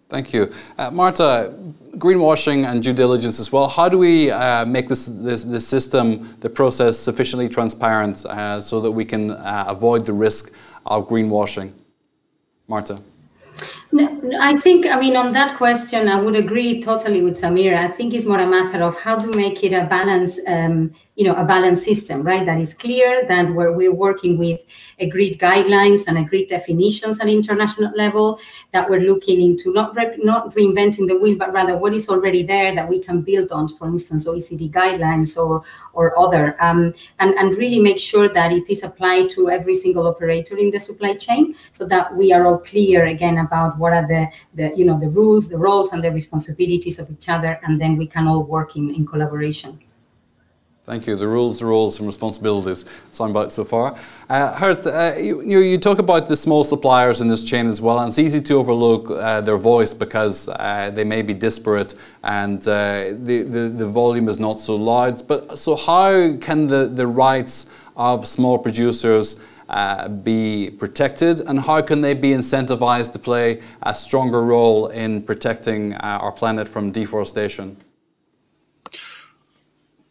Thank 0.09 0.33
you. 0.33 0.51
Uh, 0.77 0.91
Marta, 0.91 1.53
greenwashing 1.97 2.69
and 2.69 2.83
due 2.83 2.93
diligence 2.93 3.39
as 3.39 3.51
well. 3.51 3.69
How 3.69 3.87
do 3.87 3.97
we 3.97 4.29
uh, 4.29 4.65
make 4.65 4.89
this, 4.89 5.05
this, 5.05 5.43
this, 5.43 5.65
system, 5.65 6.35
the 6.41 6.49
process, 6.49 6.99
sufficiently 6.99 7.47
transparent 7.47 8.25
uh, 8.25 8.59
so 8.59 8.81
that 8.81 8.91
we 8.91 9.05
can 9.05 9.31
uh, 9.31 9.65
avoid 9.69 10.05
the 10.05 10.11
risk 10.11 10.51
of 10.85 11.07
greenwashing? 11.07 11.71
Marta. 12.67 12.97
No, 13.93 14.07
I 14.39 14.55
think, 14.55 14.85
I 14.85 14.97
mean, 14.97 15.17
on 15.17 15.33
that 15.33 15.57
question, 15.57 16.07
I 16.07 16.17
would 16.19 16.35
agree 16.35 16.81
totally 16.81 17.21
with 17.21 17.33
Samira. 17.33 17.75
I 17.77 17.89
think 17.89 18.13
it's 18.13 18.25
more 18.25 18.39
a 18.39 18.47
matter 18.47 18.81
of 18.81 18.97
how 18.99 19.17
to 19.17 19.27
make 19.35 19.65
it 19.65 19.73
a 19.73 19.85
balance, 19.85 20.39
um, 20.47 20.93
you 21.15 21.25
know, 21.25 21.35
a 21.35 21.43
balanced 21.43 21.83
system, 21.83 22.23
right? 22.23 22.45
That 22.45 22.57
is 22.57 22.73
clear, 22.73 23.25
that 23.27 23.53
where 23.53 23.73
we're 23.73 23.93
working 23.93 24.37
with 24.37 24.63
agreed 24.99 25.39
guidelines 25.39 26.07
and 26.07 26.17
agreed 26.17 26.47
definitions 26.47 27.19
at 27.19 27.27
international 27.27 27.91
level, 27.97 28.39
that 28.71 28.89
we're 28.89 29.01
looking 29.01 29.41
into 29.41 29.73
not 29.73 29.93
not 30.23 30.55
reinventing 30.55 31.07
the 31.09 31.19
wheel, 31.19 31.37
but 31.37 31.51
rather 31.51 31.75
what 31.77 31.93
is 31.93 32.07
already 32.07 32.43
there 32.43 32.73
that 32.73 32.87
we 32.87 32.97
can 32.99 33.21
build 33.21 33.51
on, 33.51 33.67
for 33.67 33.87
instance, 33.87 34.25
OECD 34.25 34.71
guidelines 34.71 35.37
or 35.37 35.63
or 35.93 36.17
other, 36.17 36.55
um, 36.61 36.93
and 37.19 37.33
and 37.35 37.57
really 37.57 37.79
make 37.79 37.99
sure 37.99 38.29
that 38.29 38.53
it 38.53 38.69
is 38.69 38.83
applied 38.83 39.29
to 39.31 39.49
every 39.49 39.75
single 39.75 40.07
operator 40.07 40.57
in 40.57 40.71
the 40.71 40.79
supply 40.79 41.13
chain, 41.15 41.55
so 41.73 41.85
that 41.85 42.15
we 42.15 42.31
are 42.31 42.45
all 42.47 42.57
clear 42.59 43.05
again 43.05 43.37
about 43.39 43.77
what 43.81 43.93
are 43.93 44.07
the, 44.07 44.27
the 44.53 44.65
you 44.77 44.85
know 44.85 44.97
the 44.99 45.09
rules, 45.09 45.49
the 45.49 45.57
roles, 45.57 45.91
and 45.93 46.03
the 46.03 46.11
responsibilities 46.11 46.99
of 46.99 47.09
each 47.09 47.27
other, 47.27 47.59
and 47.63 47.81
then 47.81 47.97
we 47.97 48.07
can 48.07 48.27
all 48.27 48.43
work 48.43 48.75
in, 48.75 48.93
in 48.97 49.05
collaboration. 49.05 49.79
Thank 50.91 51.05
you. 51.05 51.15
The 51.15 51.27
rules, 51.27 51.59
the 51.59 51.67
roles, 51.67 51.99
and 51.99 52.07
responsibilities. 52.07 52.85
Soundbite 53.11 53.51
so 53.51 53.63
far. 53.63 53.95
Uh, 54.27 54.59
Gert, 54.59 54.87
uh, 54.87 55.15
you, 55.17 55.41
you, 55.41 55.77
talk 55.77 55.99
about 55.99 56.27
the 56.27 56.35
small 56.35 56.63
suppliers 56.63 57.21
in 57.21 57.27
this 57.27 57.45
chain 57.45 57.67
as 57.67 57.79
well, 57.79 57.99
and 57.99 58.09
it's 58.09 58.17
easy 58.17 58.41
to 58.41 58.55
overlook 58.55 59.09
uh, 59.11 59.41
their 59.41 59.57
voice 59.57 59.93
because 59.93 60.49
uh, 60.49 60.91
they 60.91 61.03
may 61.03 61.21
be 61.21 61.35
disparate 61.35 61.93
and 62.23 62.67
uh, 62.67 63.13
the, 63.23 63.43
the, 63.43 63.69
the 63.69 63.87
volume 63.87 64.27
is 64.27 64.39
not 64.39 64.59
so 64.59 64.75
loud. 64.75 65.25
But 65.27 65.59
so, 65.59 65.75
how 65.75 66.35
can 66.37 66.67
the, 66.67 66.87
the 66.87 67.05
rights 67.05 67.67
of 67.95 68.27
small 68.27 68.57
producers 68.57 69.39
uh, 69.71 70.09
be 70.09 70.69
protected 70.69 71.39
and 71.39 71.61
how 71.61 71.81
can 71.81 72.01
they 72.01 72.13
be 72.13 72.31
incentivized 72.31 73.13
to 73.13 73.19
play 73.19 73.61
a 73.83 73.95
stronger 73.95 74.43
role 74.43 74.87
in 74.87 75.21
protecting 75.21 75.93
uh, 75.93 76.19
our 76.21 76.31
planet 76.31 76.67
from 76.67 76.91
deforestation? 76.91 77.77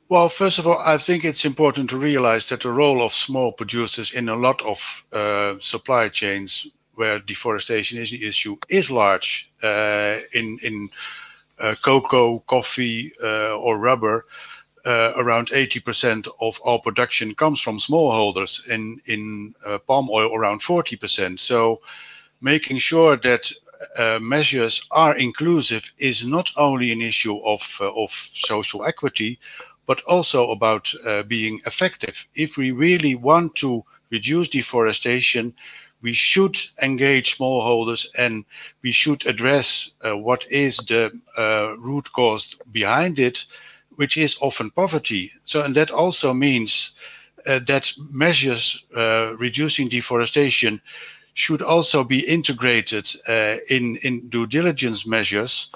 Well, 0.09 0.31
first 0.31 0.59
of 0.59 0.67
all, 0.67 0.79
I 0.79 0.97
think 0.97 1.25
it's 1.25 1.45
important 1.45 1.91
to 1.91 1.99
realize 1.99 2.49
that 2.49 2.63
the 2.63 2.73
role 2.73 3.03
of 3.03 3.13
small 3.13 3.53
producers 3.53 4.13
in 4.13 4.29
a 4.29 4.35
lot 4.35 4.63
of 4.63 5.05
uh, 5.13 5.55
supply 5.61 6.09
chains 6.09 6.67
where 6.95 7.19
deforestation 7.19 7.99
is 7.99 8.13
an 8.13 8.23
issue 8.23 8.57
is 8.69 8.91
large. 8.91 9.51
Uh, 9.63 10.21
in 10.33 10.59
in 10.63 10.89
uh, 11.59 11.75
cocoa, 11.83 12.39
coffee, 12.47 13.13
or 13.23 13.79
rubber, 13.79 14.25
uh, 14.87 15.13
around 15.17 15.49
80% 15.49 16.29
of 16.41 16.61
our 16.65 16.79
production 16.79 17.35
comes 17.35 17.61
from 17.61 17.79
smallholders, 17.79 18.67
in 18.69 19.01
in 19.07 19.55
uh, 19.67 19.79
palm 19.79 20.09
oil 20.11 20.35
around 20.35 20.63
40%. 20.63 21.39
So, 21.39 21.81
making 22.41 22.79
sure 22.79 23.17
that 23.17 23.53
uh, 23.99 24.19
measures 24.21 24.87
are 24.91 25.17
inclusive 25.17 25.93
is 25.99 26.25
not 26.27 26.51
only 26.57 26.93
an 26.93 27.03
issue 27.03 27.39
of 27.45 27.79
uh, 27.81 27.93
of 27.95 28.11
social 28.33 28.85
equity, 28.85 29.39
but 29.87 30.03
also 30.07 30.51
about 30.51 30.93
uh, 31.07 31.23
being 31.25 31.61
effective. 31.67 32.27
If 32.35 32.57
we 32.57 32.71
really 32.71 33.15
want 33.15 33.55
to 33.57 33.85
reduce 34.11 34.49
deforestation, 34.49 35.55
we 36.03 36.13
should 36.15 36.57
engage 36.83 37.37
smallholders 37.39 38.07
and 38.17 38.45
we 38.83 38.93
should 38.93 39.27
address 39.27 39.93
uh, 40.03 40.17
what 40.17 40.47
is 40.51 40.77
the 40.79 41.13
root 41.79 42.11
cause 42.13 42.57
behind 42.73 43.19
it 43.19 43.47
which 44.01 44.17
is 44.17 44.39
often 44.41 44.71
poverty. 44.71 45.31
So, 45.45 45.61
and 45.63 45.75
that 45.75 45.91
also 45.91 46.33
means 46.33 46.95
uh, 47.47 47.61
that 47.67 47.93
measures 48.11 48.87
uh, 48.97 49.37
reducing 49.37 49.91
deforestation 49.91 50.81
should 51.35 51.61
also 51.61 52.03
be 52.05 52.21
integrated 52.21 53.07
uh, 53.29 53.57
in 53.69 53.97
in 54.03 54.31
due 54.31 54.47
diligence 54.47 55.07
measures, 55.07 55.71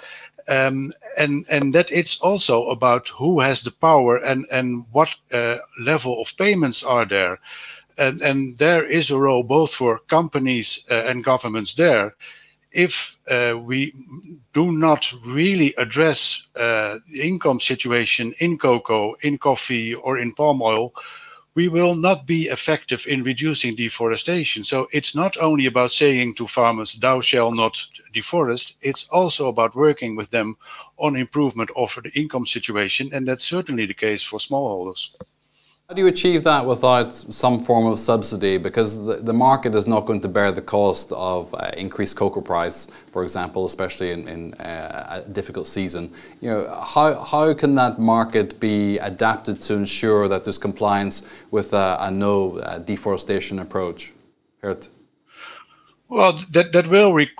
um, 0.48 0.92
and 1.18 1.44
and 1.50 1.74
that 1.74 1.90
it's 1.90 2.18
also 2.22 2.70
about 2.70 3.08
who 3.18 3.40
has 3.40 3.60
the 3.62 3.70
power 3.70 4.16
and 4.16 4.46
and 4.50 4.86
what 4.92 5.10
uh, 5.32 5.58
level 5.78 6.18
of 6.20 6.36
payments 6.36 6.82
are 6.82 7.06
there, 7.06 7.38
and 7.98 8.22
and 8.22 8.56
there 8.58 8.90
is 8.90 9.10
a 9.10 9.18
role 9.18 9.42
both 9.42 9.74
for 9.74 10.00
companies 10.08 10.86
uh, 10.90 11.10
and 11.10 11.24
governments 11.24 11.74
there 11.74 12.14
if 12.74 13.16
uh, 13.30 13.56
we 13.58 13.94
do 14.52 14.72
not 14.72 15.12
really 15.24 15.74
address 15.78 16.46
uh, 16.56 16.98
the 17.10 17.22
income 17.22 17.60
situation 17.60 18.34
in 18.40 18.58
cocoa, 18.58 19.14
in 19.22 19.38
coffee, 19.38 19.94
or 19.94 20.18
in 20.18 20.32
palm 20.32 20.60
oil, 20.60 20.92
we 21.54 21.68
will 21.68 21.94
not 21.94 22.26
be 22.26 22.48
effective 22.48 23.06
in 23.06 23.22
reducing 23.22 23.76
deforestation. 23.76 24.64
So 24.64 24.88
it's 24.92 25.14
not 25.14 25.36
only 25.36 25.66
about 25.66 25.92
saying 25.92 26.34
to 26.34 26.48
farmers, 26.48 26.94
thou 26.94 27.20
shall 27.20 27.52
not 27.52 27.80
deforest, 28.12 28.74
it's 28.80 29.08
also 29.08 29.48
about 29.48 29.76
working 29.76 30.16
with 30.16 30.30
them 30.30 30.56
on 30.98 31.16
improvement 31.16 31.70
of 31.76 31.96
the 32.02 32.10
income 32.18 32.46
situation, 32.46 33.10
and 33.12 33.26
that's 33.26 33.44
certainly 33.44 33.86
the 33.86 33.94
case 33.94 34.24
for 34.24 34.38
smallholders. 34.38 35.10
How 35.88 35.94
do 35.94 36.00
you 36.00 36.08
achieve 36.08 36.44
that 36.44 36.64
without 36.64 37.12
some 37.12 37.62
form 37.62 37.84
of 37.84 37.98
subsidy? 37.98 38.56
Because 38.56 39.04
the, 39.04 39.16
the 39.16 39.34
market 39.34 39.74
is 39.74 39.86
not 39.86 40.06
going 40.06 40.22
to 40.22 40.28
bear 40.28 40.50
the 40.50 40.62
cost 40.62 41.12
of 41.12 41.54
uh, 41.54 41.72
increased 41.76 42.16
cocoa 42.16 42.40
price, 42.40 42.86
for 43.12 43.22
example, 43.22 43.66
especially 43.66 44.10
in, 44.10 44.26
in 44.26 44.54
uh, 44.54 45.22
a 45.26 45.28
difficult 45.28 45.66
season. 45.66 46.10
You 46.40 46.50
know, 46.50 46.80
how, 46.82 47.22
how 47.22 47.52
can 47.52 47.74
that 47.74 47.98
market 47.98 48.58
be 48.58 48.96
adapted 48.96 49.60
to 49.60 49.74
ensure 49.74 50.26
that 50.26 50.44
there's 50.44 50.56
compliance 50.56 51.26
with 51.50 51.74
a, 51.74 51.98
a 52.00 52.10
no 52.10 52.60
uh, 52.60 52.78
deforestation 52.78 53.58
approach? 53.58 54.14
Geert. 54.62 54.88
Well, 56.08 56.40
that, 56.52 56.72
that 56.72 56.86
will 56.86 57.12
re 57.12 57.30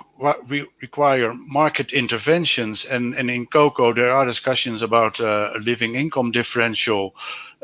require 0.81 1.33
market 1.47 1.91
interventions. 1.93 2.85
And, 2.85 3.15
and 3.15 3.29
in 3.29 3.47
cocoa, 3.47 3.93
there 3.93 4.11
are 4.11 4.25
discussions 4.25 4.81
about 4.81 5.19
uh, 5.19 5.51
a 5.55 5.59
living 5.59 5.95
income 5.95 6.31
differential 6.31 7.15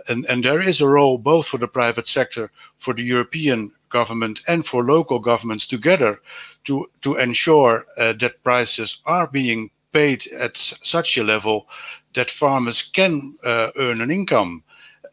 and, 0.07 0.25
and 0.29 0.43
there 0.43 0.61
is 0.61 0.81
a 0.81 0.87
role 0.87 1.17
both 1.17 1.47
for 1.47 1.57
the 1.57 1.67
private 1.67 2.07
sector, 2.07 2.51
for 2.77 2.93
the 2.93 3.03
European 3.03 3.71
government, 3.89 4.39
and 4.47 4.65
for 4.65 4.83
local 4.83 5.19
governments 5.19 5.67
together 5.67 6.19
to, 6.65 6.89
to 7.01 7.15
ensure 7.15 7.85
uh, 7.97 8.13
that 8.13 8.43
prices 8.43 9.01
are 9.05 9.27
being 9.27 9.69
paid 9.91 10.25
at 10.39 10.57
such 10.57 11.17
a 11.17 11.23
level 11.23 11.67
that 12.13 12.29
farmers 12.29 12.81
can 12.81 13.35
uh, 13.43 13.71
earn 13.77 14.01
an 14.01 14.11
income. 14.11 14.63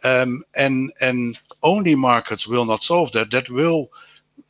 Um, 0.04 0.44
and, 0.54 0.92
and 1.00 1.38
only 1.62 1.94
markets 1.94 2.46
will 2.46 2.64
not 2.64 2.82
solve 2.82 3.12
that. 3.12 3.30
That 3.30 3.50
will 3.50 3.90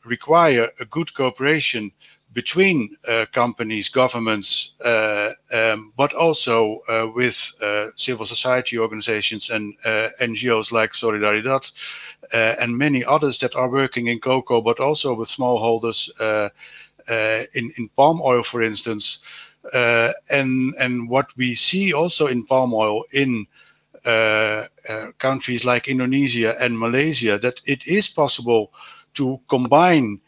require 0.05 0.69
a 0.79 0.85
good 0.85 1.13
cooperation 1.13 1.91
between 2.33 2.95
uh, 3.07 3.25
companies, 3.31 3.89
governments, 3.89 4.73
uh, 4.85 5.31
um, 5.51 5.91
but 5.97 6.13
also 6.13 6.79
uh, 6.87 7.07
with 7.13 7.53
uh, 7.61 7.87
civil 7.95 8.25
society 8.25 8.77
organizations 8.77 9.49
and 9.49 9.73
uh, 9.83 10.09
NGOs 10.21 10.71
like 10.71 10.93
Solidaridad 10.93 11.71
uh, 12.33 12.55
and 12.59 12.77
many 12.77 13.03
others 13.03 13.39
that 13.39 13.55
are 13.55 13.69
working 13.69 14.07
in 14.07 14.19
cocoa, 14.19 14.61
but 14.61 14.79
also 14.79 15.13
with 15.15 15.27
smallholders 15.27 16.09
in, 17.55 17.71
in 17.77 17.89
palm 17.95 18.21
oil, 18.21 18.43
for 18.43 18.61
instance. 18.61 19.19
and, 19.73 20.75
and 20.79 21.09
what 21.09 21.35
we 21.35 21.55
see 21.55 21.93
also 21.93 22.27
in 22.27 22.45
palm 22.45 22.73
oil 22.73 23.03
in 23.11 23.47
countries 25.17 25.65
like 25.65 25.87
Indonesia 25.87 26.55
and 26.61 26.77
Malaysia, 26.77 27.39
that 27.39 27.59
it 27.65 27.87
is 27.87 28.07
possible 28.07 28.71
to 29.15 29.39
combine 29.47 30.21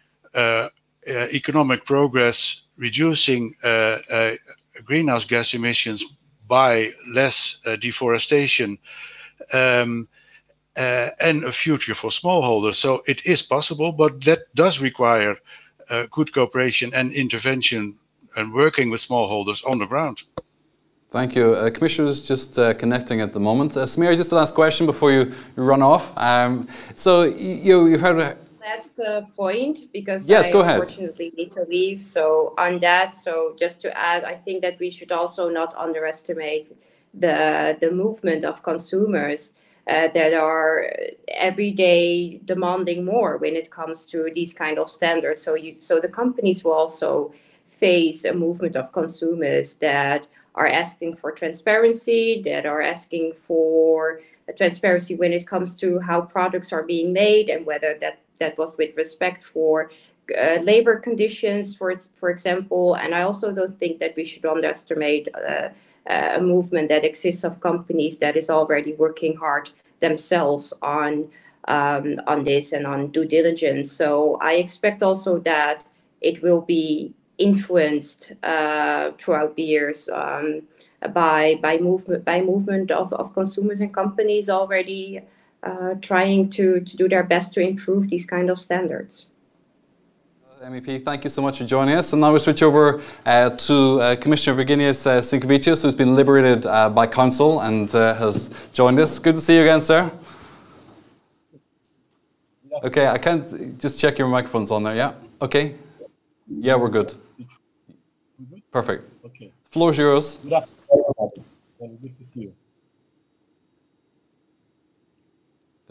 economic 1.07 1.85
progress, 1.85 2.61
reducing 2.77 3.55
uh, 3.63 3.99
uh, 4.11 4.33
greenhouse 4.83 5.25
gas 5.25 5.53
emissions 5.53 6.03
by 6.47 6.91
less 7.13 7.59
deforestation, 7.79 8.77
um, 9.53 10.07
and 10.75 11.43
a 11.43 11.51
future 11.51 11.95
for 11.95 12.09
smallholders. 12.09 12.75
So 12.75 13.01
it 13.07 13.25
is 13.25 13.41
possible, 13.41 13.91
but 13.91 14.23
that 14.25 14.53
does 14.55 14.79
require 14.79 15.37
good 16.09 16.33
cooperation 16.33 16.93
and 16.93 17.13
intervention 17.13 17.97
and 18.35 18.53
working 18.53 18.89
with 18.89 19.01
smallholders 19.01 19.65
on 19.65 19.79
the 19.79 19.85
ground. 19.85 20.23
Thank 21.11 21.35
you. 21.35 21.55
Uh, 21.55 21.69
Commissioner 21.69 22.07
is 22.07 22.25
just 22.25 22.57
uh, 22.57 22.73
connecting 22.73 23.19
at 23.19 23.33
the 23.33 23.39
moment. 23.39 23.75
Uh, 23.75 23.83
Samir, 23.83 24.15
just 24.15 24.29
the 24.29 24.37
last 24.37 24.55
question 24.55 24.85
before 24.85 25.11
you, 25.11 25.33
you 25.57 25.63
run 25.63 25.81
off. 25.81 26.17
Um, 26.17 26.69
so 26.95 27.23
you, 27.23 27.87
you've 27.87 27.99
heard 27.99 28.37
last 28.61 28.99
uh, 28.99 29.21
point 29.35 29.91
because 29.91 30.27
yes, 30.27 30.49
I 30.49 30.53
go 30.53 30.61
ahead. 30.61 30.79
unfortunately 30.79 31.33
need 31.35 31.51
to 31.51 31.63
leave. 31.63 32.05
So 32.05 32.53
on 32.57 32.79
that, 32.79 33.15
so 33.15 33.55
just 33.57 33.81
to 33.81 33.97
add, 33.97 34.23
I 34.23 34.35
think 34.35 34.61
that 34.61 34.79
we 34.79 34.89
should 34.89 35.11
also 35.11 35.49
not 35.49 35.73
underestimate 35.75 36.75
the 37.13 37.77
the 37.81 37.91
movement 37.91 38.45
of 38.45 38.63
consumers 38.63 39.53
uh, 39.87 40.07
that 40.13 40.33
are 40.33 40.93
every 41.27 41.71
day 41.71 42.39
demanding 42.45 43.03
more 43.03 43.37
when 43.37 43.55
it 43.55 43.71
comes 43.71 44.05
to 44.07 44.29
these 44.33 44.53
kind 44.53 44.77
of 44.77 44.89
standards. 44.89 45.41
So 45.41 45.55
you 45.55 45.75
so 45.79 45.99
the 45.99 46.07
companies 46.07 46.63
will 46.63 46.73
also 46.73 47.33
face 47.67 48.25
a 48.25 48.33
movement 48.33 48.75
of 48.75 48.91
consumers 48.91 49.75
that 49.75 50.27
are 50.55 50.67
asking 50.67 51.15
for 51.15 51.31
transparency, 51.31 52.41
that 52.43 52.65
are 52.65 52.81
asking 52.81 53.31
for 53.47 54.19
transparency 54.57 55.15
when 55.15 55.31
it 55.31 55.47
comes 55.47 55.77
to 55.77 55.99
how 55.99 56.21
products 56.21 56.73
are 56.73 56.83
being 56.83 57.13
made 57.13 57.49
and 57.49 57.65
whether 57.65 57.97
that 58.01 58.19
that 58.41 58.57
was 58.57 58.77
with 58.77 58.97
respect 58.97 59.43
for 59.43 59.89
uh, 60.37 60.57
labor 60.61 60.95
conditions, 60.99 61.75
for 61.75 61.95
for 62.19 62.29
example. 62.29 62.95
And 62.95 63.15
I 63.15 63.21
also 63.21 63.51
don't 63.51 63.77
think 63.79 63.99
that 63.99 64.15
we 64.15 64.23
should 64.23 64.45
underestimate 64.45 65.27
uh, 65.33 65.69
uh, 66.09 66.39
a 66.39 66.41
movement 66.41 66.89
that 66.89 67.05
exists 67.05 67.43
of 67.43 67.59
companies 67.59 68.17
that 68.19 68.35
is 68.35 68.49
already 68.49 68.93
working 68.93 69.35
hard 69.37 69.69
themselves 69.99 70.73
on 70.81 71.29
um, 71.67 72.19
on 72.27 72.43
this 72.43 72.73
and 72.73 72.87
on 72.87 73.11
due 73.11 73.25
diligence. 73.25 73.91
So 73.91 74.37
I 74.41 74.53
expect 74.53 75.03
also 75.03 75.39
that 75.39 75.83
it 76.21 76.41
will 76.41 76.61
be 76.61 77.13
influenced 77.37 78.33
uh, 78.43 79.11
throughout 79.17 79.55
the 79.55 79.63
years 79.63 80.09
um, 80.09 80.63
by 81.13 81.59
by 81.61 81.77
movement 81.77 82.25
by 82.25 82.41
movement 82.41 82.91
of, 82.91 83.13
of 83.13 83.33
consumers 83.33 83.81
and 83.81 83.93
companies 83.93 84.49
already 84.49 85.21
uh, 85.63 85.95
trying 86.01 86.49
to, 86.51 86.79
to 86.81 86.97
do 86.97 87.07
their 87.07 87.23
best 87.23 87.53
to 87.53 87.59
improve 87.61 88.09
these 88.09 88.25
kind 88.25 88.49
of 88.49 88.59
standards. 88.59 89.27
MEP, 90.63 91.03
thank 91.03 91.23
you 91.23 91.29
so 91.29 91.41
much 91.41 91.57
for 91.57 91.63
joining 91.63 91.95
us. 91.95 92.13
And 92.13 92.21
now 92.21 92.31
we 92.31 92.37
switch 92.37 92.61
over 92.61 93.01
uh, 93.25 93.49
to 93.49 93.99
uh, 93.99 94.15
Commissioner 94.17 94.63
Virginijus 94.63 95.07
uh, 95.07 95.19
Sinkevicius, 95.19 95.81
who's 95.81 95.95
been 95.95 96.15
liberated 96.15 96.67
uh, 96.67 96.87
by 96.87 97.07
Council 97.07 97.61
and 97.61 97.93
uh, 97.95 98.13
has 98.13 98.51
joined 98.71 98.99
us. 98.99 99.17
Good 99.17 99.35
to 99.35 99.41
see 99.41 99.55
you 99.55 99.61
again, 99.61 99.81
sir. 99.81 100.11
Okay, 102.83 103.07
I 103.07 103.17
can't 103.17 103.79
just 103.79 103.99
check 103.99 104.19
your 104.19 104.27
microphone's 104.27 104.69
on 104.69 104.83
there. 104.83 104.95
Yeah. 104.95 105.13
Okay. 105.41 105.75
Yeah, 106.47 106.75
we're 106.75 106.89
good. 106.89 107.15
Perfect. 108.71 109.09
Okay. 109.25 109.51
Floor 109.71 109.91
is 109.91 109.97
yours. 109.97 110.39
Good 110.43 110.53
afternoon. 110.53 111.97
Good 112.01 112.17
to 112.19 112.25
see 112.25 112.41
you. 112.41 112.53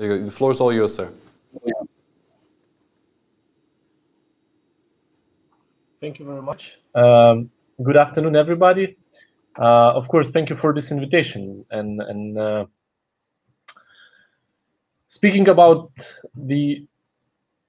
There 0.00 0.10
you 0.10 0.18
go. 0.18 0.24
The 0.24 0.32
floor 0.32 0.50
is 0.50 0.62
all 0.62 0.72
yours, 0.72 0.94
sir. 0.94 1.12
Thank 6.00 6.18
you 6.18 6.24
very 6.24 6.40
much. 6.40 6.78
Um, 6.94 7.50
good 7.82 7.98
afternoon, 7.98 8.34
everybody. 8.34 8.96
Uh, 9.58 9.92
of 9.92 10.08
course, 10.08 10.30
thank 10.30 10.48
you 10.48 10.56
for 10.56 10.72
this 10.72 10.90
invitation. 10.90 11.66
And, 11.70 12.00
and 12.00 12.38
uh, 12.38 12.64
speaking 15.08 15.48
about 15.48 15.90
the 16.34 16.86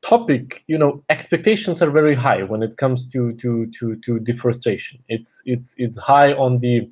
topic, 0.01 0.63
you 0.67 0.77
know, 0.77 1.03
expectations 1.09 1.81
are 1.81 1.91
very 1.91 2.15
high 2.15 2.43
when 2.43 2.63
it 2.63 2.77
comes 2.77 3.11
to 3.11 3.33
to 3.41 3.69
to 3.77 3.97
to 4.05 4.19
deforestation. 4.19 5.03
It's 5.09 5.41
it's 5.45 5.75
it's 5.77 5.97
high 5.97 6.31
on 6.31 6.59
the 6.59 6.89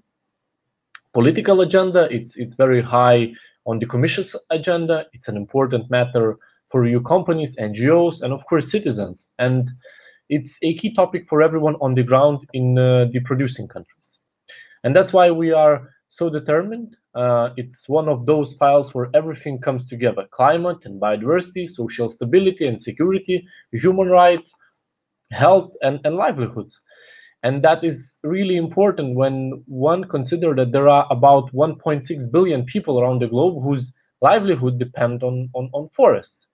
political 1.14 1.62
agenda. 1.62 2.14
It's 2.14 2.36
it's 2.36 2.56
very 2.56 2.82
high 2.82 3.32
on 3.70 3.80
the 3.80 3.86
Commission's 3.86 4.36
agenda. 4.50 5.06
It's 5.14 5.28
an 5.28 5.38
important 5.38 5.90
matter 5.92 6.38
for 6.72 6.86
EU 6.86 7.02
companies, 7.02 7.56
NGOs, 7.58 8.22
and 8.24 8.34
of 8.34 8.44
course 8.48 8.72
citizens. 8.72 9.30
And 9.38 9.70
it's 10.30 10.58
a 10.64 10.76
key 10.76 10.94
topic 10.94 11.28
for 11.30 11.42
everyone 11.42 11.76
on 11.82 11.94
the 11.94 12.04
ground 12.04 12.40
in 12.54 12.78
uh, 12.78 13.06
the 13.12 13.20
producing 13.22 13.68
countries. 13.68 14.20
And 14.84 14.96
that's 14.96 15.14
why 15.14 15.30
we 15.32 15.52
are 15.52 15.90
so 16.08 16.30
determined. 16.30 16.96
Uh, 17.14 17.50
it's 17.58 17.88
one 17.88 18.08
of 18.08 18.26
those 18.26 18.54
files 18.54 18.94
where 18.94 19.10
everything 19.14 19.60
comes 19.60 19.88
together 19.88 20.26
climate 20.32 20.78
and 20.86 21.02
biodiversity, 21.02 21.68
social 21.70 22.10
stability 22.10 22.66
and 22.68 22.82
security, 22.82 23.48
human 23.72 24.08
rights, 24.08 24.52
health, 25.32 25.72
and, 25.82 26.00
and 26.06 26.16
livelihoods. 26.16 26.82
And 27.44 27.64
that 27.64 27.84
is 27.84 28.16
really 28.24 28.58
important 28.58 29.16
when 29.16 29.64
one 29.66 30.04
consider 30.04 30.54
that 30.56 30.72
there 30.72 30.90
are 30.90 31.08
about 31.10 31.54
1.6 31.54 32.32
billion 32.32 32.66
people 32.66 33.00
around 33.00 33.22
the 33.22 33.28
globe 33.28 33.64
whose 33.64 33.94
livelihood 34.22 34.78
depend 34.78 35.24
on, 35.24 35.50
on, 35.54 35.70
on 35.74 35.90
forests. 35.96 36.48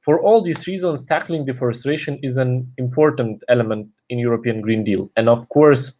For 0.00 0.20
all 0.20 0.42
these 0.42 0.66
reasons, 0.66 1.04
tackling 1.04 1.44
deforestation 1.44 2.18
is 2.22 2.38
an 2.38 2.72
important 2.78 3.42
element 3.48 3.88
in 4.08 4.18
European 4.18 4.62
Green 4.62 4.82
Deal. 4.82 5.10
And 5.16 5.28
of 5.28 5.46
course, 5.50 5.92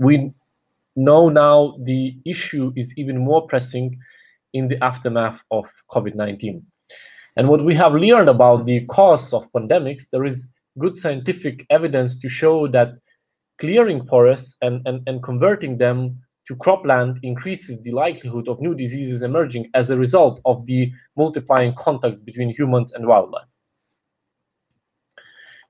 we 0.00 0.32
know 0.96 1.28
now 1.28 1.76
the 1.84 2.16
issue 2.26 2.72
is 2.74 2.92
even 2.96 3.18
more 3.18 3.46
pressing 3.46 3.98
in 4.52 4.66
the 4.66 4.82
aftermath 4.82 5.40
of 5.52 5.64
COVID-19. 5.92 6.62
And 7.36 7.48
what 7.48 7.64
we 7.64 7.74
have 7.76 7.94
learned 7.94 8.28
about 8.28 8.66
the 8.66 8.84
cause 8.86 9.32
of 9.32 9.50
pandemics, 9.52 10.10
there 10.10 10.24
is 10.24 10.52
good 10.78 10.96
scientific 10.96 11.66
evidence 11.70 12.18
to 12.20 12.28
show 12.28 12.66
that 12.68 12.94
clearing 13.60 14.06
forests 14.06 14.56
and, 14.62 14.86
and, 14.86 15.02
and 15.06 15.22
converting 15.22 15.78
them 15.78 16.18
to 16.48 16.56
cropland 16.56 17.18
increases 17.22 17.82
the 17.82 17.92
likelihood 17.92 18.48
of 18.48 18.60
new 18.60 18.74
diseases 18.74 19.22
emerging 19.22 19.70
as 19.74 19.90
a 19.90 19.96
result 19.96 20.40
of 20.44 20.66
the 20.66 20.90
multiplying 21.16 21.74
contacts 21.78 22.20
between 22.20 22.50
humans 22.50 22.92
and 22.92 23.06
wildlife. 23.06 23.46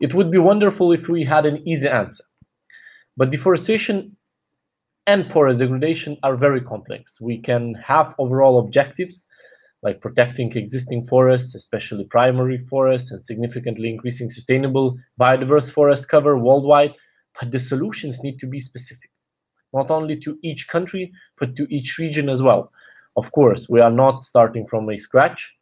It 0.00 0.14
would 0.14 0.30
be 0.30 0.38
wonderful 0.38 0.92
if 0.92 1.08
we 1.08 1.24
had 1.24 1.46
an 1.46 1.66
easy 1.68 1.88
answer, 1.88 2.24
but 3.16 3.30
deforestation 3.30 4.16
and 5.06 5.30
forest 5.30 5.58
degradation 5.58 6.16
are 6.22 6.36
very 6.36 6.60
complex. 6.60 7.20
We 7.20 7.38
can 7.38 7.74
have 7.74 8.14
overall 8.18 8.60
objectives, 8.60 9.26
like 9.82 10.00
protecting 10.00 10.52
existing 10.56 11.06
forests, 11.06 11.54
especially 11.54 12.04
primary 12.04 12.58
forests, 12.70 13.10
and 13.10 13.24
significantly 13.24 13.88
increasing 13.90 14.30
sustainable 14.30 14.96
biodiverse 15.20 15.72
forest 15.72 16.08
cover 16.08 16.38
worldwide. 16.38 16.94
But 17.40 17.50
the 17.50 17.58
solutions 17.58 18.20
need 18.22 18.38
to 18.40 18.46
be 18.46 18.60
specific, 18.60 19.10
not 19.72 19.90
only 19.90 20.16
to 20.20 20.38
each 20.42 20.68
country, 20.68 21.12
but 21.38 21.56
to 21.56 21.66
each 21.74 21.98
region 21.98 22.28
as 22.28 22.42
well. 22.42 22.70
Of 23.16 23.32
course, 23.32 23.68
we 23.68 23.80
are 23.80 23.90
not 23.90 24.22
starting 24.22 24.66
from 24.66 24.88
a 24.88 24.98
scratch. 24.98 25.56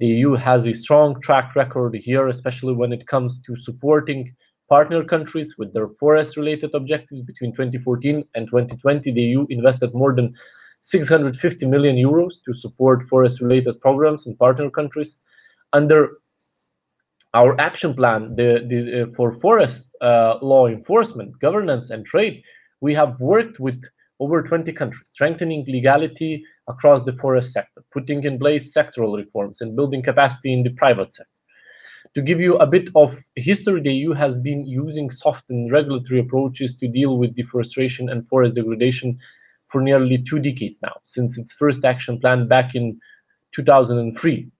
The 0.00 0.06
EU 0.06 0.34
has 0.34 0.66
a 0.66 0.74
strong 0.74 1.20
track 1.20 1.54
record 1.54 1.94
here, 1.94 2.28
especially 2.28 2.74
when 2.74 2.92
it 2.92 3.06
comes 3.06 3.40
to 3.42 3.56
supporting 3.56 4.34
partner 4.68 5.04
countries 5.04 5.56
with 5.58 5.72
their 5.72 5.88
forest-related 6.00 6.74
objectives. 6.74 7.22
Between 7.22 7.52
2014 7.52 8.24
and 8.34 8.46
2020, 8.46 9.12
the 9.12 9.20
EU 9.20 9.46
invested 9.48 9.94
more 9.94 10.14
than 10.14 10.34
650 10.86 11.66
million 11.66 11.96
euros 11.96 12.34
to 12.44 12.54
support 12.54 13.08
forest-related 13.08 13.80
programs 13.80 14.26
in 14.26 14.36
partner 14.36 14.70
countries. 14.70 15.16
Under 15.72 16.18
our 17.34 17.60
action 17.60 17.92
plan 17.92 18.36
the, 18.36 18.64
the, 18.70 19.02
uh, 19.02 19.06
for 19.16 19.32
forest 19.32 19.90
uh, 20.00 20.38
law 20.42 20.68
enforcement, 20.68 21.38
governance, 21.40 21.90
and 21.90 22.06
trade, 22.06 22.40
we 22.80 22.94
have 22.94 23.20
worked 23.20 23.58
with 23.58 23.82
over 24.20 24.42
20 24.44 24.72
countries, 24.72 25.08
strengthening 25.12 25.64
legality 25.66 26.44
across 26.68 27.04
the 27.04 27.14
forest 27.14 27.52
sector, 27.52 27.82
putting 27.92 28.22
in 28.22 28.38
place 28.38 28.72
sectoral 28.72 29.16
reforms, 29.16 29.60
and 29.60 29.74
building 29.74 30.02
capacity 30.04 30.52
in 30.52 30.62
the 30.62 30.70
private 30.70 31.12
sector. 31.12 31.32
To 32.14 32.22
give 32.22 32.40
you 32.40 32.56
a 32.58 32.66
bit 32.66 32.90
of 32.94 33.18
history, 33.34 33.80
the 33.82 33.92
EU 33.92 34.12
has 34.12 34.38
been 34.38 34.64
using 34.64 35.10
soft 35.10 35.50
and 35.50 35.70
regulatory 35.72 36.20
approaches 36.20 36.76
to 36.78 36.86
deal 36.86 37.18
with 37.18 37.34
deforestation 37.34 38.08
and 38.08 38.26
forest 38.28 38.54
degradation 38.54 39.18
for 39.76 39.82
nearly 39.82 40.24
two 40.26 40.38
decades 40.38 40.78
now, 40.82 40.94
since 41.04 41.36
its 41.36 41.52
first 41.52 41.84
action 41.84 42.18
plan 42.18 42.48
back 42.48 42.74
in 42.74 42.98
2003. 43.54 44.50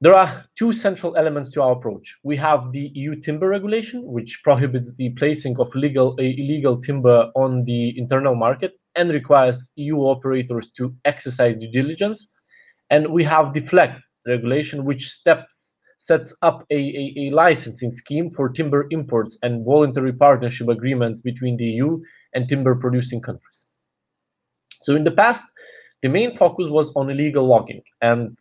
There 0.00 0.14
are 0.14 0.46
two 0.58 0.72
central 0.72 1.14
elements 1.18 1.50
to 1.50 1.60
our 1.60 1.72
approach. 1.72 2.16
We 2.24 2.38
have 2.38 2.72
the 2.72 2.90
EU 2.94 3.20
timber 3.20 3.48
regulation, 3.48 4.00
which 4.06 4.40
prohibits 4.42 4.94
the 4.94 5.10
placing 5.18 5.58
of 5.58 5.74
legal, 5.74 6.16
uh, 6.18 6.22
illegal 6.22 6.80
timber 6.80 7.30
on 7.34 7.64
the 7.66 7.98
internal 7.98 8.34
market 8.34 8.72
and 8.94 9.10
requires 9.10 9.70
EU 9.76 9.96
operators 9.98 10.70
to 10.78 10.94
exercise 11.04 11.56
due 11.56 11.70
diligence. 11.70 12.32
And 12.88 13.12
we 13.12 13.22
have 13.24 13.52
the 13.52 13.60
FLEGT 13.60 14.00
regulation, 14.26 14.86
which 14.86 15.10
steps, 15.10 15.74
sets 15.98 16.34
up 16.40 16.64
a, 16.70 16.74
a, 16.74 17.14
a 17.24 17.30
licensing 17.34 17.90
scheme 17.90 18.30
for 18.30 18.48
timber 18.48 18.86
imports 18.90 19.36
and 19.42 19.62
voluntary 19.66 20.14
partnership 20.14 20.68
agreements 20.68 21.20
between 21.20 21.58
the 21.58 21.64
EU 21.64 22.00
and 22.34 22.48
timber 22.48 22.74
producing 22.74 23.20
countries. 23.20 23.66
So 24.82 24.94
in 24.94 25.04
the 25.04 25.10
past, 25.10 25.42
the 26.02 26.08
main 26.08 26.36
focus 26.36 26.68
was 26.68 26.94
on 26.94 27.10
illegal 27.10 27.46
logging 27.46 27.82
and 28.02 28.36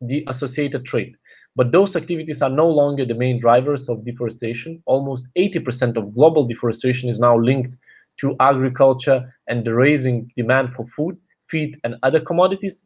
the 0.00 0.24
associated 0.28 0.84
trade. 0.84 1.16
But 1.56 1.72
those 1.72 1.96
activities 1.96 2.40
are 2.42 2.50
no 2.50 2.68
longer 2.68 3.04
the 3.04 3.14
main 3.14 3.40
drivers 3.40 3.88
of 3.88 4.04
deforestation. 4.04 4.80
Almost 4.86 5.26
80% 5.36 5.96
of 5.96 6.14
global 6.14 6.46
deforestation 6.46 7.08
is 7.08 7.18
now 7.18 7.36
linked 7.36 7.74
to 8.20 8.36
agriculture 8.38 9.34
and 9.48 9.64
the 9.64 9.74
raising 9.74 10.30
demand 10.36 10.74
for 10.74 10.86
food, 10.86 11.16
feed, 11.48 11.76
and 11.82 11.96
other 12.02 12.20
commodities. 12.20 12.80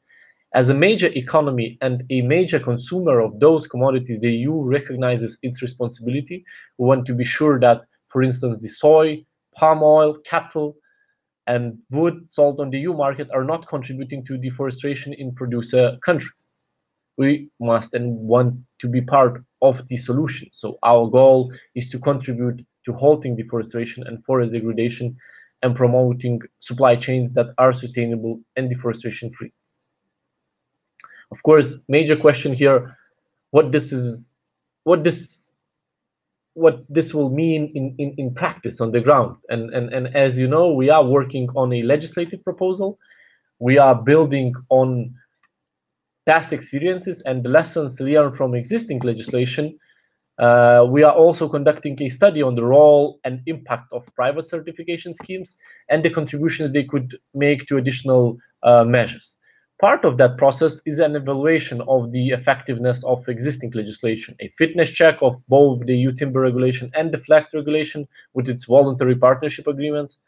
As 0.55 0.69
a 0.69 0.75
major 0.75 1.09
economy 1.09 1.79
and 1.81 2.05
a 2.11 2.23
major 2.23 2.61
consumer 2.61 3.21
of 3.21 3.41
those 3.41 3.67
commodities, 3.67 4.21
the 4.21 4.33
EU 4.33 4.63
recognizes 4.63 5.37
its 5.43 5.63
responsibility. 5.63 6.45
We 6.79 6.87
want 6.87 7.07
to 7.07 7.15
be 7.15 7.25
sure 7.25 7.59
that, 7.61 7.83
for 8.09 8.23
instance, 8.23 8.59
the 8.61 8.69
soy, 8.69 9.25
palm 9.55 9.83
oil, 9.83 10.19
cattle, 10.25 10.77
and 11.47 11.79
wood 11.91 12.31
sold 12.31 12.61
on 12.61 12.71
the 12.71 12.79
EU 12.79 12.95
market 12.95 13.29
are 13.33 13.45
not 13.45 13.67
contributing 13.69 14.25
to 14.27 14.39
deforestation 14.39 15.13
in 15.13 15.35
producer 15.35 15.99
countries. 16.05 16.47
We 17.19 17.51
must 17.61 17.95
and 17.95 18.17
want 18.17 18.55
to 18.81 18.89
be 18.89 19.01
part 19.01 19.43
of 19.61 19.87
the 19.89 19.97
solution. 19.97 20.49
So 20.53 20.79
our 20.83 21.09
goal 21.09 21.53
is 21.75 21.89
to 21.91 21.99
contribute 21.99 22.65
to 22.87 22.93
halting 22.93 23.37
deforestation 23.37 24.05
and 24.07 24.25
forest 24.25 24.53
degradation 24.53 25.17
and 25.63 25.77
promoting 25.77 26.41
supply 26.61 26.97
chains 26.97 27.33
that 27.35 27.55
are 27.59 27.73
sustainable 27.73 28.41
and 28.57 28.69
deforestation 28.69 29.33
free. 29.33 29.53
Of 31.31 31.43
course, 31.43 31.79
major 31.89 32.17
question 32.17 32.53
here, 32.53 32.97
what 33.51 33.73
this 33.73 33.93
is, 33.93 34.31
what 34.85 35.05
this 35.05 35.42
what 36.55 36.85
this 36.89 37.15
will 37.15 37.31
mean 37.31 37.73
in, 37.75 37.95
in, 37.99 38.15
in 38.19 38.35
practice 38.35 38.81
on 38.81 38.93
the 38.93 39.01
ground. 39.01 39.37
And, 39.49 39.73
and, 39.73 39.93
and 39.93 40.15
as 40.15 40.37
you 40.37 40.47
know, 40.47 40.73
we 40.73 40.91
are 40.91 41.05
working 41.05 41.49
on 41.57 41.73
a 41.73 41.83
legislative 41.83 42.45
proposal. 42.45 42.99
We 43.59 43.79
are 43.79 43.95
building 43.95 44.55
on 44.69 45.15
past 46.27 46.53
experiences 46.53 47.23
and 47.23 47.43
the 47.43 47.49
lessons 47.49 47.99
learned 48.01 48.37
from 48.37 48.55
existing 48.55 49.01
legislation. 49.01 49.79
Uh, 50.39 50.87
we 50.89 51.03
are 51.03 51.15
also 51.15 51.49
conducting 51.49 52.01
a 52.03 52.09
study 52.09 52.43
on 52.43 52.55
the 52.55 52.65
role 52.65 53.19
and 53.25 53.41
impact 53.47 53.93
of 53.93 54.07
private 54.15 54.47
certification 54.49 55.13
schemes 55.15 55.55
and 55.89 56.05
the 56.05 56.11
contributions 56.11 56.73
they 56.73 56.85
could 56.85 57.17
make 57.35 57.67
to 57.67 57.77
additional 57.77 58.39
uh, 58.63 58.85
measures. 58.85 59.37
Part 59.83 60.05
of 60.05 60.17
that 60.19 60.39
process 60.39 60.81
is 60.87 61.01
an 61.01 61.17
evaluation 61.17 61.81
of 61.89 62.13
the 62.13 62.29
effectiveness 62.29 63.03
of 63.03 63.29
existing 63.29 63.73
legislation, 63.73 64.37
a 64.39 64.47
fitness 64.57 64.89
check 64.91 65.19
of 65.21 65.43
both 65.49 65.85
the 65.85 65.97
EU 65.97 66.13
timber 66.13 66.39
regulation 66.39 66.89
and 66.95 67.11
the 67.11 67.19
FLEGT 67.19 67.53
regulation 67.53 68.07
with 68.33 68.49
its 68.49 68.65
voluntary 68.65 69.17
partnership 69.17 69.67
agreements. 69.67 70.19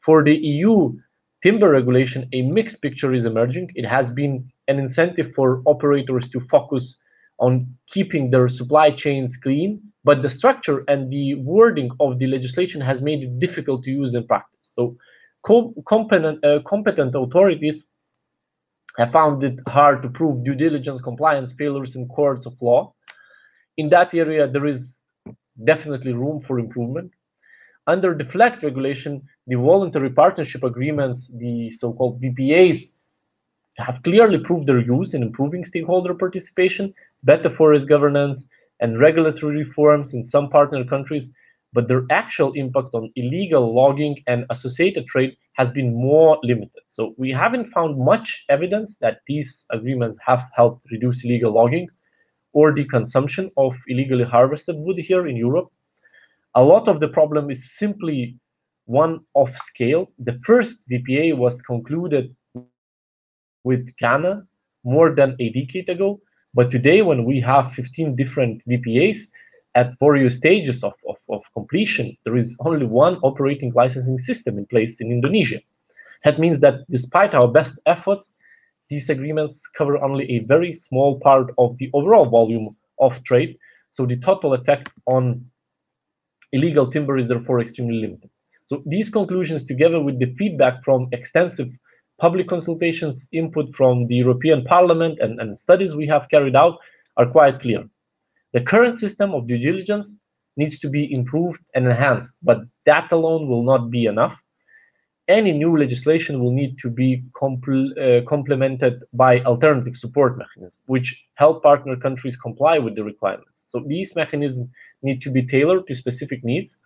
For 0.00 0.24
the 0.24 0.34
EU 0.34 0.96
timber 1.42 1.68
regulation, 1.68 2.26
a 2.32 2.40
mixed 2.40 2.80
picture 2.80 3.12
is 3.12 3.26
emerging. 3.26 3.70
It 3.74 3.84
has 3.84 4.10
been 4.10 4.50
an 4.66 4.78
incentive 4.78 5.34
for 5.34 5.60
operators 5.66 6.30
to 6.30 6.40
focus 6.40 6.98
on 7.38 7.66
keeping 7.88 8.30
their 8.30 8.48
supply 8.48 8.92
chains 8.92 9.36
clean, 9.36 9.82
but 10.04 10.22
the 10.22 10.30
structure 10.30 10.84
and 10.88 11.12
the 11.12 11.34
wording 11.34 11.90
of 12.00 12.18
the 12.18 12.28
legislation 12.28 12.80
has 12.80 13.02
made 13.02 13.22
it 13.22 13.38
difficult 13.38 13.84
to 13.84 13.90
use 13.90 14.14
in 14.14 14.26
practice. 14.26 14.70
So 14.74 14.96
competent, 15.44 16.42
uh, 16.42 16.60
competent 16.64 17.14
authorities 17.14 17.84
have 18.98 19.12
found 19.12 19.42
it 19.44 19.58
hard 19.68 20.02
to 20.02 20.08
prove 20.08 20.44
due 20.44 20.54
diligence 20.54 21.00
compliance 21.02 21.52
failures 21.52 21.96
in 21.96 22.08
courts 22.08 22.46
of 22.46 22.60
law. 22.60 22.94
In 23.76 23.88
that 23.90 24.14
area, 24.14 24.48
there 24.48 24.66
is 24.66 25.02
definitely 25.64 26.12
room 26.12 26.40
for 26.40 26.58
improvement. 26.58 27.12
Under 27.86 28.14
the 28.14 28.24
FLEGT 28.24 28.62
regulation, 28.62 29.22
the 29.46 29.56
voluntary 29.56 30.10
partnership 30.10 30.64
agreements, 30.64 31.30
the 31.38 31.70
so-called 31.70 32.20
VPAs, 32.20 32.92
have 33.78 34.02
clearly 34.02 34.38
proved 34.38 34.66
their 34.66 34.80
use 34.80 35.14
in 35.14 35.22
improving 35.22 35.64
stakeholder 35.64 36.14
participation, 36.14 36.94
better 37.22 37.50
forest 37.50 37.88
governance, 37.88 38.48
and 38.80 38.98
regulatory 38.98 39.64
reforms 39.64 40.14
in 40.14 40.24
some 40.24 40.48
partner 40.50 40.84
countries, 40.84 41.30
but 41.72 41.86
their 41.86 42.04
actual 42.10 42.52
impact 42.54 42.94
on 42.94 43.12
illegal 43.16 43.74
logging 43.74 44.22
and 44.26 44.46
associated 44.50 45.06
trade 45.06 45.36
has 45.56 45.72
been 45.72 45.94
more 45.94 46.38
limited. 46.42 46.82
So 46.86 47.14
we 47.16 47.30
haven't 47.32 47.70
found 47.70 47.98
much 47.98 48.44
evidence 48.48 48.96
that 49.00 49.20
these 49.26 49.64
agreements 49.70 50.18
have 50.24 50.44
helped 50.54 50.86
reduce 50.90 51.24
illegal 51.24 51.52
logging 51.52 51.88
or 52.52 52.74
the 52.74 52.84
consumption 52.84 53.50
of 53.56 53.74
illegally 53.88 54.24
harvested 54.24 54.76
wood 54.76 54.98
here 54.98 55.26
in 55.26 55.36
Europe. 55.36 55.68
A 56.54 56.62
lot 56.62 56.88
of 56.88 57.00
the 57.00 57.08
problem 57.08 57.50
is 57.50 57.76
simply 57.78 58.38
one 58.84 59.20
of 59.34 59.56
scale. 59.58 60.12
The 60.18 60.38
first 60.44 60.88
VPA 60.90 61.36
was 61.36 61.60
concluded 61.62 62.34
with 63.64 63.96
Ghana 63.96 64.46
more 64.84 65.14
than 65.14 65.36
a 65.40 65.50
decade 65.50 65.88
ago, 65.88 66.20
but 66.54 66.70
today 66.70 67.02
when 67.02 67.24
we 67.24 67.40
have 67.40 67.72
15 67.72 68.14
different 68.14 68.62
VPAs 68.68 69.18
at 69.76 69.98
various 70.00 70.38
stages 70.38 70.82
of, 70.82 70.94
of, 71.06 71.18
of 71.28 71.42
completion, 71.52 72.16
there 72.24 72.36
is 72.36 72.56
only 72.64 72.86
one 72.86 73.16
operating 73.22 73.72
licensing 73.74 74.18
system 74.18 74.58
in 74.58 74.66
place 74.66 75.00
in 75.00 75.12
Indonesia. 75.12 75.60
That 76.24 76.38
means 76.38 76.60
that 76.60 76.80
despite 76.90 77.34
our 77.34 77.46
best 77.46 77.78
efforts, 77.84 78.32
these 78.88 79.10
agreements 79.10 79.62
cover 79.76 80.02
only 80.02 80.24
a 80.30 80.38
very 80.40 80.72
small 80.72 81.20
part 81.20 81.52
of 81.58 81.76
the 81.78 81.90
overall 81.92 82.26
volume 82.26 82.74
of 82.98 83.22
trade. 83.24 83.58
So 83.90 84.06
the 84.06 84.16
total 84.16 84.54
effect 84.54 84.88
on 85.06 85.44
illegal 86.52 86.90
timber 86.90 87.18
is 87.18 87.28
therefore 87.28 87.60
extremely 87.60 87.98
limited. 88.00 88.30
So 88.66 88.82
these 88.86 89.10
conclusions, 89.10 89.66
together 89.66 90.00
with 90.00 90.18
the 90.18 90.34
feedback 90.38 90.82
from 90.84 91.08
extensive 91.12 91.68
public 92.18 92.48
consultations, 92.48 93.28
input 93.32 93.74
from 93.74 94.06
the 94.06 94.16
European 94.16 94.64
Parliament, 94.64 95.18
and, 95.20 95.38
and 95.38 95.58
studies 95.58 95.94
we 95.94 96.06
have 96.06 96.28
carried 96.30 96.56
out, 96.56 96.78
are 97.18 97.26
quite 97.26 97.60
clear. 97.60 97.84
The 98.52 98.62
current 98.62 98.98
system 98.98 99.34
of 99.34 99.46
due 99.46 99.58
diligence 99.58 100.12
needs 100.56 100.78
to 100.80 100.88
be 100.88 101.12
improved 101.12 101.60
and 101.74 101.86
enhanced, 101.86 102.34
but 102.42 102.60
that 102.86 103.12
alone 103.12 103.48
will 103.48 103.62
not 103.62 103.90
be 103.90 104.06
enough. 104.06 104.38
Any 105.28 105.52
new 105.52 105.76
legislation 105.76 106.42
will 106.42 106.52
need 106.52 106.78
to 106.78 106.88
be 106.88 107.24
compl 107.34 107.90
uh, 107.98 108.24
complemented 108.26 109.02
by 109.12 109.40
alternative 109.40 109.96
support 109.96 110.38
mechanisms, 110.38 110.78
which 110.86 111.26
help 111.34 111.62
partner 111.62 111.96
countries 111.96 112.36
comply 112.36 112.78
with 112.78 112.94
the 112.94 113.02
requirements. 113.02 113.64
So 113.66 113.80
these 113.80 114.14
mechanisms 114.14 114.70
need 115.02 115.20
to 115.22 115.30
be 115.30 115.44
tailored 115.44 115.86
to 115.88 115.94
specific 115.94 116.44
needs 116.44 116.78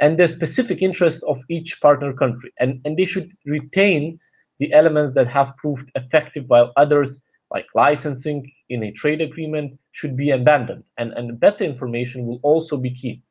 and 0.00 0.18
the 0.18 0.26
specific 0.26 0.80
interests 0.82 1.22
of 1.24 1.38
each 1.48 1.80
partner 1.80 2.12
country, 2.12 2.52
and, 2.58 2.80
and 2.84 2.96
they 2.96 3.04
should 3.04 3.30
retain 3.44 4.18
the 4.58 4.72
elements 4.72 5.12
that 5.14 5.28
have 5.28 5.56
proved 5.58 5.90
effective 5.94 6.44
while 6.48 6.72
others, 6.76 7.20
like 7.50 7.66
licensing 7.74 8.50
in 8.70 8.82
a 8.84 8.92
trade 8.92 9.20
agreement, 9.20 9.78
should 9.92 10.16
be 10.16 10.30
abandoned. 10.30 10.84
And, 10.96 11.12
and 11.12 11.38
better 11.38 11.64
information 11.64 12.26
will 12.26 12.40
also 12.42 12.76
be 12.76 12.94
key. 12.94 13.22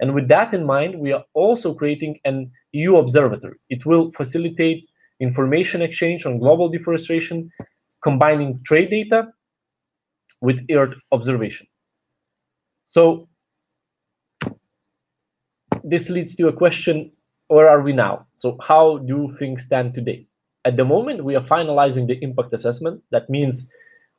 And 0.00 0.14
with 0.14 0.28
that 0.28 0.54
in 0.54 0.64
mind, 0.64 0.98
we 0.98 1.12
are 1.12 1.24
also 1.34 1.74
creating 1.74 2.20
an 2.24 2.50
EU 2.72 2.96
observatory. 2.96 3.58
It 3.70 3.84
will 3.86 4.12
facilitate 4.16 4.88
information 5.20 5.82
exchange 5.82 6.26
on 6.26 6.38
global 6.38 6.68
deforestation, 6.68 7.50
combining 8.02 8.60
trade 8.64 8.90
data 8.90 9.28
with 10.40 10.58
Earth 10.70 10.94
observation. 11.12 11.66
So 12.84 13.28
this 15.84 16.08
leads 16.08 16.34
to 16.36 16.48
a 16.48 16.52
question, 16.52 17.12
where 17.48 17.68
are 17.68 17.82
we 17.82 17.92
now? 17.92 18.26
So 18.36 18.58
how 18.60 18.98
do 18.98 19.34
things 19.38 19.64
stand 19.64 19.94
today? 19.94 20.26
At 20.64 20.76
the 20.76 20.84
moment, 20.84 21.24
we 21.24 21.36
are 21.36 21.44
finalizing 21.44 22.06
the 22.06 22.22
impact 22.22 22.52
assessment. 22.52 23.02
That 23.10 23.30
means 23.30 23.68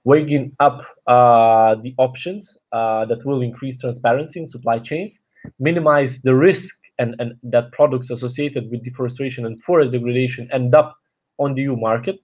weighing 0.04 0.56
up 0.60 0.82
uh, 1.08 1.76
the 1.76 1.93
options 1.97 2.58
uh, 2.72 3.06
that 3.06 3.26
will 3.26 3.41
increase 3.41 3.80
transparency 3.80 4.39
in 4.41 4.47
supply 4.47 4.80
chains, 4.80 5.20
minimize 5.60 6.22
the 6.22 6.36
risk 6.36 6.76
and, 6.99 7.16
and 7.20 7.34
that 7.43 7.72
products 7.72 8.10
associated 8.10 8.70
with 8.70 8.84
deforestation 8.84 9.45
and 9.45 9.62
forest 9.64 9.91
degradation 9.91 10.49
end 10.51 10.76
up 10.76 10.95
on 11.39 11.54
the 11.54 11.62
EU 11.64 11.76
market. 11.76 12.20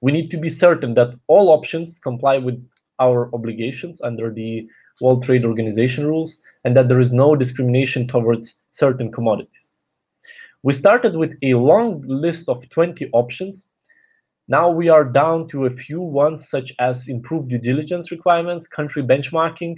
We 0.00 0.12
need 0.12 0.30
to 0.30 0.36
be 0.36 0.50
certain 0.50 0.94
that 0.94 1.14
all 1.28 1.50
options 1.50 1.98
comply 1.98 2.38
with 2.38 2.68
our 2.98 3.30
obligations 3.34 4.00
under 4.02 4.32
the 4.32 4.66
World 5.00 5.24
Trade 5.24 5.44
Organization 5.44 6.06
rules 6.06 6.38
and 6.64 6.76
that 6.76 6.88
there 6.88 7.00
is 7.00 7.12
no 7.12 7.34
discrimination 7.36 8.08
towards 8.08 8.54
certain 8.70 9.10
commodities. 9.10 9.70
We 10.62 10.72
started 10.72 11.16
with 11.16 11.36
a 11.42 11.54
long 11.54 12.02
list 12.06 12.48
of 12.48 12.68
20 12.70 13.10
options. 13.12 13.66
Now 14.52 14.68
we 14.68 14.90
are 14.90 15.02
down 15.02 15.48
to 15.48 15.64
a 15.64 15.70
few 15.70 16.02
ones 16.02 16.50
such 16.50 16.74
as 16.78 17.08
improved 17.08 17.48
due 17.48 17.56
diligence 17.56 18.10
requirements, 18.10 18.66
country 18.66 19.02
benchmarking, 19.02 19.76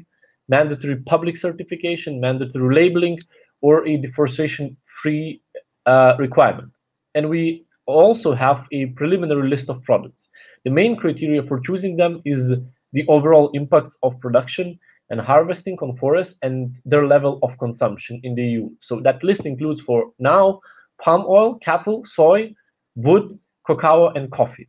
mandatory 0.48 0.96
public 0.96 1.36
certification, 1.36 2.20
mandatory 2.20 2.74
labeling, 2.74 3.20
or 3.60 3.86
a 3.86 3.96
deforestation-free 3.96 5.40
uh, 5.86 6.16
requirement. 6.18 6.72
And 7.14 7.30
we 7.30 7.66
also 7.86 8.34
have 8.34 8.66
a 8.72 8.86
preliminary 8.98 9.48
list 9.48 9.70
of 9.70 9.80
products. 9.84 10.26
The 10.64 10.72
main 10.72 10.96
criteria 10.96 11.44
for 11.44 11.60
choosing 11.60 11.96
them 11.96 12.20
is 12.24 12.52
the 12.92 13.06
overall 13.06 13.50
impacts 13.54 13.96
of 14.02 14.18
production 14.18 14.76
and 15.08 15.20
harvesting 15.20 15.78
on 15.82 15.96
forests 15.98 16.34
and 16.42 16.74
their 16.84 17.06
level 17.06 17.38
of 17.44 17.56
consumption 17.60 18.20
in 18.24 18.34
the 18.34 18.42
EU. 18.42 18.70
So 18.80 18.98
that 19.02 19.22
list 19.22 19.46
includes 19.46 19.82
for 19.82 20.10
now 20.18 20.58
palm 21.00 21.24
oil, 21.28 21.60
cattle, 21.60 22.04
soy, 22.04 22.56
wood, 22.96 23.38
cacao, 23.66 24.08
and 24.08 24.30
coffee. 24.30 24.68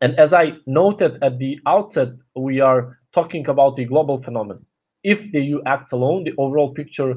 And 0.00 0.18
as 0.18 0.32
I 0.32 0.54
noted 0.66 1.22
at 1.22 1.38
the 1.38 1.60
outset, 1.66 2.08
we 2.34 2.60
are 2.60 2.98
talking 3.14 3.48
about 3.48 3.78
a 3.78 3.84
global 3.84 4.22
phenomenon. 4.22 4.64
If 5.04 5.20
the 5.32 5.40
EU 5.40 5.60
acts 5.66 5.92
alone, 5.92 6.24
the 6.24 6.34
overall 6.38 6.74
picture 6.74 7.14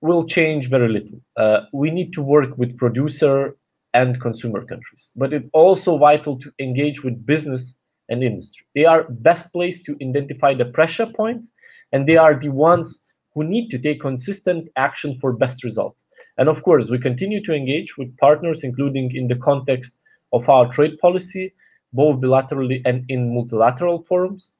will 0.00 0.26
change 0.26 0.68
very 0.68 0.88
little. 0.88 1.20
Uh, 1.36 1.60
we 1.72 1.90
need 1.90 2.12
to 2.14 2.22
work 2.22 2.56
with 2.56 2.76
producer 2.78 3.56
and 3.94 4.20
consumer 4.20 4.60
countries, 4.64 5.10
but 5.16 5.32
it's 5.32 5.48
also 5.52 5.96
vital 5.98 6.38
to 6.40 6.52
engage 6.58 7.02
with 7.02 7.24
business 7.24 7.80
and 8.08 8.22
industry. 8.22 8.64
They 8.74 8.84
are 8.84 9.04
best 9.08 9.52
placed 9.52 9.84
to 9.86 9.96
identify 10.02 10.54
the 10.54 10.66
pressure 10.66 11.06
points, 11.06 11.50
and 11.92 12.06
they 12.06 12.16
are 12.16 12.38
the 12.38 12.50
ones 12.50 13.02
who 13.34 13.44
need 13.44 13.70
to 13.70 13.78
take 13.78 14.00
consistent 14.00 14.68
action 14.76 15.18
for 15.20 15.32
best 15.32 15.64
results. 15.64 16.04
And 16.38 16.48
of 16.48 16.62
course, 16.62 16.90
we 16.90 16.98
continue 16.98 17.42
to 17.44 17.54
engage 17.54 17.96
with 17.96 18.16
partners, 18.18 18.62
including 18.62 19.14
in 19.14 19.28
the 19.28 19.36
context 19.36 19.98
of 20.32 20.48
our 20.48 20.70
trade 20.72 20.98
policy, 20.98 21.54
both 21.92 22.20
bilaterally 22.20 22.82
and 22.84 23.04
in 23.08 23.34
multilateral 23.34 24.04
forums. 24.08 24.52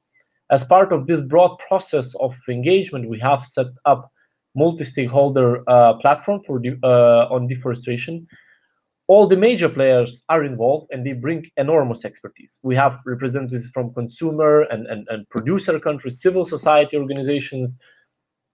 As 0.49 0.63
part 0.63 0.91
of 0.91 1.07
this 1.07 1.21
broad 1.21 1.57
process 1.67 2.15
of 2.15 2.33
engagement, 2.49 3.09
we 3.09 3.19
have 3.19 3.43
set 3.45 3.67
up 3.85 4.11
multi-stakeholder 4.55 5.63
uh, 5.69 5.93
platform 5.95 6.41
for 6.45 6.61
uh, 6.83 7.33
on 7.33 7.47
deforestation. 7.47 8.25
All 9.07 9.27
the 9.27 9.37
major 9.37 9.69
players 9.69 10.23
are 10.29 10.43
involved 10.43 10.87
and 10.91 11.05
they 11.05 11.13
bring 11.13 11.45
enormous 11.57 12.03
expertise. 12.03 12.59
We 12.63 12.75
have 12.75 12.99
representatives 13.05 13.69
from 13.73 13.93
consumer 13.93 14.61
and, 14.63 14.87
and, 14.87 15.07
and 15.09 15.29
producer 15.29 15.79
countries, 15.79 16.21
civil 16.21 16.43
society 16.43 16.97
organizations, 16.97 17.77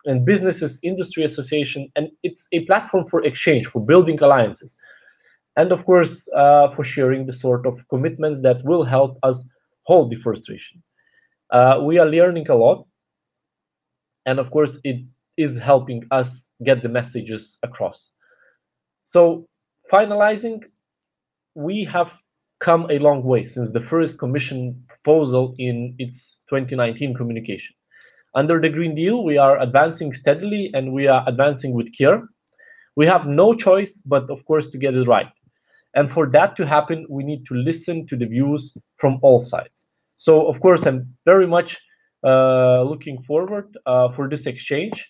and 0.05 0.25
businesses, 0.25 0.79
industry 0.83 1.23
association, 1.23 1.91
and 1.95 2.09
it's 2.23 2.47
a 2.51 2.65
platform 2.65 3.05
for 3.07 3.23
exchange, 3.23 3.67
for 3.67 3.85
building 3.85 4.19
alliances, 4.21 4.75
and 5.55 5.71
of 5.71 5.85
course, 5.85 6.27
uh, 6.35 6.73
for 6.75 6.83
sharing 6.83 7.25
the 7.25 7.33
sort 7.33 7.65
of 7.65 7.87
commitments 7.89 8.41
that 8.41 8.63
will 8.63 8.83
help 8.83 9.17
us 9.23 9.47
hold 9.83 10.11
deforestation. 10.11 10.81
Uh, 11.51 11.81
we 11.85 11.99
are 11.99 12.07
learning 12.07 12.49
a 12.49 12.55
lot, 12.55 12.85
and 14.25 14.39
of 14.39 14.49
course, 14.51 14.79
it 14.83 15.05
is 15.37 15.57
helping 15.57 16.03
us 16.11 16.47
get 16.65 16.81
the 16.81 16.89
messages 16.89 17.57
across. 17.63 18.11
So, 19.05 19.47
finalizing, 19.91 20.61
we 21.55 21.83
have 21.85 22.11
come 22.59 22.87
a 22.89 22.97
long 22.97 23.23
way 23.23 23.43
since 23.45 23.71
the 23.71 23.81
first 23.81 24.17
Commission 24.17 24.83
proposal 24.87 25.53
in 25.57 25.95
its 25.99 26.39
2019 26.49 27.13
communication. 27.13 27.75
Under 28.35 28.59
the 28.59 28.69
Green 28.69 28.95
Deal, 28.95 29.23
we 29.23 29.37
are 29.37 29.59
advancing 29.61 30.13
steadily 30.13 30.71
and 30.73 30.91
we 30.91 31.07
are 31.07 31.23
advancing 31.27 31.73
with 31.73 31.95
care. 31.95 32.23
We 32.95 33.05
have 33.05 33.27
no 33.27 33.53
choice 33.53 34.01
but, 34.05 34.29
of 34.29 34.43
course, 34.45 34.69
to 34.71 34.77
get 34.77 34.95
it 34.95 35.07
right. 35.07 35.29
And 35.95 36.11
for 36.11 36.27
that 36.31 36.55
to 36.57 36.65
happen, 36.65 37.05
we 37.09 37.23
need 37.23 37.45
to 37.47 37.53
listen 37.53 38.07
to 38.07 38.17
the 38.17 38.25
views 38.25 38.75
from 38.97 39.19
all 39.21 39.43
sides. 39.43 39.85
So, 40.17 40.47
of 40.47 40.59
course, 40.61 40.85
I'm 40.85 41.15
very 41.25 41.45
much 41.45 41.79
uh, 42.23 42.83
looking 42.83 43.21
forward 43.23 43.77
uh, 43.85 44.11
for 44.13 44.27
this 44.29 44.45
exchange. 44.45 45.07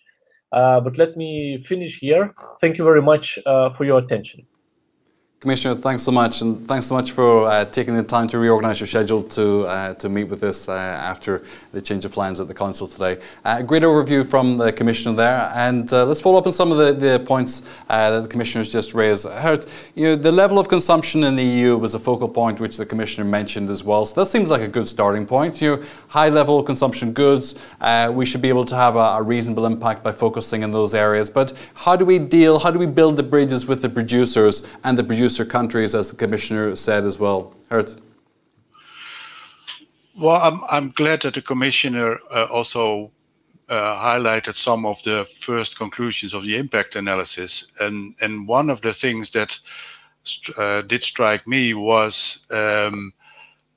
Uh, 0.51 0.79
but 0.81 0.97
let 0.97 1.15
me 1.15 1.63
finish 1.67 1.99
here. 1.99 2.33
Thank 2.61 2.77
you 2.77 2.83
very 2.83 3.01
much 3.01 3.39
uh, 3.45 3.73
for 3.75 3.85
your 3.85 3.99
attention. 3.99 4.45
Commissioner, 5.43 5.75
thanks 5.75 6.01
so 6.01 6.09
much, 6.09 6.39
and 6.39 6.65
thanks 6.69 6.85
so 6.85 6.95
much 6.95 7.11
for 7.11 7.49
uh, 7.49 7.65
taking 7.65 7.97
the 7.97 8.03
time 8.03 8.29
to 8.29 8.39
reorganise 8.39 8.79
your 8.79 8.87
schedule 8.87 9.21
to 9.21 9.65
uh, 9.65 9.93
to 9.95 10.07
meet 10.07 10.23
with 10.23 10.41
us 10.41 10.69
uh, 10.69 10.71
after 10.71 11.43
the 11.73 11.81
change 11.81 12.05
of 12.05 12.13
plans 12.13 12.39
at 12.39 12.47
the 12.47 12.53
council 12.53 12.87
today. 12.87 13.21
Uh, 13.43 13.61
great 13.61 13.83
overview 13.83 14.25
from 14.25 14.55
the 14.55 14.71
commissioner 14.71 15.13
there, 15.17 15.51
and 15.53 15.91
uh, 15.91 16.05
let's 16.05 16.21
follow 16.21 16.37
up 16.37 16.47
on 16.47 16.53
some 16.53 16.71
of 16.71 16.77
the, 16.77 16.93
the 16.93 17.19
points 17.25 17.61
uh, 17.89 18.09
that 18.09 18.21
the 18.21 18.27
commissioner 18.29 18.61
has 18.61 18.71
just 18.71 18.93
raised. 18.93 19.27
Heard, 19.27 19.65
you 19.95 20.05
know, 20.05 20.15
the 20.15 20.31
level 20.31 20.59
of 20.59 20.69
consumption 20.69 21.25
in 21.25 21.35
the 21.35 21.43
EU 21.43 21.77
was 21.77 21.93
a 21.93 21.99
focal 21.99 22.29
point 22.29 22.61
which 22.61 22.77
the 22.77 22.85
commissioner 22.85 23.25
mentioned 23.29 23.69
as 23.69 23.83
well. 23.83 24.05
So 24.05 24.23
that 24.23 24.29
seems 24.29 24.49
like 24.49 24.61
a 24.61 24.69
good 24.69 24.87
starting 24.87 25.25
point. 25.25 25.61
You 25.61 25.75
know, 25.75 25.83
high 26.07 26.29
level 26.29 26.57
of 26.57 26.65
consumption 26.65 27.11
goods, 27.11 27.55
we 28.11 28.25
should 28.25 28.41
be 28.41 28.47
able 28.47 28.63
to 28.63 28.77
have 28.77 28.95
a, 28.95 29.17
a 29.19 29.21
reasonable 29.21 29.65
impact 29.65 30.05
by 30.05 30.13
focusing 30.13 30.63
in 30.63 30.71
those 30.71 30.93
areas. 30.93 31.29
But 31.29 31.51
how 31.73 31.97
do 31.97 32.05
we 32.05 32.17
deal? 32.17 32.59
How 32.59 32.71
do 32.71 32.79
we 32.79 32.85
build 32.85 33.17
the 33.17 33.23
bridges 33.23 33.65
with 33.65 33.81
the 33.81 33.89
producers 33.89 34.65
and 34.85 34.97
the 34.97 35.03
producers? 35.03 35.32
Producer 35.33 35.51
countries, 35.51 35.95
as 35.95 36.09
the 36.09 36.15
commissioner 36.15 36.75
said 36.75 37.05
as 37.05 37.17
well. 37.19 37.53
Geert. 37.69 37.95
Well, 40.15 40.39
I'm, 40.41 40.61
I'm 40.69 40.91
glad 40.91 41.21
that 41.21 41.33
the 41.33 41.41
commissioner 41.41 42.19
uh, 42.29 42.47
also 42.51 43.11
uh, 43.67 43.95
highlighted 43.95 44.55
some 44.55 44.85
of 44.85 45.01
the 45.03 45.25
first 45.39 45.77
conclusions 45.77 46.33
of 46.33 46.43
the 46.43 46.55
impact 46.57 46.95
analysis. 46.95 47.71
And, 47.79 48.15
and 48.21 48.47
one 48.47 48.69
of 48.69 48.81
the 48.81 48.93
things 48.93 49.31
that 49.31 49.59
uh, 50.57 50.83
did 50.83 51.03
strike 51.03 51.47
me 51.47 51.73
was, 51.73 52.45
um, 52.51 53.13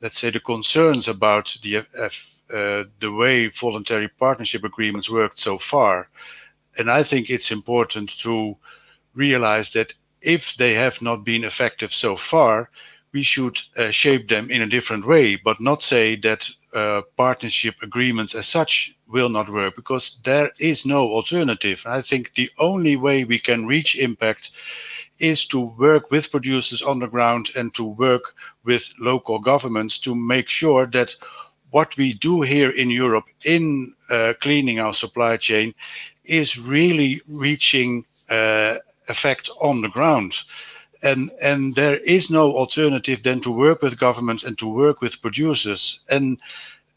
let's 0.03 0.19
say, 0.19 0.31
the 0.31 0.41
concerns 0.41 1.09
about 1.09 1.57
the, 1.63 1.79
uh, 1.79 2.85
the 3.01 3.11
way 3.11 3.49
voluntary 3.49 4.09
partnership 4.09 4.63
agreements 4.65 5.11
worked 5.11 5.39
so 5.39 5.57
far. 5.57 6.11
And 6.79 6.91
I 6.91 7.03
think 7.03 7.31
it's 7.31 7.51
important 7.51 8.11
to 8.19 8.57
realize 9.15 9.73
that 9.73 9.95
if 10.27 10.57
they 10.57 10.75
have 10.75 11.01
not 11.01 11.25
been 11.25 11.45
effective 11.45 11.95
so 11.95 12.17
far, 12.17 12.71
we 13.13 13.23
should 13.23 13.59
uh, 13.79 13.91
shape 13.91 14.29
them 14.29 14.51
in 14.51 14.61
a 14.63 14.67
different 14.67 15.07
way, 15.07 15.37
but 15.37 15.61
not 15.61 15.83
say 15.83 16.17
that 16.17 16.51
uh, 16.75 17.03
partnership 17.17 17.77
agreements 17.83 18.35
as 18.35 18.47
such 18.47 18.95
will 19.09 19.29
not 19.29 19.49
work 19.49 19.77
because 19.77 20.19
there 20.25 20.51
is 20.59 20.85
no 20.85 21.09
alternative. 21.09 21.83
I 21.87 22.03
think 22.03 22.35
the 22.35 22.51
only 22.59 22.97
way 22.97 23.25
we 23.25 23.39
can 23.39 23.67
reach 23.67 23.97
impact 23.97 24.51
is 25.19 25.47
to 25.47 25.61
work 25.61 26.11
with 26.11 26.31
producers 26.31 26.83
on 26.83 26.99
the 26.99 27.09
ground 27.09 27.51
and 27.57 27.73
to 27.75 27.85
work 27.85 28.35
with 28.65 28.93
local 28.99 29.39
governments 29.39 29.99
to 30.01 30.15
make 30.15 30.49
sure 30.49 30.87
that 30.89 31.17
what 31.71 31.97
we 31.97 32.13
do 32.13 32.43
here 32.43 32.71
in 32.71 32.91
Europe 32.91 33.25
in 33.45 33.95
uh, 34.11 34.35
cleaning 34.41 34.79
our 34.81 34.93
supply 34.93 35.37
chain 35.37 35.75
is 36.25 36.59
really 36.59 37.21
reaching 37.29 38.05
uh, 38.29 38.77
effect 39.09 39.51
on 39.61 39.83
the 39.83 39.89
ground. 39.89 40.39
And, 41.03 41.31
and 41.43 41.75
there 41.75 41.97
is 41.97 42.31
no 42.31 42.53
alternative 42.53 43.23
than 43.23 43.41
to 43.43 43.51
work 43.51 43.83
with 43.83 43.99
governments 43.99 44.45
and 44.45 44.59
to 44.59 44.67
work 44.67 45.01
with 45.01 45.21
producers. 45.21 46.01
And 46.09 46.41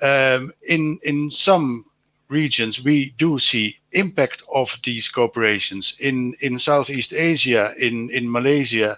um, 0.01 0.51
in, 0.67 0.99
in 1.03 1.29
some 1.29 1.85
regions, 2.29 2.83
we 2.83 3.13
do 3.17 3.39
see 3.39 3.77
impact 3.91 4.41
of 4.53 4.77
these 4.83 5.11
cooperations. 5.11 5.99
In, 5.99 6.33
in 6.41 6.59
Southeast 6.59 7.13
Asia, 7.13 7.73
in, 7.77 8.09
in 8.11 8.31
Malaysia, 8.31 8.97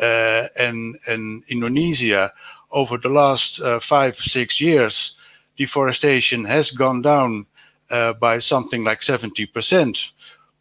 uh, 0.00 0.48
and, 0.56 0.96
and 1.06 1.44
Indonesia, 1.48 2.32
over 2.72 2.98
the 2.98 3.08
last 3.08 3.60
uh, 3.60 3.78
five, 3.78 4.16
six 4.16 4.60
years, 4.60 5.16
deforestation 5.56 6.44
has 6.44 6.72
gone 6.72 7.02
down 7.02 7.46
uh, 7.90 8.12
by 8.14 8.40
something 8.40 8.82
like 8.82 9.00
70% 9.00 10.12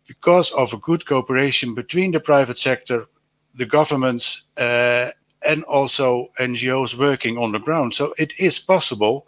because 0.08 0.51
of 0.51 0.74
a 0.74 0.78
good 0.78 1.06
cooperation 1.06 1.74
between 1.74 2.12
the 2.12 2.20
private 2.20 2.58
sector, 2.58 3.08
the 3.56 3.66
governments, 3.66 4.43
uh, 4.58 5.12
and 5.45 5.64
also 5.66 6.28
NGOs 6.39 6.97
working 6.97 7.38
on 7.38 7.51
the 7.51 7.60
ground. 7.60 7.93
So 7.93 8.14
it 8.18 8.34
is 8.39 8.60
possible, 8.60 9.28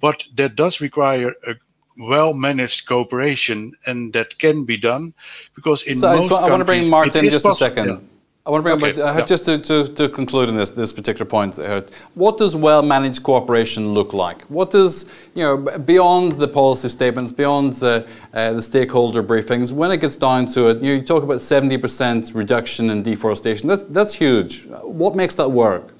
but 0.00 0.24
that 0.36 0.56
does 0.56 0.80
require 0.80 1.34
a 1.46 1.54
well 2.00 2.32
managed 2.32 2.86
cooperation 2.86 3.72
and 3.86 4.12
that 4.12 4.38
can 4.38 4.64
be 4.64 4.76
done 4.76 5.14
because 5.54 5.82
in 5.82 5.98
so, 5.98 6.16
most 6.16 6.28
so 6.30 6.36
I 6.36 6.48
want 6.48 6.60
to 6.60 6.64
bring 6.64 6.88
Martin 6.88 7.24
just 7.24 7.44
possible. 7.44 7.52
a 7.52 7.56
second. 7.56 7.88
Yeah. 7.88 8.17
I 8.46 8.50
want 8.50 8.64
to 8.64 8.76
bring, 8.76 8.82
Okay, 8.82 8.92
but 8.98 9.16
uh, 9.16 9.18
yeah. 9.18 9.24
just 9.26 9.44
to, 9.44 9.58
to, 9.58 9.88
to 9.88 10.08
conclude 10.08 10.48
on 10.48 10.56
this 10.56 10.70
this 10.70 10.90
particular 10.90 11.26
point, 11.26 11.58
uh, 11.58 11.82
what 12.14 12.38
does 12.38 12.56
well-managed 12.56 13.22
cooperation 13.22 13.92
look 13.92 14.14
like? 14.14 14.40
What 14.44 14.70
does 14.70 15.04
you 15.34 15.42
know 15.42 15.56
beyond 15.78 16.32
the 16.32 16.48
policy 16.48 16.88
statements, 16.88 17.30
beyond 17.30 17.74
the 17.74 18.06
uh, 18.32 18.52
the 18.54 18.62
stakeholder 18.62 19.22
briefings, 19.22 19.70
when 19.70 19.90
it 19.90 19.98
gets 20.00 20.16
down 20.16 20.46
to 20.54 20.68
it, 20.68 20.82
you, 20.82 20.94
you 20.94 21.02
talk 21.02 21.22
about 21.22 21.42
seventy 21.42 21.76
percent 21.76 22.32
reduction 22.34 22.88
in 22.88 23.02
deforestation. 23.02 23.68
That's 23.68 23.84
that's 23.84 24.14
huge. 24.14 24.66
What 24.82 25.14
makes 25.14 25.34
that 25.34 25.50
work? 25.50 25.92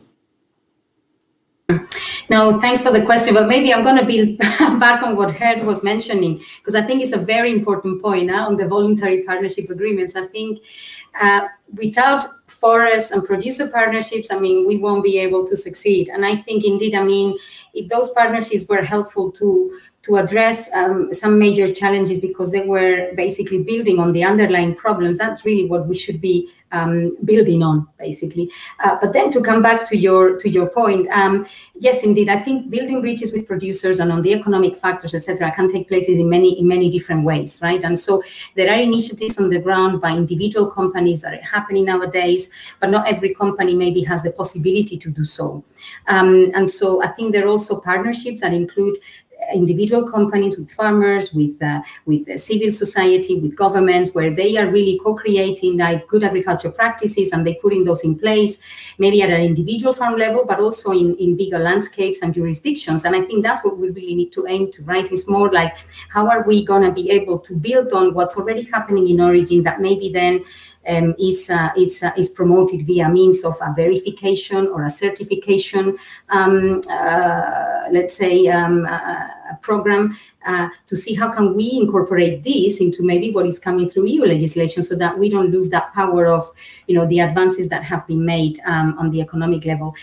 No, 2.30 2.60
thanks 2.60 2.82
for 2.82 2.90
the 2.92 3.02
question, 3.02 3.32
but 3.32 3.48
maybe 3.48 3.72
I'm 3.72 3.82
going 3.82 3.98
to 3.98 4.04
be 4.04 4.36
back 4.78 5.02
on 5.02 5.16
what 5.16 5.34
Gert 5.38 5.64
was 5.64 5.82
mentioning 5.82 6.42
because 6.58 6.74
I 6.74 6.82
think 6.82 7.02
it's 7.02 7.12
a 7.12 7.18
very 7.18 7.50
important 7.50 8.02
point 8.02 8.30
uh, 8.30 8.46
on 8.46 8.56
the 8.56 8.66
voluntary 8.66 9.22
partnership 9.22 9.70
agreements. 9.70 10.14
I 10.14 10.26
think 10.26 10.60
uh, 11.18 11.46
without 11.72 12.26
forest 12.46 13.12
and 13.12 13.24
producer 13.24 13.68
partnerships, 13.68 14.30
I 14.30 14.38
mean, 14.38 14.66
we 14.66 14.76
won't 14.76 15.02
be 15.02 15.18
able 15.18 15.46
to 15.46 15.56
succeed. 15.56 16.10
And 16.10 16.26
I 16.26 16.36
think 16.36 16.64
indeed, 16.64 16.94
I 16.94 17.02
mean, 17.02 17.38
if 17.72 17.88
those 17.88 18.10
partnerships 18.10 18.66
were 18.68 18.82
helpful 18.82 19.32
to 19.32 19.80
to 20.02 20.16
address 20.16 20.72
um, 20.74 21.12
some 21.12 21.38
major 21.38 21.72
challenges 21.72 22.18
because 22.18 22.52
they 22.52 22.64
were 22.64 23.10
basically 23.16 23.62
building 23.62 23.98
on 23.98 24.12
the 24.12 24.22
underlying 24.24 24.74
problems. 24.74 25.18
That's 25.18 25.44
really 25.44 25.68
what 25.68 25.86
we 25.86 25.94
should 25.96 26.20
be 26.20 26.48
um, 26.70 27.16
building 27.24 27.62
on, 27.62 27.88
basically. 27.98 28.50
Uh, 28.84 28.96
but 29.00 29.12
then 29.12 29.30
to 29.30 29.40
come 29.40 29.62
back 29.62 29.86
to 29.88 29.96
your 29.96 30.36
to 30.38 30.48
your 30.48 30.68
point, 30.68 31.08
um, 31.10 31.46
yes, 31.80 32.02
indeed, 32.02 32.28
I 32.28 32.38
think 32.38 32.70
building 32.70 33.00
bridges 33.00 33.32
with 33.32 33.46
producers 33.46 33.98
and 34.00 34.12
on 34.12 34.22
the 34.22 34.32
economic 34.32 34.76
factors, 34.76 35.14
etc., 35.14 35.50
can 35.52 35.70
take 35.70 35.88
places 35.88 36.18
in 36.18 36.28
many 36.28 36.58
in 36.60 36.68
many 36.68 36.90
different 36.90 37.24
ways, 37.24 37.60
right? 37.62 37.82
And 37.82 37.98
so 37.98 38.22
there 38.54 38.70
are 38.70 38.78
initiatives 38.78 39.38
on 39.38 39.48
the 39.50 39.60
ground 39.60 40.00
by 40.00 40.12
individual 40.12 40.70
companies 40.70 41.22
that 41.22 41.34
are 41.34 41.42
happening 41.42 41.86
nowadays, 41.86 42.50
but 42.80 42.90
not 42.90 43.08
every 43.08 43.34
company 43.34 43.74
maybe 43.74 44.02
has 44.02 44.22
the 44.22 44.32
possibility 44.32 44.96
to 44.98 45.10
do 45.10 45.24
so. 45.24 45.64
Um, 46.06 46.50
and 46.54 46.68
so 46.68 47.02
I 47.02 47.08
think 47.08 47.32
there 47.32 47.46
are 47.46 47.48
also 47.48 47.80
partnerships 47.80 48.42
that 48.42 48.52
include 48.52 48.98
individual 49.54 50.06
companies 50.08 50.58
with 50.58 50.70
farmers 50.70 51.32
with 51.32 51.62
uh, 51.62 51.80
with 52.06 52.28
uh, 52.28 52.36
civil 52.36 52.72
society 52.72 53.38
with 53.38 53.56
governments 53.56 54.10
where 54.12 54.30
they 54.30 54.56
are 54.56 54.66
really 54.66 54.98
co-creating 55.02 55.78
like 55.78 56.06
good 56.08 56.24
agriculture 56.24 56.70
practices 56.70 57.32
and 57.32 57.46
they 57.46 57.54
putting 57.54 57.84
those 57.84 58.04
in 58.04 58.18
place 58.18 58.60
maybe 58.98 59.22
at 59.22 59.30
an 59.30 59.40
individual 59.40 59.92
farm 59.92 60.16
level 60.16 60.44
but 60.44 60.58
also 60.58 60.90
in 60.90 61.14
in 61.16 61.36
bigger 61.36 61.58
landscapes 61.58 62.20
and 62.22 62.34
jurisdictions. 62.34 63.04
And 63.04 63.14
i 63.14 63.22
think 63.22 63.44
that's 63.44 63.64
what 63.64 63.78
we 63.78 63.90
really 63.90 64.14
need 64.14 64.32
to 64.32 64.46
aim 64.46 64.70
to 64.72 64.82
right? 64.82 65.10
It's 65.10 65.28
more 65.28 65.50
like 65.50 65.74
how 66.08 66.28
are 66.28 66.42
we 66.42 66.64
going 66.64 66.82
to 66.82 66.92
be 66.92 67.10
able 67.10 67.38
to 67.40 67.54
build 67.54 67.92
on 67.92 68.14
what's 68.14 68.36
already 68.36 68.62
happening 68.62 69.08
in 69.08 69.20
origin 69.20 69.62
that 69.62 69.80
maybe 69.80 70.10
then 70.10 70.44
um, 70.88 71.14
is, 71.18 71.50
uh, 71.50 71.70
is, 71.76 72.02
uh, 72.02 72.10
is 72.16 72.30
promoted 72.30 72.86
via 72.86 73.08
means 73.08 73.44
of 73.44 73.54
a 73.60 73.72
verification 73.74 74.68
or 74.68 74.84
a 74.84 74.90
certification, 74.90 75.96
um, 76.30 76.80
uh, 76.90 77.88
let's 77.90 78.14
say, 78.14 78.48
um, 78.48 78.86
a 78.86 79.58
program 79.60 80.16
uh, 80.46 80.68
to 80.86 80.96
see 80.96 81.14
how 81.14 81.30
can 81.30 81.54
we 81.54 81.72
incorporate 81.72 82.42
this 82.42 82.80
into 82.80 83.02
maybe 83.02 83.30
what 83.30 83.46
is 83.46 83.58
coming 83.58 83.88
through 83.88 84.06
EU 84.06 84.24
legislation 84.24 84.82
so 84.82 84.96
that 84.96 85.18
we 85.18 85.28
don't 85.28 85.50
lose 85.50 85.68
that 85.70 85.92
power 85.92 86.26
of, 86.26 86.50
you 86.86 86.94
know, 86.94 87.06
the 87.06 87.20
advances 87.20 87.68
that 87.68 87.82
have 87.82 88.06
been 88.06 88.24
made 88.24 88.58
um, 88.66 88.96
on 88.98 89.10
the 89.10 89.20
economic 89.20 89.64
level. 89.64 89.94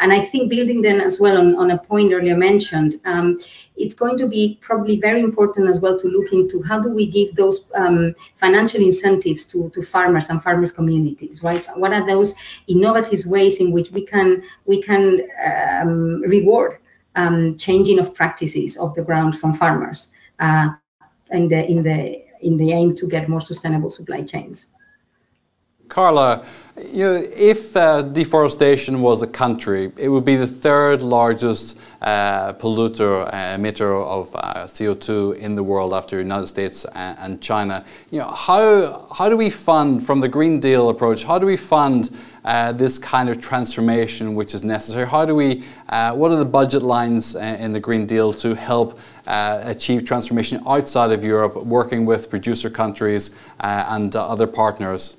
And 0.00 0.12
I 0.14 0.20
think 0.20 0.48
building 0.48 0.80
then 0.80 1.00
as 1.00 1.20
well 1.20 1.36
on, 1.36 1.54
on 1.56 1.70
a 1.70 1.78
point 1.78 2.12
earlier 2.12 2.36
mentioned, 2.36 2.96
um, 3.04 3.38
it's 3.76 3.94
going 3.94 4.16
to 4.18 4.26
be 4.26 4.58
probably 4.62 4.98
very 4.98 5.20
important 5.20 5.68
as 5.68 5.78
well 5.78 5.98
to 5.98 6.08
look 6.08 6.32
into 6.32 6.62
how 6.62 6.80
do 6.80 6.90
we 6.90 7.06
give 7.06 7.34
those 7.36 7.66
um, 7.74 8.14
financial 8.36 8.80
incentives 8.80 9.44
to, 9.46 9.70
to 9.70 9.82
farmers 9.82 10.30
and 10.30 10.42
farmers 10.42 10.72
communities, 10.72 11.42
right? 11.42 11.64
What 11.76 11.92
are 11.92 12.06
those 12.06 12.34
innovative 12.66 13.26
ways 13.26 13.60
in 13.60 13.72
which 13.72 13.90
we 13.90 14.04
can 14.04 14.42
we 14.64 14.82
can 14.82 15.28
um, 15.46 16.22
reward 16.22 16.78
um, 17.16 17.56
changing 17.58 17.98
of 17.98 18.14
practices 18.14 18.78
of 18.78 18.94
the 18.94 19.02
ground 19.02 19.38
from 19.38 19.52
farmers 19.52 20.08
uh, 20.38 20.70
in 21.30 21.48
the 21.48 21.70
in 21.70 21.82
the 21.82 22.22
in 22.40 22.56
the 22.56 22.72
aim 22.72 22.94
to 22.96 23.06
get 23.06 23.28
more 23.28 23.40
sustainable 23.40 23.90
supply 23.90 24.22
chains. 24.22 24.66
Carla, 25.90 26.46
you 26.80 27.04
know, 27.04 27.28
if 27.36 27.76
uh, 27.76 28.00
deforestation 28.00 29.00
was 29.00 29.22
a 29.22 29.26
country, 29.26 29.90
it 29.96 30.08
would 30.08 30.24
be 30.24 30.36
the 30.36 30.46
third 30.46 31.02
largest 31.02 31.76
uh, 32.00 32.52
polluter, 32.52 33.26
uh, 33.26 33.56
emitter 33.56 34.06
of 34.06 34.34
uh, 34.36 34.66
CO2 34.66 35.36
in 35.38 35.56
the 35.56 35.64
world 35.64 35.92
after 35.92 36.14
the 36.14 36.22
United 36.22 36.46
States 36.46 36.86
and, 36.94 37.18
and, 37.18 37.42
China. 37.42 37.84
You 38.10 38.20
know, 38.20 38.30
how, 38.30 39.08
how 39.12 39.28
do 39.28 39.36
we 39.36 39.50
fund, 39.50 40.06
from 40.06 40.20
the 40.20 40.28
Green 40.28 40.60
Deal 40.60 40.90
approach, 40.90 41.24
how 41.24 41.40
do 41.40 41.44
we 41.44 41.56
fund 41.56 42.16
uh, 42.44 42.70
this 42.70 42.96
kind 42.96 43.28
of 43.28 43.40
transformation 43.40 44.36
which 44.36 44.54
is 44.54 44.62
necessary? 44.62 45.08
How 45.08 45.24
do 45.24 45.34
we, 45.34 45.64
uh, 45.88 46.14
what 46.14 46.30
are 46.30 46.38
the 46.38 46.44
budget 46.44 46.82
lines 46.82 47.34
in 47.34 47.72
the 47.72 47.80
Green 47.80 48.06
Deal 48.06 48.32
to 48.34 48.54
help 48.54 48.96
achieve 49.26 50.04
transformation 50.04 50.62
outside 50.66 51.10
of 51.10 51.24
Europe, 51.24 51.56
working 51.56 52.06
with 52.06 52.30
producer 52.30 52.70
countries 52.70 53.32
and 53.58 54.14
other 54.14 54.46
partners? 54.46 55.16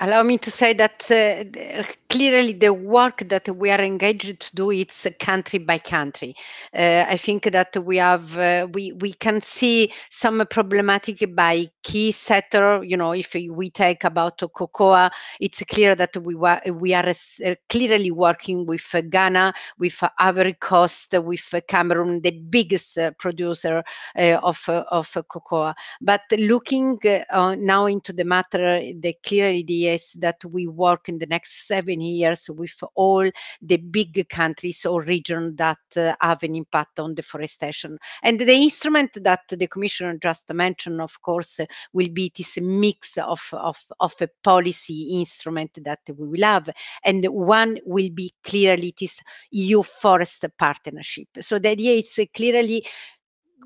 Allow 0.00 0.22
me 0.22 0.38
to 0.38 0.50
say 0.50 0.72
that 0.74 1.10
uh, 1.10 1.84
clearly 2.10 2.52
the 2.52 2.72
work 2.72 3.22
that 3.28 3.48
we 3.56 3.70
are 3.70 3.80
engaged 3.80 4.40
to 4.40 4.54
do 4.56 4.70
it's 4.70 5.06
country 5.20 5.58
by 5.58 5.78
country. 5.78 6.34
Uh, 6.76 7.04
i 7.08 7.16
think 7.16 7.44
that 7.52 7.76
we 7.84 7.96
have 7.96 8.36
uh, 8.38 8.66
we 8.72 8.92
we 8.92 9.12
can 9.12 9.40
see 9.42 9.92
some 10.10 10.44
problematic 10.50 11.18
by 11.34 11.66
key 11.82 12.12
sector 12.12 12.82
you 12.84 12.96
know 12.96 13.12
if 13.12 13.34
we 13.34 13.70
take 13.70 14.04
about 14.04 14.38
cocoa 14.54 15.08
it's 15.40 15.62
clear 15.64 15.94
that 15.94 16.16
we 16.18 16.34
were 16.34 16.60
we 16.74 16.92
are 16.94 17.08
uh, 17.08 17.54
clearly 17.68 18.10
working 18.10 18.66
with 18.66 18.84
ghana 19.10 19.52
with 19.78 20.02
ivory 20.18 20.54
coast 20.54 21.12
with 21.12 21.54
cameroon 21.68 22.20
the 22.22 22.30
biggest 22.30 22.98
uh, 22.98 23.10
producer 23.18 23.82
uh, 24.18 24.38
of 24.42 24.68
of 24.68 25.08
cocoa. 25.28 25.74
But 26.00 26.22
looking 26.32 26.98
now 27.32 27.86
into 27.86 28.12
the 28.12 28.24
matter 28.24 28.80
the 29.00 29.14
clearly 29.24 29.62
the 29.62 29.88
is 29.88 30.12
that 30.18 30.44
we 30.44 30.66
work 30.66 31.08
in 31.08 31.18
the 31.18 31.26
next 31.26 31.66
seven 31.66 31.99
years 32.00 32.48
with 32.50 32.74
all 32.94 33.30
the 33.62 33.76
big 33.76 34.28
countries 34.28 34.84
or 34.84 35.02
regions 35.02 35.56
that 35.56 35.78
uh, 35.96 36.14
have 36.20 36.42
an 36.42 36.54
impact 36.54 37.00
on 37.00 37.14
deforestation. 37.14 37.98
And 38.22 38.40
the 38.40 38.52
instrument 38.52 39.10
that 39.22 39.42
the 39.48 39.66
Commissioner 39.66 40.16
just 40.18 40.52
mentioned, 40.52 41.00
of 41.00 41.20
course, 41.22 41.60
will 41.92 42.08
be 42.08 42.32
this 42.36 42.58
mix 42.58 43.18
of, 43.18 43.40
of, 43.52 43.78
of 44.00 44.14
a 44.20 44.28
policy 44.42 45.18
instrument 45.18 45.78
that 45.84 46.00
we 46.08 46.26
will 46.26 46.42
have. 46.42 46.68
And 47.04 47.24
one 47.26 47.78
will 47.84 48.10
be 48.10 48.32
clearly 48.44 48.94
this 48.98 49.20
EU 49.50 49.82
forest 49.82 50.44
partnership. 50.58 51.28
So 51.40 51.58
the 51.58 51.70
idea 51.70 51.94
is 51.94 52.18
clearly 52.34 52.86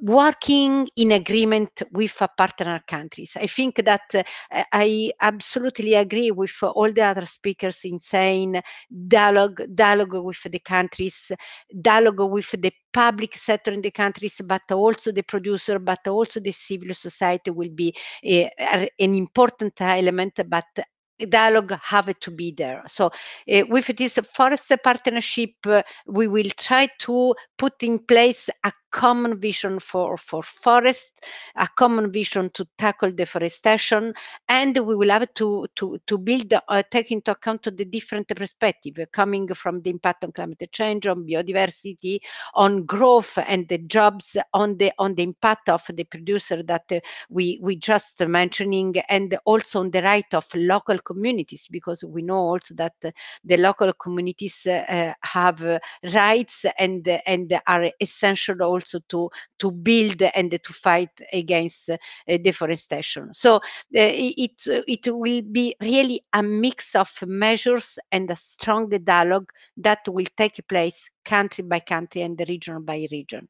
working 0.00 0.88
in 0.96 1.12
agreement 1.12 1.82
with 1.92 2.20
uh, 2.20 2.28
partner 2.36 2.82
countries. 2.86 3.36
I 3.36 3.46
think 3.46 3.76
that 3.84 4.02
uh, 4.14 4.22
I 4.72 5.12
absolutely 5.20 5.94
agree 5.94 6.30
with 6.30 6.54
all 6.62 6.92
the 6.92 7.02
other 7.02 7.26
speakers 7.26 7.80
in 7.84 8.00
saying 8.00 8.60
dialogue, 9.08 9.62
dialogue 9.74 10.14
with 10.14 10.42
the 10.42 10.58
countries, 10.58 11.30
dialogue 11.80 12.20
with 12.20 12.50
the 12.50 12.72
public 12.92 13.36
sector 13.36 13.72
in 13.72 13.82
the 13.82 13.90
countries, 13.90 14.40
but 14.44 14.70
also 14.72 15.12
the 15.12 15.22
producer, 15.22 15.78
but 15.78 16.06
also 16.06 16.40
the 16.40 16.52
civil 16.52 16.94
society 16.94 17.50
will 17.50 17.70
be 17.70 17.94
a, 18.24 18.50
an 18.58 18.88
important 19.14 19.80
element. 19.80 20.40
But 20.48 20.64
dialogue 21.28 21.72
have 21.82 22.18
to 22.18 22.30
be 22.30 22.50
there. 22.50 22.82
So 22.86 23.06
uh, 23.06 23.62
with 23.68 23.86
this 23.96 24.18
forest 24.34 24.72
partnership, 24.82 25.50
uh, 25.66 25.82
we 26.06 26.26
will 26.26 26.50
try 26.56 26.88
to 27.00 27.34
put 27.64 27.82
in 27.82 27.98
place 27.98 28.50
a 28.64 28.72
common 28.90 29.40
vision 29.40 29.80
for, 29.80 30.18
for 30.18 30.42
forests, 30.42 31.18
a 31.56 31.66
common 31.76 32.12
vision 32.12 32.50
to 32.52 32.66
tackle 32.76 33.10
deforestation, 33.10 34.12
and 34.48 34.76
we 34.86 34.94
will 34.94 35.08
have 35.10 35.32
to, 35.34 35.66
to, 35.74 35.98
to 36.06 36.18
build, 36.18 36.52
uh, 36.52 36.82
take 36.90 37.10
into 37.10 37.30
account 37.30 37.62
the 37.64 37.84
different 37.86 38.28
perspective 38.28 38.94
coming 39.12 39.48
from 39.54 39.80
the 39.80 39.88
impact 39.88 40.24
on 40.24 40.32
climate 40.32 40.68
change, 40.72 41.06
on 41.06 41.24
biodiversity, 41.26 42.18
on 42.54 42.84
growth 42.84 43.38
and 43.48 43.66
the 43.68 43.78
jobs, 43.78 44.36
on 44.52 44.76
the 44.76 44.92
on 44.98 45.14
the 45.14 45.22
impact 45.22 45.70
of 45.70 45.82
the 45.94 46.04
producer 46.04 46.62
that 46.62 46.84
uh, 46.92 47.00
we 47.30 47.58
we 47.62 47.76
just 47.76 48.20
mentioning, 48.26 48.94
and 49.08 49.38
also 49.46 49.80
on 49.80 49.90
the 49.90 50.02
right 50.02 50.32
of 50.34 50.46
local 50.54 50.98
communities, 50.98 51.66
because 51.70 52.04
we 52.04 52.20
know 52.20 52.36
also 52.36 52.74
that 52.74 52.92
uh, 53.04 53.10
the 53.42 53.56
local 53.56 53.90
communities 53.94 54.66
uh, 54.66 55.14
have 55.22 55.64
uh, 55.64 55.78
rights 56.12 56.66
and 56.78 57.08
and 57.26 57.53
are 57.66 57.90
essential 58.00 58.62
also 58.62 59.00
to 59.08 59.30
to 59.58 59.70
build 59.70 60.22
and 60.22 60.50
to 60.50 60.72
fight 60.72 61.10
against 61.32 61.90
uh, 61.90 61.96
deforestation. 62.26 63.32
So 63.34 63.56
uh, 63.56 63.60
it 63.92 64.62
it 64.66 65.06
will 65.06 65.42
be 65.42 65.74
really 65.80 66.24
a 66.32 66.42
mix 66.42 66.94
of 66.94 67.10
measures 67.26 67.98
and 68.12 68.30
a 68.30 68.36
strong 68.36 68.88
dialogue 68.88 69.50
that 69.76 70.00
will 70.08 70.26
take 70.36 70.60
place 70.68 71.08
country 71.24 71.64
by 71.64 71.80
country 71.80 72.22
and 72.22 72.40
region 72.48 72.84
by 72.84 73.06
region. 73.10 73.48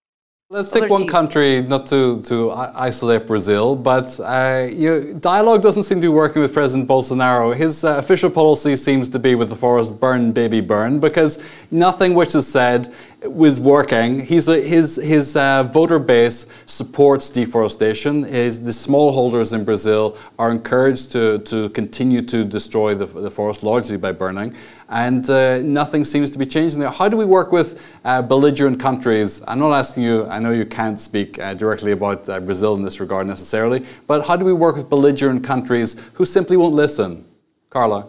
Let's 0.51 0.71
take 0.71 0.91
one 0.91 1.09
country, 1.09 1.63
not 1.63 1.87
to, 1.87 2.21
to 2.23 2.53
isolate 2.53 3.27
Brazil, 3.27 3.75
but 3.75 4.21
uh, 4.21 4.69
you, 4.71 5.15
dialogue 5.15 5.63
doesn't 5.63 5.85
seem 5.85 5.99
to 5.99 6.03
be 6.03 6.09
working 6.09 6.43
with 6.43 6.53
President 6.53 6.87
Bolsonaro. 6.87 7.57
His 7.57 7.83
uh, 7.83 7.97
official 7.97 8.29
policy 8.31 8.77
seems 8.77 9.09
to 9.09 9.19
be 9.19 9.35
with 9.35 9.49
the 9.49 9.57
forest 9.57 9.99
burn, 9.99 10.33
baby, 10.33 10.61
burn, 10.61 11.01
because 11.01 11.43
nothing 11.71 12.13
which 12.13 12.35
is 12.35 12.47
said 12.47 12.95
was 13.25 13.61
working. 13.61 14.21
He's 14.21 14.49
a, 14.49 14.61
his 14.61 14.97
his 14.97 15.37
uh, 15.37 15.65
voter 15.65 15.99
base 15.99 16.47
supports 16.67 17.31
deforestation. 17.31 18.25
His, 18.25 18.63
the 18.63 18.71
smallholders 18.71 19.53
in 19.53 19.65
Brazil 19.65 20.17
are 20.39 20.51
encouraged 20.51 21.13
to, 21.13 21.39
to 21.41 21.71
continue 21.71 22.23
to 22.23 22.45
destroy 22.45 22.95
the, 22.95 23.07
the 23.07 23.31
forest 23.31 23.63
largely 23.63 23.97
by 23.97 24.13
burning 24.13 24.55
and 24.89 25.29
uh, 25.31 25.59
nothing 25.59 26.05
seems 26.05 26.31
to 26.31 26.39
be 26.39 26.47
changing 26.47 26.79
there. 26.79 26.91
How 26.91 27.09
do 27.09 27.17
we 27.17 27.25
work 27.25 27.53
with 27.53 27.81
uh, 28.05 28.23
belligerent 28.23 28.79
countries? 28.79 29.43
I'm 29.49 29.59
not 29.59 29.73
asking 29.73 30.03
you, 30.03 30.27
I 30.27 30.39
know 30.39 30.53
you 30.53 30.67
can't 30.67 31.01
speak 31.01 31.39
uh, 31.39 31.55
directly 31.55 31.93
about 31.93 32.29
uh, 32.29 32.41
Brazil 32.41 32.75
in 32.75 32.83
this 32.83 33.01
regard 33.01 33.27
necessarily, 33.27 33.85
but 34.07 34.27
how 34.27 34.37
do 34.37 34.45
we 34.45 34.53
work 34.53 34.77
with 34.77 34.89
belligerent 34.89 35.43
countries 35.43 36.01
who 36.15 36.25
simply 36.25 36.57
won't 36.57 36.75
listen? 36.75 37.25
Carla 37.71 38.07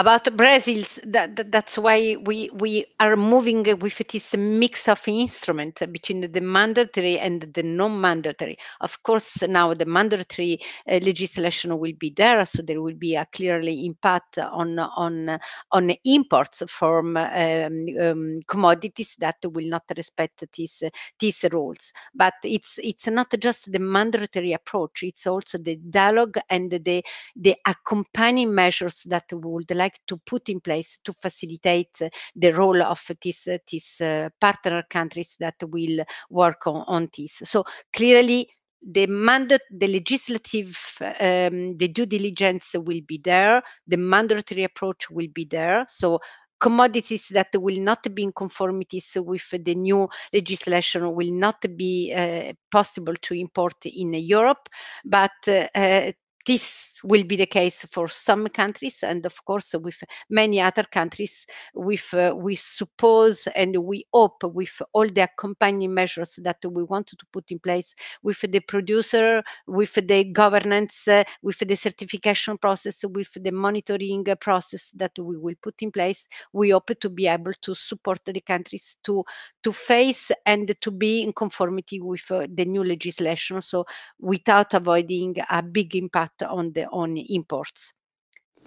about 0.00 0.34
Brazil, 0.36 0.82
that, 1.04 1.36
that, 1.36 1.52
that's 1.52 1.76
why 1.76 2.16
we 2.24 2.48
we 2.54 2.86
are 2.98 3.16
moving 3.16 3.62
with 3.78 3.98
this 4.10 4.34
mix 4.34 4.88
of 4.88 5.06
instruments 5.06 5.82
between 5.92 6.32
the 6.32 6.40
mandatory 6.40 7.18
and 7.18 7.42
the 7.52 7.62
non-mandatory. 7.62 8.56
Of 8.80 9.02
course, 9.02 9.42
now 9.42 9.74
the 9.74 9.84
mandatory 9.84 10.58
uh, 10.90 11.00
legislation 11.02 11.78
will 11.78 11.92
be 11.98 12.10
there, 12.16 12.44
so 12.46 12.62
there 12.62 12.80
will 12.80 12.94
be 12.94 13.14
a 13.16 13.26
clearly 13.30 13.84
impact 13.84 14.38
on 14.38 14.78
on 14.78 15.38
on 15.70 15.90
imports 16.06 16.62
from 16.68 17.16
um, 17.18 17.86
um, 18.00 18.40
commodities 18.48 19.16
that 19.18 19.36
will 19.44 19.68
not 19.68 19.84
respect 19.96 20.44
these 20.56 20.82
these 21.18 21.44
rules. 21.52 21.92
But 22.14 22.34
it's 22.44 22.78
it's 22.82 23.06
not 23.08 23.34
just 23.38 23.70
the 23.70 23.78
mandatory 23.78 24.52
approach; 24.54 25.02
it's 25.02 25.26
also 25.26 25.58
the 25.58 25.76
dialogue 25.76 26.38
and 26.48 26.70
the 26.70 27.04
the 27.36 27.54
accompanying 27.66 28.54
measures 28.54 29.02
that 29.06 29.24
we 29.32 29.38
would 29.40 29.70
like 29.70 29.89
like 29.90 30.00
to 30.06 30.16
put 30.26 30.48
in 30.48 30.60
place 30.60 30.98
to 31.04 31.12
facilitate 31.12 31.98
the 32.36 32.52
role 32.52 32.82
of 32.82 33.00
these, 33.22 33.48
these 33.70 34.00
uh, 34.00 34.28
partner 34.40 34.82
countries 34.88 35.36
that 35.40 35.54
will 35.62 36.04
work 36.30 36.66
on, 36.66 36.84
on 36.86 37.08
this. 37.16 37.40
So 37.42 37.64
clearly 37.92 38.48
the 38.82 39.06
mandate, 39.06 39.60
the 39.70 39.88
legislative, 39.88 40.78
um, 41.00 41.76
the 41.76 41.88
due 41.88 42.06
diligence 42.06 42.70
will 42.74 43.00
be 43.06 43.20
there. 43.22 43.62
The 43.86 43.96
mandatory 43.96 44.64
approach 44.64 45.10
will 45.10 45.28
be 45.34 45.44
there. 45.44 45.84
So 45.88 46.20
commodities 46.60 47.28
that 47.30 47.48
will 47.54 47.80
not 47.80 48.14
be 48.14 48.22
in 48.22 48.32
conformities 48.32 49.16
with 49.16 49.48
the 49.50 49.74
new 49.74 50.08
legislation 50.32 51.14
will 51.14 51.32
not 51.32 51.64
be 51.76 52.12
uh, 52.14 52.52
possible 52.70 53.14
to 53.22 53.34
import 53.34 53.74
in 53.86 54.12
Europe, 54.14 54.68
but 55.04 55.30
uh, 55.48 56.12
this 56.50 56.98
will 57.04 57.22
be 57.22 57.36
the 57.36 57.46
case 57.46 57.86
for 57.92 58.08
some 58.08 58.48
countries 58.48 59.04
and 59.04 59.24
of 59.24 59.44
course 59.44 59.72
with 59.80 60.02
many 60.28 60.60
other 60.60 60.82
countries 60.82 61.46
with 61.74 62.12
uh, 62.12 62.34
we 62.36 62.56
suppose 62.56 63.46
and 63.54 63.76
we 63.76 64.04
hope 64.12 64.42
with 64.42 64.82
all 64.92 65.08
the 65.08 65.22
accompanying 65.22 65.94
measures 65.94 66.38
that 66.42 66.58
we 66.64 66.82
want 66.82 67.06
to 67.06 67.16
put 67.32 67.50
in 67.52 67.58
place 67.60 67.94
with 68.22 68.40
the 68.40 68.60
producer 68.60 69.42
with 69.68 69.94
the 69.94 70.24
governance 70.24 71.06
uh, 71.06 71.22
with 71.42 71.58
the 71.60 71.76
certification 71.76 72.58
process 72.58 73.04
with 73.14 73.32
the 73.44 73.52
monitoring 73.52 74.24
process 74.40 74.90
that 74.96 75.12
we 75.18 75.36
will 75.36 75.54
put 75.62 75.80
in 75.82 75.92
place 75.92 76.26
we 76.52 76.70
hope 76.70 76.90
to 77.00 77.08
be 77.08 77.28
able 77.28 77.52
to 77.62 77.74
support 77.74 78.20
the 78.26 78.40
countries 78.40 78.96
to 79.04 79.24
to 79.62 79.72
face 79.72 80.30
and 80.46 80.74
to 80.80 80.90
be 80.90 81.22
in 81.22 81.32
conformity 81.32 82.00
with 82.00 82.24
uh, 82.30 82.46
the 82.54 82.64
new 82.64 82.84
legislation. 82.84 83.60
So 83.62 83.86
without 84.18 84.74
avoiding 84.74 85.36
a 85.50 85.62
big 85.62 85.94
impact 85.94 86.39
on 86.48 86.72
the 86.72 86.86
on 86.86 87.16
imports. 87.16 87.92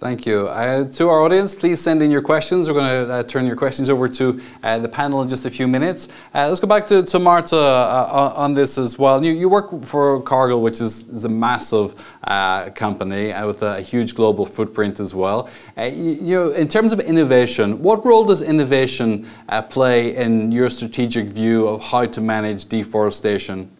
Thank 0.00 0.26
you. 0.26 0.48
Uh, 0.48 0.90
to 0.94 1.08
our 1.08 1.22
audience, 1.22 1.54
please 1.54 1.80
send 1.80 2.02
in 2.02 2.10
your 2.10 2.20
questions. 2.20 2.68
We're 2.68 2.74
going 2.74 3.06
to 3.06 3.12
uh, 3.12 3.22
turn 3.22 3.46
your 3.46 3.54
questions 3.54 3.88
over 3.88 4.08
to 4.08 4.40
uh, 4.64 4.80
the 4.80 4.88
panel 4.88 5.22
in 5.22 5.28
just 5.28 5.46
a 5.46 5.50
few 5.50 5.68
minutes. 5.68 6.08
Uh, 6.34 6.48
let's 6.48 6.60
go 6.60 6.66
back 6.66 6.84
to, 6.86 7.04
to 7.04 7.18
Marta 7.20 7.56
uh, 7.56 8.32
on 8.34 8.54
this 8.54 8.76
as 8.76 8.98
well. 8.98 9.24
You, 9.24 9.30
you 9.30 9.48
work 9.48 9.84
for 9.84 10.20
Cargill, 10.22 10.62
which 10.62 10.80
is, 10.80 11.06
is 11.08 11.24
a 11.24 11.28
massive 11.28 11.94
uh, 12.24 12.70
company 12.70 13.32
with 13.46 13.62
a 13.62 13.80
huge 13.80 14.16
global 14.16 14.46
footprint 14.46 14.98
as 14.98 15.14
well. 15.14 15.48
You, 15.78 15.92
you, 15.92 16.50
in 16.50 16.66
terms 16.66 16.92
of 16.92 16.98
innovation, 16.98 17.80
what 17.80 18.04
role 18.04 18.24
does 18.24 18.42
innovation 18.42 19.28
play 19.70 20.16
in 20.16 20.50
your 20.50 20.70
strategic 20.70 21.28
view 21.28 21.68
of 21.68 21.80
how 21.80 22.04
to 22.04 22.20
manage 22.20 22.66
deforestation? 22.66 23.73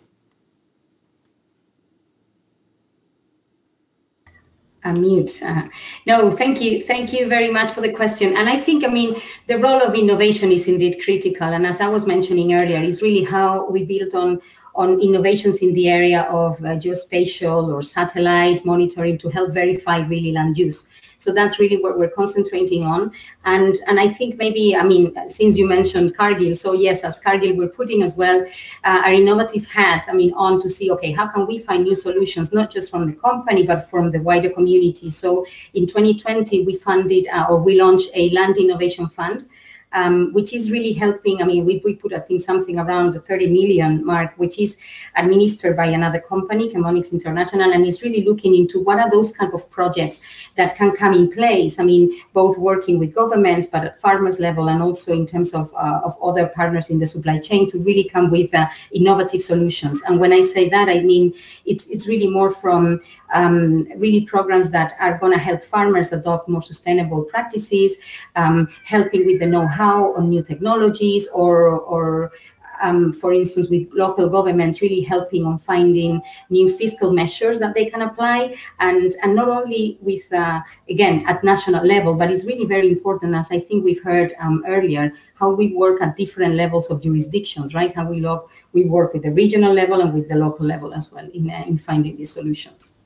Mute. 4.93 5.43
Uh, 5.43 5.63
no, 6.07 6.31
thank 6.31 6.61
you. 6.61 6.81
Thank 6.81 7.13
you 7.13 7.29
very 7.29 7.51
much 7.51 7.71
for 7.73 7.81
the 7.81 7.93
question. 7.93 8.37
And 8.37 8.49
I 8.49 8.57
think, 8.57 8.85
I 8.85 8.89
mean, 8.89 9.21
the 9.47 9.59
role 9.59 9.81
of 9.81 9.95
innovation 9.95 10.53
is 10.53 10.69
indeed 10.69 10.99
critical. 11.03 11.49
And 11.49 11.67
as 11.67 11.81
I 11.81 11.89
was 11.89 12.07
mentioning 12.07 12.55
earlier, 12.55 12.83
is 12.83 13.03
really 13.03 13.25
how 13.25 13.69
we 13.71 13.85
build 13.85 14.15
on 14.15 14.41
on 14.77 15.01
innovations 15.01 15.63
in 15.63 15.73
the 15.73 15.89
area 15.89 16.23
of 16.23 16.59
uh, 16.65 16.71
geospatial 16.71 17.73
or 17.73 17.81
satellite 17.81 18.65
monitoring 18.65 19.17
to 19.17 19.29
help 19.29 19.53
verify 19.53 19.99
really 20.01 20.33
land 20.33 20.59
use. 20.59 20.91
So 21.25 21.33
that's 21.33 21.59
really 21.59 21.79
what 21.83 21.99
we're 21.99 22.11
concentrating 22.11 22.85
on. 22.85 23.11
And 23.45 23.75
and 23.87 23.99
I 23.99 24.09
think 24.11 24.37
maybe, 24.37 24.77
I 24.77 24.85
mean, 24.85 25.17
since 25.29 25.57
you 25.57 25.67
mentioned 25.67 26.17
Cargill, 26.17 26.55
so 26.55 26.75
yes, 26.75 27.03
as 27.03 27.19
Cargill, 27.19 27.57
we're 27.57 27.69
putting 27.81 28.03
as 28.03 28.15
well 28.15 28.45
uh, 28.85 29.03
our 29.05 29.13
innovative 29.13 29.65
hats, 29.65 30.09
I 30.09 30.13
mean, 30.13 30.35
on 30.35 30.61
to 30.61 30.69
see, 30.69 30.91
okay, 30.93 31.13
how 31.13 31.27
can 31.27 31.47
we 31.47 31.57
find 31.59 31.85
new 31.85 31.95
solutions, 31.95 32.53
not 32.53 32.71
just 32.71 32.91
from 32.91 33.07
the 33.07 33.15
company, 33.15 33.67
but 33.67 33.89
from 33.89 34.11
the 34.11 34.21
wider 34.21 34.51
community. 34.51 35.09
So 35.09 35.47
in 35.73 35.87
2020, 35.87 36.65
we 36.65 36.75
funded 36.75 37.27
uh, 37.29 37.47
or 37.49 37.57
we 37.57 37.81
launched 37.81 38.11
a 38.15 38.29
land 38.31 38.59
innovation 38.59 39.09
fund 39.09 39.49
um, 39.95 40.33
which 40.33 40.53
is 40.53 40.71
really 40.71 40.93
helping. 40.93 41.41
I 41.41 41.45
mean, 41.45 41.65
we, 41.65 41.81
we 41.85 41.95
put, 41.95 42.13
I 42.13 42.19
think, 42.19 42.41
something 42.41 42.79
around 42.79 43.15
the 43.15 43.21
30 43.21 43.47
million 43.47 44.05
mark, 44.05 44.35
which 44.37 44.59
is 44.59 44.77
administered 45.17 45.77
by 45.77 45.87
another 45.87 46.21
company, 46.21 46.73
Chemonics 46.73 47.13
International, 47.13 47.73
and 47.73 47.87
is 47.87 48.03
really 48.03 48.25
looking 48.25 48.55
into 48.55 48.83
what 48.83 48.99
are 48.99 49.11
those 49.11 49.33
kind 49.33 49.55
of 49.55 49.71
projects 49.71 50.51
that 50.57 50.77
can 50.77 50.95
come 50.97 51.15
in 51.15 51.33
place. 51.33 51.79
I 51.79 51.85
mean, 51.85 52.13
both 52.33 52.59
working 52.59 52.99
with 52.99 53.15
governments, 53.15 53.69
but 53.69 53.85
at 53.85 54.01
farmers 54.01 54.41
level, 54.41 54.69
and 54.69 54.83
also 54.83 55.13
in 55.13 55.27
terms 55.27 55.55
of, 55.55 55.73
uh, 55.75 56.01
of 56.05 56.17
other 56.23 56.49
partners 56.49 56.91
in 56.91 56.99
the 56.99 57.07
supply 57.07 57.39
chain 57.39 57.71
to 57.71 57.79
really 57.79 58.05
come 58.05 58.31
with 58.31 58.55
uh, 58.55 58.67
innovative 58.93 59.43
solutions. 59.43 60.03
And 60.03 60.21
when 60.21 60.33
I 60.33 60.41
say 60.41 60.69
that, 60.69 60.89
I 60.89 61.01
mean 61.01 61.33
it's 61.65 61.87
it's 61.87 62.07
really 62.07 62.29
more 62.29 62.51
from 62.51 63.01
um, 63.33 63.87
really 63.97 64.27
programs 64.27 64.71
that 64.71 64.93
are 65.01 65.19
going 65.19 65.33
to 65.33 65.39
help 65.39 65.63
farmers 65.63 66.13
adopt 66.13 66.49
more 66.49 66.63
sustainable 66.63 67.23
practices, 67.25 67.99
um, 68.37 68.69
helping 68.85 69.27
with 69.27 69.41
the 69.41 69.47
know-how 69.47 70.15
on 70.15 70.29
new 70.29 70.43
technologies 70.43 71.29
or, 71.29 71.69
or 71.69 72.33
um, 72.81 73.13
for 73.13 73.33
instance, 73.33 73.69
with 73.69 73.89
local 73.93 74.29
governments 74.29 74.83
really 74.83 75.01
helping 75.01 75.47
on 75.47 75.59
finding 75.59 76.21
new 76.51 76.69
fiscal 76.77 77.13
measures 77.13 77.59
that 77.59 77.75
they 77.75 77.87
can 77.87 78.03
apply, 78.03 78.55
and 78.81 79.13
and 79.23 79.35
not 79.35 79.49
only 79.49 79.99
with 80.01 80.33
uh, 80.33 80.61
again 80.89 81.25
at 81.27 81.45
national 81.45 81.87
level, 81.87 82.17
but 82.17 82.31
it's 82.31 82.45
really 82.45 82.65
very 82.65 82.89
important, 82.91 83.35
as 83.35 83.51
I 83.51 83.61
think 83.61 83.85
we've 83.85 84.03
heard 84.03 84.33
um, 84.41 84.65
earlier, 84.67 85.13
how 85.35 85.51
we 85.53 85.75
work 85.75 86.03
at 86.03 86.17
different 86.17 86.55
levels 86.55 86.91
of 86.91 87.03
jurisdictions, 87.03 87.75
right? 87.75 87.95
How 87.95 88.09
we 88.09 88.21
look, 88.21 88.51
we 88.73 88.85
work 88.85 89.13
with 89.13 89.23
the 89.23 89.31
regional 89.33 89.73
level 89.73 90.01
and 90.01 90.13
with 90.13 90.29
the 90.29 90.37
local 90.37 90.67
level 90.67 90.95
as 90.95 91.13
well 91.13 91.29
in 91.33 91.51
uh, 91.51 91.65
in 91.67 91.79
finding 91.79 92.17
these 92.17 92.33
solutions. 92.33 92.99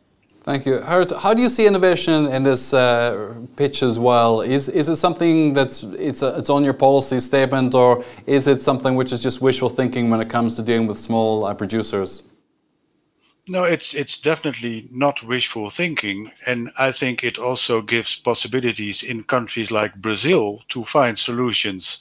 Thank 0.49 0.64
you. 0.64 0.78
Gert, 0.78 1.11
how 1.11 1.34
do 1.34 1.42
you 1.42 1.51
see 1.51 1.66
innovation 1.66 2.24
in 2.28 2.42
this 2.42 2.72
uh, 2.72 3.34
pitch 3.57 3.82
as 3.82 3.99
well? 3.99 4.40
Is, 4.40 4.70
is 4.70 4.88
it 4.88 4.96
something 4.96 5.53
that's 5.53 5.82
it's, 5.82 6.22
a, 6.22 6.38
it's 6.38 6.49
on 6.49 6.64
your 6.64 6.72
policy 6.72 7.20
statement 7.20 7.74
or 7.74 8.03
is 8.24 8.46
it 8.49 8.62
something 8.62 8.96
which 8.96 9.12
is 9.12 9.22
just 9.22 9.42
wishful 9.42 9.68
thinking 9.68 10.09
when 10.09 10.22
it 10.22 10.30
comes 10.30 10.55
to 10.55 10.62
dealing 10.62 10.86
with 10.86 10.99
small 10.99 11.44
uh, 11.44 11.53
producers? 11.53 12.22
No, 13.46 13.64
it's 13.64 13.92
it's 13.92 14.18
definitely 14.18 14.88
not 14.90 15.22
wishful 15.22 15.68
thinking, 15.68 16.30
and 16.46 16.70
I 16.78 16.92
think 16.92 17.22
it 17.22 17.36
also 17.38 17.82
gives 17.82 18.16
possibilities 18.16 19.03
in 19.03 19.24
countries 19.24 19.70
like 19.70 19.96
Brazil 19.96 20.62
to 20.70 20.82
find 20.84 21.18
solutions. 21.18 22.01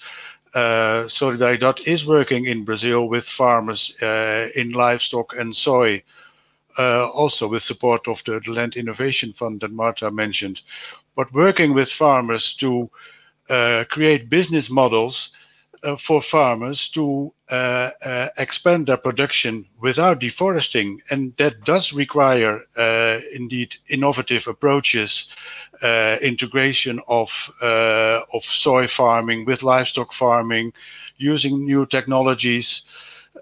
Uh, 0.53 1.03
Solidaridad 1.07 1.85
is 1.85 2.05
working 2.05 2.45
in 2.45 2.63
Brazil 2.63 3.09
with 3.09 3.27
farmers 3.27 4.01
uh, 4.01 4.47
in 4.55 4.71
livestock 4.71 5.35
and 5.37 5.53
soy 5.53 5.97
uh, 5.97 6.16
also 6.77 7.47
with 7.47 7.63
support 7.63 8.07
of 8.07 8.23
the, 8.23 8.39
the, 8.39 8.51
Land 8.51 8.75
Innovation 8.75 9.33
Fund 9.33 9.61
that 9.61 9.71
Marta 9.71 10.11
mentioned, 10.11 10.61
but 11.15 11.33
working 11.33 11.73
with 11.73 11.91
farmers 11.91 12.53
to 12.55 12.89
uh, 13.49 13.85
create 13.89 14.29
business 14.29 14.69
models 14.69 15.31
uh, 15.83 15.95
for 15.95 16.21
farmers 16.21 16.89
to 16.89 17.31
uh, 17.51 17.91
uh, 18.03 18.27
expand 18.39 18.87
their 18.87 18.97
production 18.97 19.63
without 19.79 20.19
deforesting. 20.19 20.99
And 21.11 21.37
that 21.37 21.63
does 21.63 21.93
require, 21.93 22.63
uh, 22.75 23.19
indeed, 23.33 23.75
innovative 23.87 24.47
approaches, 24.47 25.29
integration 26.21 26.99
of, 27.07 27.51
of 27.61 28.43
soy 28.43 28.87
farming 28.87 29.45
with 29.45 29.61
livestock 29.61 30.13
farming, 30.13 30.73
using 31.17 31.63
new 31.63 31.85
technologies. 31.85 32.81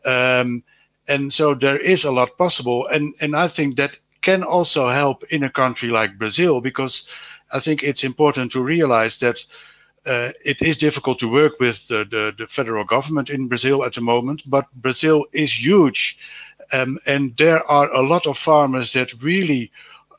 Um, 0.03 0.61
and 1.07 1.31
so 1.33 1.53
there 1.53 1.77
is 1.77 2.03
a 2.03 2.11
lot 2.11 2.37
possible 2.37 2.87
and 2.87 3.13
and 3.21 3.35
i 3.35 3.47
think 3.47 3.75
that 3.75 3.99
can 4.21 4.43
also 4.43 4.87
help 4.89 5.23
in 5.31 5.43
a 5.43 5.49
country 5.49 5.89
like 5.89 6.17
brazil 6.17 6.61
because 6.61 7.07
i 7.51 7.59
think 7.59 7.83
it's 7.83 8.03
important 8.03 8.51
to 8.51 8.63
realize 8.63 9.17
that 9.19 9.45
uh, 10.05 10.31
it 10.43 10.61
is 10.61 10.77
difficult 10.77 11.17
to 11.19 11.31
work 11.31 11.59
with 11.59 11.87
the, 11.87 12.05
the, 12.05 12.33
the, 12.37 12.47
federal 12.47 12.83
government 12.83 13.29
in 13.29 13.47
Brazil 13.47 13.83
at 13.83 13.93
the 13.93 14.01
moment, 14.01 14.43
but 14.45 14.71
Brazil 14.75 15.25
is 15.33 15.65
huge. 15.65 16.17
Um, 16.73 16.99
and 17.07 17.35
there 17.37 17.63
are 17.69 17.91
a 17.91 18.03
lot 18.03 18.27
of 18.27 18.37
farmers 18.37 18.93
that 18.93 19.21
really 19.21 19.71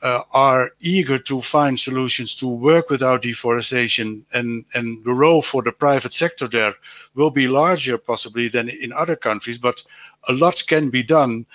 uh, 0.03 0.22
are 0.32 0.70
eager 0.80 1.18
to 1.18 1.41
find 1.41 1.78
solutions 1.78 2.34
to 2.37 2.47
work 2.47 2.91
without 2.91 3.22
deforestation. 3.22 4.24
And, 4.34 4.64
and 4.74 5.05
the 5.05 5.12
role 5.12 5.43
for 5.43 5.62
the 5.62 5.72
private 5.72 6.12
sector 6.12 6.49
there 6.49 6.74
will 7.14 7.30
be 7.30 7.49
larger, 7.49 7.99
possibly, 7.99 8.49
than 8.49 8.68
in 8.68 8.93
other 8.93 9.16
countries. 9.16 9.59
But 9.59 9.82
a 10.29 10.33
lot 10.33 10.62
can 10.66 10.91
be 10.91 11.03
done. 11.03 11.47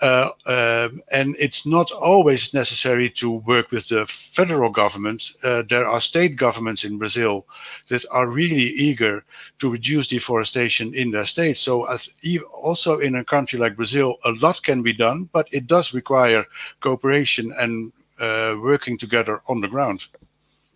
Uh, 0.00 0.30
um, 0.46 1.00
and 1.12 1.36
it's 1.38 1.64
not 1.64 1.92
always 1.92 2.54
necessary 2.54 3.08
to 3.08 3.30
work 3.30 3.70
with 3.70 3.88
the 3.88 4.04
federal 4.06 4.70
government. 4.70 5.30
Uh, 5.44 5.62
there 5.68 5.86
are 5.86 6.00
state 6.00 6.34
governments 6.34 6.82
in 6.82 6.98
Brazil 6.98 7.46
that 7.88 8.04
are 8.10 8.26
really 8.26 8.70
eager 8.88 9.22
to 9.58 9.70
reduce 9.70 10.08
deforestation 10.08 10.94
in 10.94 11.10
their 11.10 11.26
states. 11.26 11.60
So, 11.60 11.86
also 12.52 12.98
in 12.98 13.14
a 13.14 13.24
country 13.24 13.58
like 13.58 13.76
Brazil, 13.76 14.16
a 14.24 14.30
lot 14.30 14.62
can 14.62 14.82
be 14.82 14.94
done, 14.94 15.28
but 15.32 15.46
it 15.52 15.66
does 15.66 15.94
require 15.94 16.46
cooperation 16.80 17.52
and 17.60 17.92
uh, 18.18 18.56
working 18.60 18.98
together 18.98 19.42
on 19.46 19.60
the 19.60 19.68
ground. 19.68 20.06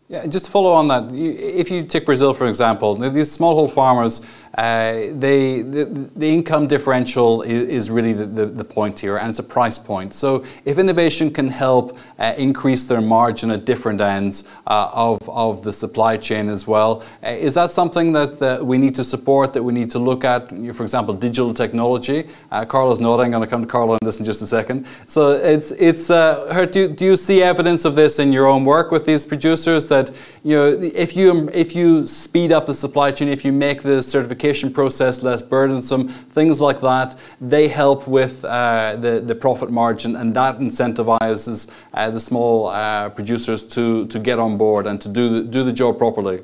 Yeah, 0.09 0.25
just 0.27 0.45
to 0.45 0.51
follow 0.53 0.73
on 0.73 0.87
that, 0.89 1.11
if 1.13 1.69
you 1.69 1.85
take 1.85 2.07
Brazil 2.07 2.33
for 2.33 2.47
example, 2.47 2.95
these 2.95 3.37
smallhold 3.37 3.73
farmers 3.73 4.21
uh, 4.57 5.09
they, 5.13 5.61
the, 5.61 5.85
the, 6.17 6.27
income 6.27 6.67
differential 6.67 7.43
is, 7.43 7.69
is 7.69 7.91
really 7.91 8.15
the, 8.15 8.25
the, 8.25 8.47
the, 8.47 8.65
point 8.65 8.99
here, 8.99 9.19
and 9.19 9.29
it's 9.29 9.39
a 9.39 9.43
price 9.43 9.79
point. 9.79 10.15
So, 10.15 10.47
if 10.65 10.79
innovation 10.79 11.31
can 11.31 11.49
help 11.49 11.99
uh, 12.19 12.33
increase 12.39 12.85
their 12.85 13.03
margin 13.03 13.51
at 13.51 13.67
different 13.67 14.01
ends 14.01 14.45
uh, 14.67 14.89
of, 14.95 15.29
of 15.29 15.63
the 15.63 15.73
supply 15.73 16.17
chain 16.17 16.49
as 16.49 16.67
well, 16.67 17.03
uh, 17.23 17.29
is 17.29 17.53
that 17.53 17.71
something 17.71 18.13
that, 18.13 18.39
that 18.39 18.65
we 18.65 18.79
need 18.79 18.95
to 18.95 19.05
support, 19.05 19.53
that 19.53 19.63
we 19.63 19.75
need 19.75 19.91
to 19.91 19.99
look 19.99 20.25
at? 20.25 20.49
For 20.49 20.85
example, 20.85 21.13
digital 21.13 21.53
technology. 21.53 22.27
Uh, 22.51 22.65
Carla's 22.65 22.99
nodding, 22.99 23.35
I'm 23.35 23.41
going 23.41 23.43
to 23.43 23.51
come 23.51 23.61
to 23.61 23.69
Carla 23.69 23.93
on 23.93 23.99
this 24.03 24.21
in 24.21 24.25
just 24.25 24.41
a 24.41 24.47
second. 24.47 24.87
So, 25.07 25.33
it's, 25.33 25.71
it's 25.73 26.09
uh, 26.09 26.67
do, 26.73 26.89
do 26.89 27.05
you 27.05 27.17
see 27.17 27.43
evidence 27.43 27.85
of 27.85 27.95
this 27.95 28.19
in 28.19 28.33
your 28.33 28.47
own 28.47 28.65
work 28.65 28.91
with 28.91 29.05
these 29.05 29.27
producers 29.27 29.87
that 29.89 30.11
you 30.43 30.57
know, 30.57 30.67
if, 30.81 31.15
you, 31.15 31.51
if 31.53 31.77
you 31.77 32.07
speed 32.07 32.53
up 32.53 32.65
the 32.65 32.75
supply 32.75 33.11
chain, 33.11 33.29
if 33.29 33.45
you 33.45 33.53
make 33.53 33.83
the 33.83 34.03
certification 34.03 34.46
application 34.47 34.73
process 34.73 35.23
less 35.23 35.43
burdensome, 35.43 36.09
things 36.33 36.61
like 36.61 36.81
that. 36.81 37.17
They 37.41 37.69
help 37.69 38.07
with 38.07 38.45
uh, 38.45 38.97
the, 39.01 39.21
the 39.21 39.35
profit 39.35 39.71
margin, 39.71 40.17
and 40.17 40.35
that 40.35 40.59
incentivizes 40.59 41.69
uh, 41.93 42.11
the 42.11 42.21
small 42.21 42.69
uh, 42.69 43.09
producers 43.11 43.63
to, 43.75 44.07
to 44.07 44.19
get 44.19 44.39
on 44.39 44.57
board 44.57 44.87
and 44.87 45.01
to 45.01 45.09
do 45.09 45.29
the, 45.29 45.43
do 45.43 45.65
the 45.65 45.73
job 45.73 45.99
properly. 45.99 46.43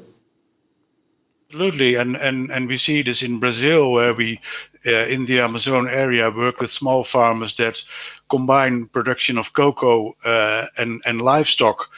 Absolutely, 1.48 1.96
and, 1.96 2.16
and, 2.16 2.50
and 2.50 2.66
we 2.66 2.76
see 2.76 3.02
this 3.02 3.22
in 3.22 3.38
Brazil, 3.38 3.92
where 3.92 4.14
we 4.14 4.40
uh, 4.86 5.06
in 5.06 5.26
the 5.26 5.38
Amazon 5.40 5.86
area 5.86 6.28
work 6.30 6.60
with 6.60 6.70
small 6.70 7.04
farmers 7.04 7.54
that 7.56 7.84
combine 8.28 8.86
production 8.86 9.38
of 9.38 9.52
cocoa 9.52 10.14
uh, 10.24 10.66
and, 10.76 11.00
and 11.06 11.20
livestock, 11.20 11.88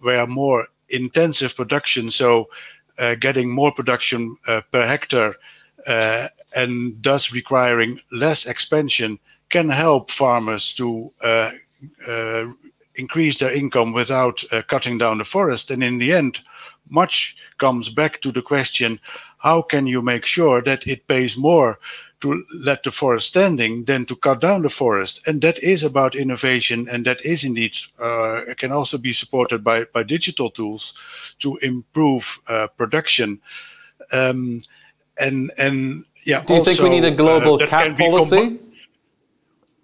where 0.00 0.26
more 0.26 0.66
intensive 0.88 1.54
production. 1.56 2.10
So 2.10 2.48
getting 3.20 3.50
more 3.50 3.72
production 3.72 4.36
uh, 4.46 4.60
per 4.72 4.86
hectare 4.86 5.34
uh, 5.86 6.28
and 6.54 7.02
thus 7.02 7.32
requiring 7.32 8.00
less 8.10 8.46
expansion 8.46 9.18
can 9.48 9.68
help 9.68 10.10
farmers 10.10 10.72
to 10.74 11.12
increase 12.94 13.38
their 13.38 13.52
income 13.52 13.92
without 13.92 14.42
cutting 14.66 14.98
down 14.98 15.18
the 15.18 15.24
forest. 15.24 15.70
And 15.70 15.84
in 15.84 15.98
the 15.98 16.12
end, 16.12 16.40
much 16.88 17.36
comes 17.58 17.88
back 17.88 18.20
to 18.22 18.32
the 18.32 18.42
question 18.42 18.98
how 19.38 19.62
can 19.62 19.86
you 19.86 20.02
make 20.02 20.24
sure 20.24 20.62
that 20.62 20.86
it 20.86 21.06
pays 21.06 21.36
more 21.36 21.78
to 22.20 22.42
let 22.64 22.82
the 22.82 22.90
forest 22.90 23.28
standing 23.28 23.84
than 23.84 24.06
to 24.06 24.16
cut 24.16 24.40
down 24.40 24.62
the 24.62 24.70
forest. 24.70 25.26
And 25.26 25.42
that 25.42 25.58
is 25.62 25.84
about 25.84 26.14
innovation, 26.14 26.88
and 26.88 27.04
that 27.04 27.24
is 27.24 27.44
indeed 27.44 27.76
uh, 27.98 28.40
can 28.56 28.72
also 28.72 28.98
be 28.98 29.12
supported 29.12 29.62
by 29.62 29.84
by 29.84 30.02
digital 30.02 30.50
tools 30.50 30.94
to 31.38 31.56
improve 31.58 32.40
uh, 32.48 32.68
production. 32.68 33.40
Um, 34.12 34.62
and 35.18 35.52
and 35.58 36.04
yeah, 36.24 36.42
do 36.42 36.54
you 36.54 36.58
also, 36.58 36.70
think 36.70 36.82
we 36.82 36.88
need 36.88 37.04
a 37.04 37.14
global 37.14 37.54
uh, 37.54 37.66
cap 37.66 37.98
policy? 37.98 38.60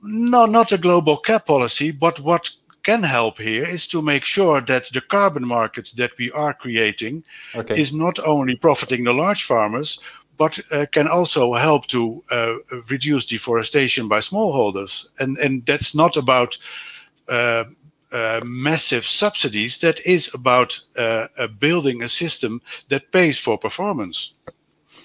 No, 0.02 0.46
not 0.46 0.72
a 0.72 0.78
global 0.78 1.16
cap 1.16 1.46
policy, 1.46 1.92
but 1.92 2.18
what 2.20 2.50
can 2.82 3.02
help 3.02 3.38
here 3.38 3.64
is 3.64 3.86
to 3.86 4.02
make 4.02 4.24
sure 4.24 4.60
that 4.60 4.90
the 4.92 5.00
carbon 5.00 5.46
markets 5.46 5.92
that 5.92 6.10
we 6.18 6.30
are 6.32 6.52
creating 6.52 7.22
okay. 7.54 7.80
is 7.80 7.92
not 7.92 8.18
only 8.26 8.56
profiting 8.56 9.04
the 9.04 9.14
large 9.14 9.44
farmers 9.44 10.00
but 10.36 10.58
uh, 10.72 10.86
can 10.92 11.08
also 11.08 11.54
help 11.54 11.86
to 11.86 12.22
uh, 12.30 12.54
reduce 12.88 13.26
deforestation 13.26 14.08
by 14.08 14.18
smallholders. 14.18 15.06
And, 15.18 15.38
and 15.38 15.64
that's 15.66 15.94
not 15.94 16.16
about 16.16 16.58
uh, 17.28 17.64
uh 18.12 18.40
massive 18.44 19.04
subsidies, 19.04 19.78
that 19.78 20.00
is 20.06 20.34
about 20.34 20.80
uh, 20.98 21.26
building 21.58 22.02
a 22.02 22.08
system 22.08 22.60
that 22.88 23.10
pays 23.12 23.38
for 23.38 23.58
performance. 23.58 24.34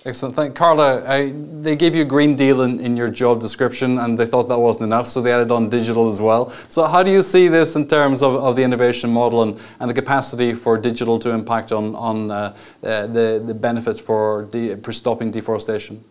Excellent. 0.07 0.37
Thank 0.37 0.55
Carla. 0.55 1.03
I, 1.05 1.33
they 1.59 1.75
gave 1.75 1.93
you 1.93 2.03
a 2.03 2.05
green 2.05 2.37
deal 2.37 2.61
in, 2.61 2.79
in 2.79 2.95
your 2.95 3.09
job 3.09 3.41
description 3.41 3.97
and 3.99 4.17
they 4.17 4.25
thought 4.25 4.47
that 4.47 4.57
wasn't 4.57 4.85
enough, 4.85 5.05
so 5.05 5.21
they 5.21 5.33
added 5.33 5.51
on 5.51 5.67
digital 5.69 6.09
as 6.09 6.21
well. 6.21 6.53
So, 6.69 6.85
how 6.85 7.03
do 7.03 7.11
you 7.11 7.21
see 7.21 7.49
this 7.49 7.75
in 7.75 7.89
terms 7.89 8.21
of, 8.21 8.35
of 8.35 8.55
the 8.55 8.63
innovation 8.63 9.09
model 9.09 9.43
and, 9.43 9.59
and 9.81 9.89
the 9.89 9.93
capacity 9.93 10.53
for 10.53 10.77
digital 10.77 11.19
to 11.19 11.31
impact 11.31 11.73
on, 11.73 11.93
on 11.93 12.31
uh, 12.31 12.55
uh, 12.83 13.07
the, 13.07 13.43
the 13.45 13.53
benefits 13.53 13.99
for, 13.99 14.43
de- 14.45 14.77
for 14.77 14.93
stopping 14.93 15.29
deforestation? 15.29 16.01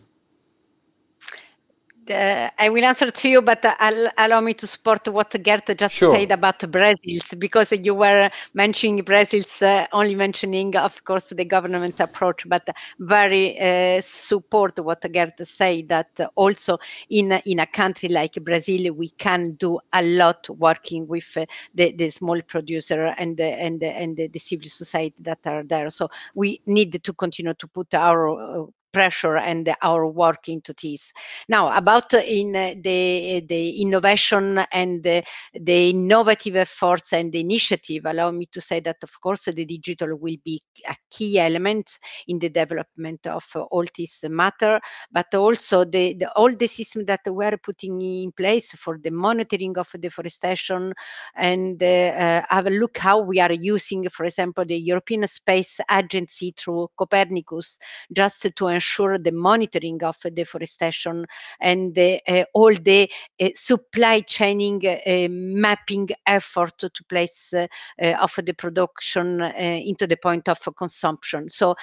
Uh, 2.11 2.51
I 2.59 2.69
will 2.69 2.85
answer 2.85 3.11
to 3.11 3.29
you, 3.29 3.43
but 3.43 3.65
uh, 3.65 3.75
allow 4.19 4.41
me 4.41 4.55
to 4.55 4.67
support 4.67 5.07
what 5.09 5.31
Gert 5.43 5.77
just 5.77 5.95
sure. 5.95 6.15
said 6.15 6.33
about 6.33 6.71
Brazil's, 6.71 7.35
because 7.39 7.73
you 7.73 7.95
were 7.95 8.31
mentioning 8.55 9.03
Brazil's, 9.03 9.63
uh, 9.63 9.87
only 9.93 10.15
mentioning, 10.15 10.77
of 10.77 11.03
course, 11.05 11.31
the 11.31 11.45
government 11.45 12.01
approach, 12.01 12.49
but 12.49 12.69
very 12.99 13.59
uh, 13.59 14.01
support 14.01 14.79
what 14.79 15.01
Gert 15.13 15.47
said 15.47 15.89
that 15.89 16.21
also 16.35 16.79
in 17.11 17.33
in 17.45 17.61
a 17.61 17.67
country 17.67 18.09
like 18.09 18.35
Brazil, 18.43 18.93
we 18.95 19.11
can 19.11 19.53
do 19.53 19.79
a 19.93 20.03
lot 20.03 20.49
working 20.51 21.07
with 21.07 21.37
uh, 21.37 21.47
the, 21.75 21.93
the 21.93 22.11
small 22.11 22.41
producer 22.43 23.15
and 23.19 23.37
the, 23.37 23.45
and 23.45 23.81
the, 23.81 23.89
and 23.89 24.17
the, 24.17 24.29
the 24.29 24.39
civil 24.39 24.69
society 24.69 25.17
that 25.21 25.47
are 25.47 25.63
there. 25.63 25.91
So 25.91 26.09
we 26.35 26.61
need 26.67 27.03
to 27.03 27.13
continue 27.13 27.55
to 27.55 27.67
put 27.67 27.95
our 27.95 28.63
uh, 28.63 28.67
pressure 28.97 29.37
and 29.37 29.69
our 29.83 30.07
work 30.07 30.49
into 30.49 30.73
this. 30.83 31.13
Now, 31.49 31.65
about 31.77 32.15
uh, 32.15 32.23
in 32.39 32.57
uh, 32.57 32.75
the 32.81 33.01
uh, 33.37 33.47
the 33.47 33.83
innovation 33.83 34.65
and 34.73 35.03
the, 35.03 35.23
the 35.53 35.91
innovative 35.91 36.57
efforts 36.57 37.13
and 37.13 37.31
the 37.31 37.41
initiative, 37.41 38.07
allow 38.07 38.31
me 38.31 38.47
to 38.53 38.61
say 38.61 38.81
that, 38.81 38.97
of 39.03 39.13
course, 39.21 39.45
the 39.45 39.67
digital 39.67 40.17
will 40.17 40.39
be 40.45 40.63
a 40.89 40.97
key 41.11 41.39
element 41.39 41.99
in 42.27 42.39
the 42.39 42.49
development 42.49 43.27
of 43.27 43.45
all 43.71 43.85
this 43.99 44.25
matter, 44.31 44.81
but 45.13 45.35
also 45.35 45.85
the, 45.85 46.15
the 46.15 46.33
all 46.33 46.53
the 46.55 46.67
system 46.67 47.05
that 47.05 47.21
we're 47.27 47.59
putting 47.59 48.01
in 48.01 48.33
place 48.33 48.73
for 48.73 48.99
the 49.05 49.11
monitoring 49.11 49.77
of 49.77 49.89
deforestation 50.01 50.95
and 51.37 51.83
uh, 51.83 52.43
have 52.49 52.67
a 52.67 52.71
look 52.71 52.97
how 52.97 53.21
we 53.21 53.41
are 53.41 53.53
using, 53.53 54.09
for 54.09 54.25
example, 54.25 54.65
the 54.65 54.79
European 54.79 55.27
Space 55.27 55.81
Agency 55.91 56.55
through 56.57 56.89
Copernicus, 56.97 57.79
just 58.13 58.47
to 58.57 58.67
ensure 58.69 58.86
the 59.19 59.33
monitoring 59.33 60.03
of 60.03 60.17
deforestation 60.35 61.27
and 61.61 61.95
the, 61.95 62.21
uh, 62.29 62.45
all 62.55 62.75
the 62.75 63.11
uh, 63.41 63.49
supply 63.55 64.21
chaining 64.21 64.83
uh, 64.87 65.29
mapping 65.31 66.09
effort 66.27 66.79
to 66.79 67.05
place 67.09 67.53
of 67.99 68.33
the 68.45 68.53
production 68.53 69.41
into 69.43 70.07
the 70.07 70.17
point 70.17 70.49
of 70.49 70.59
consumption. 70.77 71.49
So 71.49 71.75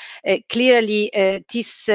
clearly, 0.50 1.12
this 1.52 1.90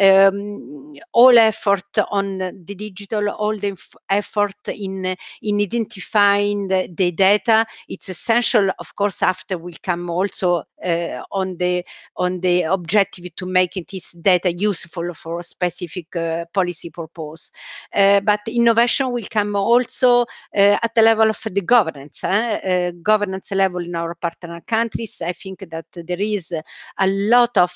um, 0.00 0.94
all 1.12 1.38
effort 1.38 1.98
on 2.10 2.38
the 2.38 2.74
digital, 2.74 3.28
all 3.30 3.56
the 3.56 3.76
effort 4.10 4.54
in 4.68 5.16
in 5.42 5.60
identifying 5.60 6.68
the, 6.68 6.88
the 6.96 7.12
data, 7.12 7.66
it's 7.88 8.08
essential. 8.08 8.70
Of 8.78 8.94
course, 8.96 9.22
after 9.22 9.58
will 9.58 9.74
come 9.82 10.10
also 10.10 10.64
uh, 10.84 11.22
on 11.32 11.56
the 11.56 11.84
on 12.16 12.40
the 12.40 12.62
objective 12.62 13.34
to 13.36 13.46
making 13.46 13.86
this 13.90 14.12
data 14.12 14.35
useful 14.44 15.12
for 15.14 15.40
a 15.40 15.42
specific 15.42 16.14
uh, 16.16 16.44
policy 16.52 16.90
purpose. 16.90 17.50
Uh, 17.94 18.20
but 18.20 18.40
innovation 18.46 19.10
will 19.12 19.26
come 19.30 19.56
also 19.56 20.24
at 20.52 20.94
the 20.94 21.02
level 21.02 21.30
of 21.30 21.40
the 21.50 21.60
governance, 21.60 22.22
eh? 22.24 22.92
governance 23.02 23.50
level 23.52 23.80
in 23.80 23.94
our 23.94 24.14
partner 24.14 24.60
countries. 24.66 25.22
I 25.24 25.32
think 25.32 25.64
that 25.70 25.86
there 25.92 26.20
is 26.20 26.52
a 26.98 27.06
lot 27.06 27.56
of 27.56 27.72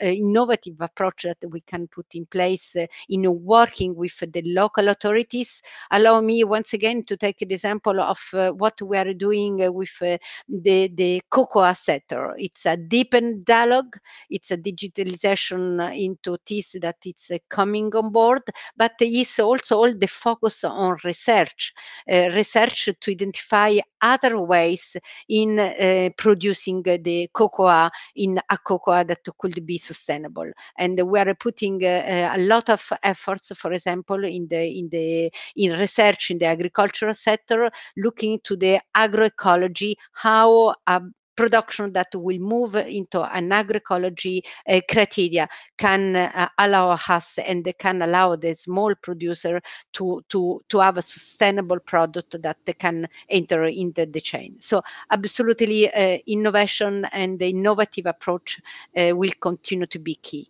innovative 0.00 0.80
approach 0.80 1.22
that 1.22 1.38
we 1.50 1.60
can 1.62 1.88
put 1.88 2.06
in 2.14 2.26
place 2.26 2.76
in 3.08 3.44
working 3.44 3.94
with 3.94 4.18
the 4.32 4.42
local 4.42 4.88
authorities. 4.88 5.62
Allow 5.90 6.20
me 6.20 6.44
once 6.44 6.72
again 6.72 7.04
to 7.04 7.16
take 7.16 7.42
an 7.42 7.50
example 7.50 8.00
of 8.00 8.18
what 8.58 8.80
we 8.82 8.96
are 8.96 9.12
doing 9.14 9.72
with 9.74 9.98
the, 9.98 10.88
the 10.94 11.22
cocoa 11.30 11.72
sector. 11.72 12.34
It's 12.38 12.66
a 12.66 12.76
deepened 12.76 13.44
dialogue. 13.44 13.96
It's 14.30 14.50
a 14.50 14.56
digitalization 14.56 15.94
into 16.04 16.38
this 16.46 16.76
that 16.80 16.96
it's 17.04 17.30
uh, 17.30 17.38
coming 17.48 17.94
on 17.94 18.12
board, 18.12 18.42
but 18.76 18.92
it's 19.00 19.38
also 19.38 19.78
all 19.78 19.94
the 19.94 20.06
focus 20.06 20.64
on 20.64 20.96
research, 21.04 21.72
uh, 22.10 22.28
research 22.34 22.90
to 23.00 23.10
identify 23.10 23.78
other 24.00 24.38
ways 24.38 24.96
in 25.28 25.58
uh, 25.58 26.10
producing 26.16 26.82
the 26.82 27.28
cocoa 27.32 27.90
in 28.16 28.40
a 28.50 28.58
cocoa 28.58 29.02
that 29.04 29.20
could 29.38 29.64
be 29.66 29.78
sustainable. 29.78 30.50
And 30.78 31.00
we 31.10 31.18
are 31.18 31.34
putting 31.34 31.82
a 31.84 32.36
lot 32.38 32.68
of 32.68 32.92
efforts, 33.02 33.50
for 33.56 33.72
example, 33.72 34.24
in 34.24 34.46
the 34.48 34.62
in 34.78 34.88
the 34.90 35.32
in 35.56 35.78
research 35.78 36.30
in 36.30 36.38
the 36.38 36.46
agricultural 36.46 37.14
sector, 37.14 37.70
looking 37.96 38.40
to 38.44 38.56
the 38.56 38.80
agroecology, 38.94 39.94
how 40.12 40.74
a 40.86 41.00
production 41.36 41.92
that 41.92 42.08
will 42.14 42.38
move 42.38 42.74
into 42.76 43.22
an 43.22 43.50
agroecology 43.50 44.42
uh, 44.68 44.80
criteria 44.88 45.48
can 45.76 46.16
uh, 46.16 46.48
allow 46.58 46.90
us 47.08 47.38
and 47.38 47.72
can 47.78 48.02
allow 48.02 48.36
the 48.36 48.54
small 48.54 48.94
producer 49.02 49.60
to 49.92 50.22
to 50.28 50.62
to 50.68 50.78
have 50.78 50.96
a 50.96 51.02
sustainable 51.02 51.78
product 51.80 52.40
that 52.42 52.56
they 52.64 52.72
can 52.72 53.08
enter 53.28 53.64
into 53.64 54.06
the 54.06 54.20
chain 54.20 54.56
so 54.60 54.82
absolutely 55.10 55.92
uh, 55.92 56.18
innovation 56.26 57.04
and 57.12 57.38
the 57.38 57.48
innovative 57.48 58.06
approach 58.06 58.60
will 58.94 59.30
continue 59.40 59.86
to 59.86 59.98
be 59.98 60.14
key 60.16 60.48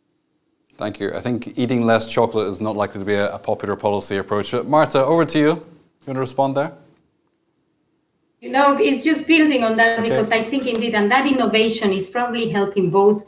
Thank 0.76 0.98
you. 0.98 1.14
I 1.14 1.20
think 1.20 1.56
eating 1.56 1.86
less 1.86 2.06
chocolate 2.06 2.48
is 2.48 2.60
not 2.60 2.76
likely 2.76 2.98
to 2.98 3.04
be 3.04 3.14
a, 3.14 3.34
a 3.34 3.38
popular 3.38 3.76
policy 3.76 4.16
approach. 4.16 4.50
But 4.50 4.66
Marta, 4.66 5.04
over 5.04 5.24
to 5.24 5.38
you. 5.38 5.46
You 5.46 6.08
want 6.08 6.16
to 6.16 6.20
respond 6.20 6.56
there? 6.56 6.72
You 8.44 8.50
know, 8.50 8.76
it's 8.78 9.02
just 9.02 9.26
building 9.26 9.64
on 9.64 9.78
that 9.78 10.00
okay. 10.00 10.10
because 10.10 10.30
I 10.30 10.42
think 10.42 10.66
indeed, 10.66 10.94
and 10.94 11.10
that 11.10 11.26
innovation 11.26 11.94
is 11.94 12.10
probably 12.10 12.50
helping 12.50 12.90
both. 12.90 13.24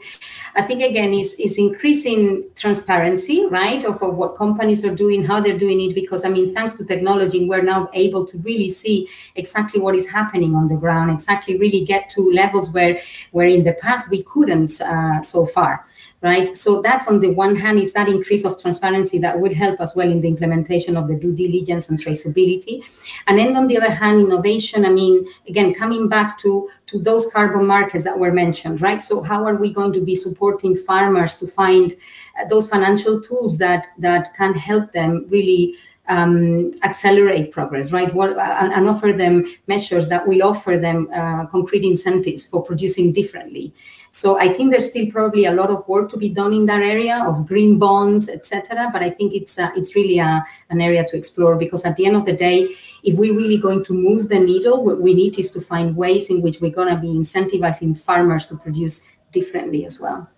I 0.55 0.61
think 0.61 0.83
again 0.83 1.11
is 1.11 1.33
is 1.39 1.57
increasing 1.57 2.43
transparency, 2.53 3.47
right, 3.47 3.83
of, 3.83 3.99
of 4.03 4.15
what 4.15 4.35
companies 4.35 4.85
are 4.85 4.93
doing, 4.93 5.25
how 5.25 5.41
they're 5.41 5.57
doing 5.57 5.81
it. 5.81 5.95
Because 5.95 6.23
I 6.23 6.29
mean, 6.29 6.53
thanks 6.53 6.73
to 6.75 6.85
technology, 6.85 7.49
we're 7.49 7.63
now 7.63 7.89
able 7.95 8.27
to 8.27 8.37
really 8.37 8.69
see 8.69 9.09
exactly 9.33 9.81
what 9.81 9.95
is 9.95 10.07
happening 10.07 10.53
on 10.53 10.67
the 10.67 10.75
ground, 10.75 11.09
exactly 11.09 11.57
really 11.57 11.83
get 11.83 12.11
to 12.11 12.31
levels 12.31 12.69
where 12.69 12.99
where 13.31 13.47
in 13.47 13.63
the 13.63 13.73
past 13.73 14.11
we 14.11 14.21
couldn't 14.21 14.79
uh, 14.81 15.19
so 15.23 15.47
far 15.47 15.83
right? 16.21 16.57
So 16.57 16.81
that's 16.81 17.07
on 17.07 17.19
the 17.19 17.33
one 17.33 17.55
hand 17.55 17.77
is 17.79 17.93
that 17.93 18.07
increase 18.07 18.43
of 18.43 18.59
transparency 18.59 19.19
that 19.19 19.39
would 19.39 19.53
help 19.53 19.79
as 19.79 19.95
well 19.95 20.09
in 20.09 20.21
the 20.21 20.27
implementation 20.27 20.97
of 20.97 21.07
the 21.07 21.15
due 21.15 21.33
diligence 21.33 21.89
and 21.89 21.99
traceability. 21.99 22.83
And 23.27 23.37
then 23.37 23.55
on 23.55 23.67
the 23.67 23.77
other 23.77 23.91
hand, 23.91 24.21
innovation, 24.21 24.85
I 24.85 24.89
mean, 24.89 25.27
again, 25.47 25.73
coming 25.75 26.09
back 26.09 26.37
to, 26.39 26.69
to 26.87 26.99
those 26.99 27.31
carbon 27.31 27.67
markets 27.67 28.03
that 28.05 28.17
were 28.17 28.31
mentioned, 28.31 28.81
right? 28.81 29.01
So 29.01 29.21
how 29.21 29.45
are 29.45 29.55
we 29.55 29.71
going 29.71 29.93
to 29.93 30.01
be 30.01 30.15
supporting 30.15 30.75
farmers 30.75 31.35
to 31.35 31.47
find 31.47 31.93
uh, 32.39 32.45
those 32.49 32.67
financial 32.67 33.21
tools 33.21 33.59
that, 33.59 33.85
that 33.99 34.33
can 34.35 34.55
help 34.55 34.93
them 34.93 35.25
really 35.29 35.75
um, 36.07 36.71
accelerate 36.83 37.51
progress, 37.51 37.91
right? 37.91 38.13
What, 38.13 38.37
uh, 38.37 38.71
and 38.73 38.87
offer 38.87 39.11
them 39.11 39.45
measures 39.67 40.07
that 40.07 40.27
will 40.27 40.41
offer 40.41 40.77
them 40.77 41.09
uh, 41.13 41.45
concrete 41.47 41.83
incentives 41.83 42.45
for 42.45 42.63
producing 42.63 43.13
differently. 43.13 43.73
So 44.09 44.39
I 44.39 44.53
think 44.53 44.71
there's 44.71 44.89
still 44.89 45.11
probably 45.11 45.45
a 45.45 45.51
lot 45.51 45.69
of 45.69 45.87
work 45.87 46.09
to 46.09 46.17
be 46.17 46.29
done 46.29 46.53
in 46.53 46.65
that 46.65 46.81
area 46.81 47.23
of 47.25 47.45
green 47.45 47.77
bonds, 47.77 48.29
etc. 48.29 48.89
But 48.91 49.03
I 49.03 49.09
think 49.09 49.33
it's 49.33 49.59
uh, 49.59 49.71
it's 49.75 49.95
really 49.95 50.19
a, 50.19 50.25
uh, 50.25 50.39
an 50.69 50.81
area 50.81 51.05
to 51.05 51.17
explore 51.17 51.55
because 51.55 51.85
at 51.85 51.95
the 51.97 52.05
end 52.05 52.15
of 52.15 52.25
the 52.25 52.33
day, 52.33 52.69
if 53.03 53.17
we're 53.17 53.35
really 53.35 53.57
going 53.57 53.83
to 53.85 53.93
move 53.93 54.29
the 54.29 54.39
needle, 54.39 54.83
what 54.83 55.01
we 55.01 55.13
need 55.13 55.37
is 55.37 55.51
to 55.51 55.61
find 55.61 55.95
ways 55.95 56.29
in 56.29 56.41
which 56.41 56.61
we're 56.61 56.71
going 56.71 56.93
to 56.93 56.99
be 56.99 57.09
incentivizing 57.09 57.97
farmers 57.97 58.45
to 58.47 58.57
produce 58.57 59.07
differently 59.31 59.85
as 59.85 59.99
well. 59.99 60.29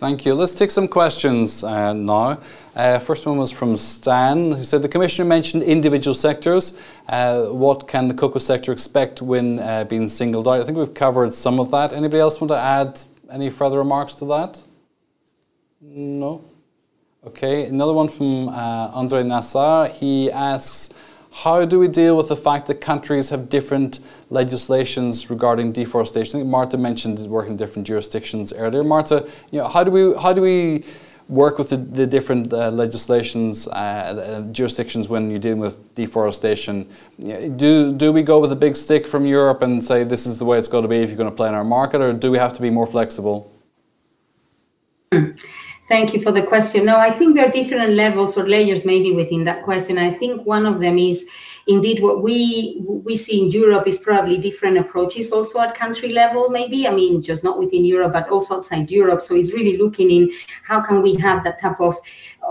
Thank 0.00 0.24
you. 0.24 0.32
Let's 0.32 0.54
take 0.54 0.70
some 0.70 0.88
questions 0.88 1.62
uh, 1.62 1.92
now. 1.92 2.40
Uh, 2.74 2.98
first 3.00 3.26
one 3.26 3.36
was 3.36 3.52
from 3.52 3.76
Stan, 3.76 4.52
who 4.52 4.64
said 4.64 4.80
the 4.80 4.88
Commissioner 4.88 5.28
mentioned 5.28 5.62
individual 5.62 6.14
sectors. 6.14 6.72
Uh, 7.06 7.48
what 7.48 7.86
can 7.86 8.08
the 8.08 8.14
cocoa 8.14 8.38
sector 8.38 8.72
expect 8.72 9.20
when 9.20 9.58
uh, 9.58 9.84
being 9.84 10.08
singled 10.08 10.48
out? 10.48 10.58
I 10.58 10.64
think 10.64 10.78
we've 10.78 10.94
covered 10.94 11.34
some 11.34 11.60
of 11.60 11.70
that. 11.72 11.92
Anybody 11.92 12.18
else 12.18 12.40
want 12.40 12.50
to 12.50 12.56
add 12.56 12.98
any 13.30 13.50
further 13.50 13.76
remarks 13.76 14.14
to 14.14 14.24
that? 14.24 14.62
No? 15.82 16.46
Okay, 17.26 17.66
another 17.66 17.92
one 17.92 18.08
from 18.08 18.48
uh, 18.48 18.52
Andre 18.94 19.22
Nassar. 19.22 19.90
He 19.90 20.32
asks, 20.32 20.88
how 21.32 21.64
do 21.64 21.78
we 21.78 21.88
deal 21.88 22.16
with 22.16 22.28
the 22.28 22.36
fact 22.36 22.66
that 22.66 22.80
countries 22.80 23.30
have 23.30 23.48
different 23.48 24.00
legislations 24.30 25.30
regarding 25.30 25.72
deforestation? 25.72 26.38
I 26.38 26.42
think 26.42 26.50
Marta 26.50 26.76
mentioned 26.76 27.18
working 27.20 27.52
in 27.52 27.56
different 27.56 27.86
jurisdictions 27.86 28.52
earlier. 28.52 28.82
Marta, 28.82 29.28
you 29.50 29.60
know, 29.60 29.68
how 29.68 29.84
do 29.84 29.90
we 29.90 30.14
how 30.20 30.32
do 30.32 30.42
we 30.42 30.84
work 31.28 31.58
with 31.58 31.70
the, 31.70 31.76
the 31.76 32.06
different 32.08 32.52
uh, 32.52 32.70
legislations, 32.70 33.68
uh, 33.68 33.70
uh, 33.70 34.40
jurisdictions 34.50 35.08
when 35.08 35.30
you're 35.30 35.38
dealing 35.38 35.60
with 35.60 35.94
deforestation? 35.94 36.88
Do 37.20 37.92
do 37.92 38.12
we 38.12 38.22
go 38.22 38.40
with 38.40 38.50
a 38.50 38.56
big 38.56 38.74
stick 38.74 39.06
from 39.06 39.24
Europe 39.24 39.62
and 39.62 39.82
say 39.82 40.02
this 40.02 40.26
is 40.26 40.38
the 40.38 40.44
way 40.44 40.58
it's 40.58 40.68
going 40.68 40.82
to 40.82 40.88
be 40.88 40.96
if 40.96 41.10
you're 41.10 41.16
going 41.16 41.30
to 41.30 41.36
play 41.36 41.48
in 41.48 41.54
our 41.54 41.64
market, 41.64 42.00
or 42.00 42.12
do 42.12 42.32
we 42.32 42.38
have 42.38 42.54
to 42.54 42.62
be 42.62 42.70
more 42.70 42.86
flexible? 42.86 43.52
Thank 45.90 46.14
you 46.14 46.20
for 46.20 46.30
the 46.30 46.44
question. 46.44 46.84
No, 46.84 46.98
I 46.98 47.10
think 47.10 47.34
there 47.34 47.48
are 47.48 47.50
different 47.50 47.94
levels 47.94 48.38
or 48.38 48.48
layers 48.48 48.84
maybe 48.84 49.12
within 49.12 49.42
that 49.42 49.64
question. 49.64 49.98
I 49.98 50.12
think 50.12 50.46
one 50.46 50.64
of 50.64 50.78
them 50.78 50.98
is 50.98 51.28
indeed 51.66 52.00
what 52.00 52.22
we 52.22 52.80
we 52.86 53.16
see 53.16 53.42
in 53.42 53.50
Europe 53.50 53.88
is 53.88 53.98
probably 53.98 54.38
different 54.38 54.78
approaches 54.78 55.32
also 55.32 55.58
at 55.60 55.74
country 55.74 56.12
level 56.12 56.48
maybe. 56.48 56.86
I 56.86 56.92
mean, 56.92 57.20
just 57.20 57.42
not 57.42 57.58
within 57.58 57.84
Europe 57.84 58.12
but 58.12 58.28
also 58.28 58.58
outside 58.58 58.88
Europe. 58.88 59.20
So 59.20 59.34
it's 59.34 59.52
really 59.52 59.78
looking 59.78 60.10
in 60.10 60.30
how 60.62 60.80
can 60.80 61.02
we 61.02 61.16
have 61.16 61.42
that 61.42 61.58
type 61.58 61.80
of 61.80 61.96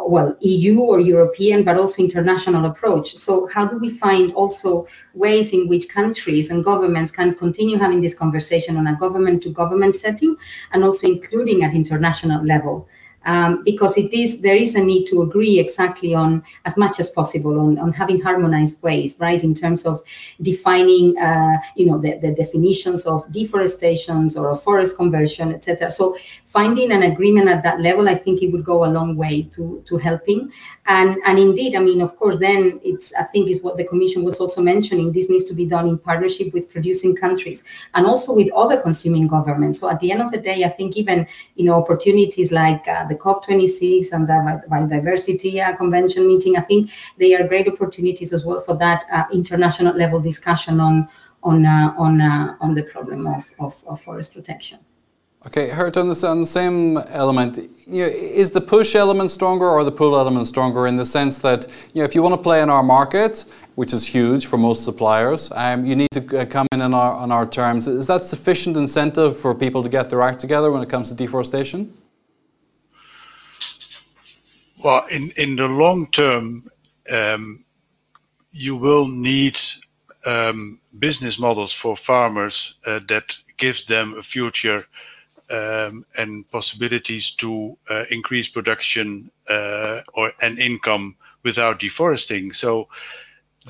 well 0.06 0.36
EU 0.42 0.82
or 0.82 1.00
European 1.00 1.64
but 1.64 1.78
also 1.78 2.04
international 2.04 2.66
approach. 2.66 3.16
So 3.16 3.48
how 3.48 3.66
do 3.66 3.78
we 3.78 3.88
find 3.88 4.34
also 4.34 4.86
ways 5.14 5.54
in 5.54 5.70
which 5.70 5.88
countries 5.88 6.50
and 6.50 6.62
governments 6.62 7.10
can 7.10 7.36
continue 7.36 7.78
having 7.78 8.02
this 8.02 8.14
conversation 8.14 8.76
on 8.76 8.86
a 8.88 8.98
government 8.98 9.42
to 9.44 9.50
government 9.50 9.96
setting 9.96 10.36
and 10.74 10.84
also 10.84 11.08
including 11.08 11.64
at 11.64 11.74
international 11.74 12.46
level 12.46 12.90
um, 13.26 13.64
because 13.64 13.98
it 13.98 14.14
is 14.14 14.42
there 14.42 14.56
is 14.56 14.76
a 14.76 14.84
need 14.84 15.06
to 15.06 15.22
agree 15.22 15.60
exactly 15.60 16.14
on 16.14 16.44
as 16.66 16.78
much 16.78 17.00
as 17.00 17.10
possible 17.10 17.60
on, 17.60 17.78
on 17.78 17.94
having 17.94 18.22
harmonized 18.22 18.82
ways 18.82 19.18
right? 19.20 19.44
In 19.44 19.54
terms 19.54 19.86
of 19.86 20.02
defining 20.42 21.18
uh, 21.18 21.58
you 21.76 21.86
know 21.86 21.98
the, 21.98 22.18
the 22.20 22.32
definitions 22.32 23.06
of 23.06 23.32
deforestation 23.32 24.30
or 24.36 24.50
of 24.50 24.62
forest 24.64 24.98
conversion 24.98 25.54
etc 25.54 25.90
so 25.90 26.16
finding 26.50 26.92
an 26.92 27.04
agreement 27.04 27.48
at 27.48 27.62
that 27.62 27.80
level, 27.80 28.10
I 28.10 28.16
think 28.16 28.42
it 28.42 28.52
would 28.52 28.64
go 28.64 28.84
a 28.84 28.90
long 28.98 29.16
way 29.16 29.44
to 29.56 29.84
to 29.86 29.98
helping. 29.98 30.52
And 30.88 31.18
and 31.26 31.38
indeed, 31.38 31.76
I 31.76 31.80
mean, 31.80 32.02
of 32.02 32.16
course, 32.16 32.40
then 32.40 32.80
it's 32.84 33.14
I 33.14 33.24
think 33.24 33.50
is 33.50 33.62
what 33.62 33.78
the 33.78 33.84
Commission 33.84 34.24
was 34.24 34.40
also 34.40 34.62
mentioning. 34.62 35.12
This 35.12 35.30
needs 35.30 35.46
to 35.46 35.54
be 35.54 35.66
done 35.66 35.88
in 35.88 36.00
partnership 36.00 36.52
with 36.54 36.68
producing 36.70 37.16
countries 37.16 37.64
and 37.94 38.08
also 38.08 38.34
with 38.34 38.52
other 38.54 38.82
consuming 38.82 39.28
governments. 39.28 39.80
So 39.80 39.90
at 39.90 40.00
the 40.00 40.12
end 40.12 40.24
of 40.24 40.32
the 40.32 40.42
day, 40.50 40.64
I 40.64 40.70
think 40.70 40.98
even 40.98 41.28
you 41.56 41.66
know 41.66 41.76
opportunities 41.76 42.52
like 42.52 42.88
uh, 42.88 43.06
the 43.06 43.16
COP26 43.16 44.12
and 44.12 44.28
the 44.28 44.64
biodiversity 44.72 45.62
uh, 45.62 45.78
convention 45.78 46.28
meeting, 46.28 46.58
I 46.58 46.62
think 46.62 46.90
they 47.20 47.36
are 47.36 47.48
great 47.48 47.68
opportunities 47.68 48.34
as 48.34 48.44
well 48.44 48.60
for 48.60 48.76
that 48.78 49.06
uh, 49.14 49.26
international 49.32 49.96
level 49.96 50.20
discussion 50.20 50.80
on 50.80 51.08
on 51.44 51.66
uh, 51.66 51.94
on 51.98 52.20
uh, 52.22 52.56
on 52.60 52.74
the 52.74 52.84
problem 52.84 53.28
of, 53.28 53.54
of, 53.60 53.84
of 53.88 54.02
forest 54.02 54.34
protection. 54.34 54.80
Okay, 55.50 55.72
Geert, 55.72 55.98
on 55.98 56.08
the, 56.08 56.46
same 56.46 56.98
element, 56.98 57.58
you 57.88 58.04
know, 58.04 58.08
is 58.08 58.52
the 58.52 58.62
push 58.62 58.94
element 58.94 59.32
stronger 59.32 59.68
or 59.68 59.84
the 59.84 59.92
pull 59.92 60.16
element 60.16 60.46
stronger 60.46 60.86
in 60.86 60.96
the 60.96 61.06
sense 61.06 61.40
that 61.40 61.66
you 61.92 62.02
know, 62.02 62.06
if 62.06 62.14
you 62.14 62.22
want 62.22 62.34
to 62.34 62.38
play 62.38 62.62
in 62.62 62.70
our 62.70 62.84
market, 62.84 63.46
which 63.74 63.92
is 63.92 64.06
huge 64.06 64.46
for 64.46 64.58
most 64.58 64.84
suppliers, 64.84 65.52
um, 65.56 65.88
you 65.88 65.96
need 65.96 66.12
to 66.12 66.42
uh, 66.42 66.46
come 66.46 66.68
in 66.72 66.82
on 66.82 66.94
our, 66.94 67.14
on 67.14 67.32
our 67.32 67.48
terms. 67.48 67.88
Is 67.88 68.06
that 68.06 68.24
sufficient 68.24 68.78
incentive 68.78 69.36
for 69.36 69.56
people 69.56 69.82
to 69.82 69.90
get 69.90 70.12
their 70.12 70.22
act 70.22 70.40
together 70.40 70.70
when 70.72 70.84
it 70.84 70.90
comes 70.90 71.10
to 71.10 71.16
deforestation? 71.16 71.98
Well, 74.84 75.08
in, 75.10 75.32
in 75.36 75.56
the 75.56 75.68
long 75.68 76.12
term, 76.12 76.70
um, 77.12 77.66
you 78.52 78.76
will 78.76 79.08
need 79.08 79.60
um, 80.28 80.80
business 81.00 81.40
models 81.40 81.74
for 81.74 81.98
farmers 81.98 82.76
uh, 82.86 83.00
that 83.08 83.36
gives 83.58 83.86
them 83.86 84.14
a 84.16 84.22
future 84.22 84.86
um, 85.50 86.06
and 86.18 86.50
possibilities 86.52 87.32
to 87.32 87.78
uh, 87.90 88.06
increase 88.10 88.50
production 88.50 89.32
uh, 89.50 90.02
or 90.14 90.32
and 90.42 90.60
income 90.60 91.16
without 91.44 91.80
deforesting. 91.80 92.54
So 92.54 92.88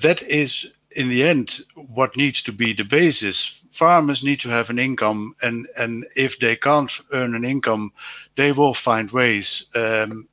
that 0.01 0.21
is 0.23 0.71
in 0.95 1.09
the 1.09 1.23
end 1.23 1.59
what 1.75 2.17
needs 2.17 2.43
to 2.43 2.51
be 2.51 2.73
the 2.73 2.83
basis. 2.83 3.61
Farmers 3.71 4.23
need 4.23 4.39
to 4.41 4.49
have 4.49 4.69
an 4.69 4.79
income, 4.79 5.35
and 5.41 5.67
and 5.77 6.05
if 6.15 6.39
they 6.39 6.55
can't 6.55 6.91
earn 7.11 7.35
an 7.35 7.45
income, 7.45 7.91
they 8.35 8.51
will 8.51 8.73
find 8.73 9.11
ways. 9.11 9.65
Um, 9.75 10.27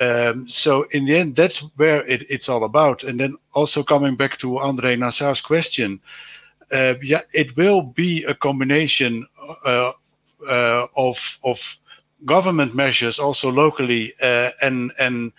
um, 0.00 0.48
so 0.48 0.86
in 0.90 1.04
the 1.04 1.16
end, 1.16 1.36
that's 1.36 1.60
where 1.76 2.06
it, 2.06 2.24
it's 2.28 2.48
all 2.48 2.64
about. 2.64 3.04
And 3.04 3.20
then 3.20 3.36
also 3.52 3.82
coming 3.82 4.16
back 4.16 4.38
to 4.38 4.58
Andre 4.58 4.96
Nassar's 4.96 5.40
question, 5.40 6.00
uh, 6.72 6.94
yeah, 7.02 7.20
it 7.32 7.56
will 7.56 7.82
be 7.82 8.24
a 8.24 8.34
combination 8.34 9.26
of 10.48 11.38
of 11.44 11.76
government 12.24 12.74
measures, 12.74 13.18
also 13.18 13.50
locally, 13.50 14.12
uh, 14.22 14.50
and 14.62 14.92
and 14.98 15.32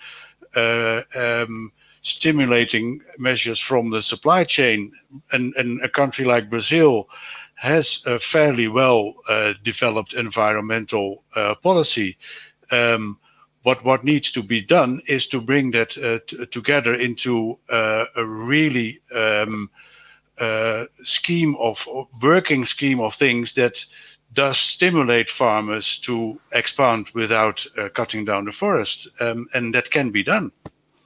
uh, 0.55 1.01
um, 1.15 1.71
stimulating 2.01 3.01
measures 3.17 3.59
from 3.59 3.89
the 3.89 4.01
supply 4.01 4.43
chain. 4.43 4.91
And, 5.31 5.55
and 5.55 5.81
a 5.83 5.89
country 5.89 6.25
like 6.25 6.49
Brazil 6.49 7.09
has 7.55 8.03
a 8.05 8.19
fairly 8.19 8.67
well 8.67 9.15
uh, 9.29 9.53
developed 9.63 10.13
environmental 10.13 11.23
policy. 11.63 12.17
Um, 12.71 13.19
what 13.65 13.83
what 13.83 14.03
needs 14.03 14.31
to 14.31 14.43
be 14.43 14.61
done 14.61 15.01
is 15.07 15.27
to 15.27 15.41
bring 15.41 15.71
that 15.71 15.97
uh, 15.97 16.19
together 16.51 16.93
into 16.93 17.57
uh, 17.69 18.05
a 18.15 18.23
really 18.23 18.99
um, 19.15 19.71
uh, 20.37 20.85
scheme 21.03 21.55
of, 21.55 21.87
of, 21.91 22.07
working 22.21 22.63
scheme 22.65 22.99
of 22.99 23.15
things 23.15 23.53
that 23.53 23.83
does 24.35 24.57
stimulate 24.57 25.29
farmers 25.29 25.97
to 25.99 26.39
expand 26.51 27.09
without 27.13 27.65
uh, 27.77 27.89
cutting 27.89 28.25
down 28.25 28.45
the 28.45 28.51
forest, 28.51 29.07
um, 29.19 29.47
and 29.53 29.73
that 29.73 29.89
can 29.89 30.11
be 30.11 30.23
done. 30.23 30.51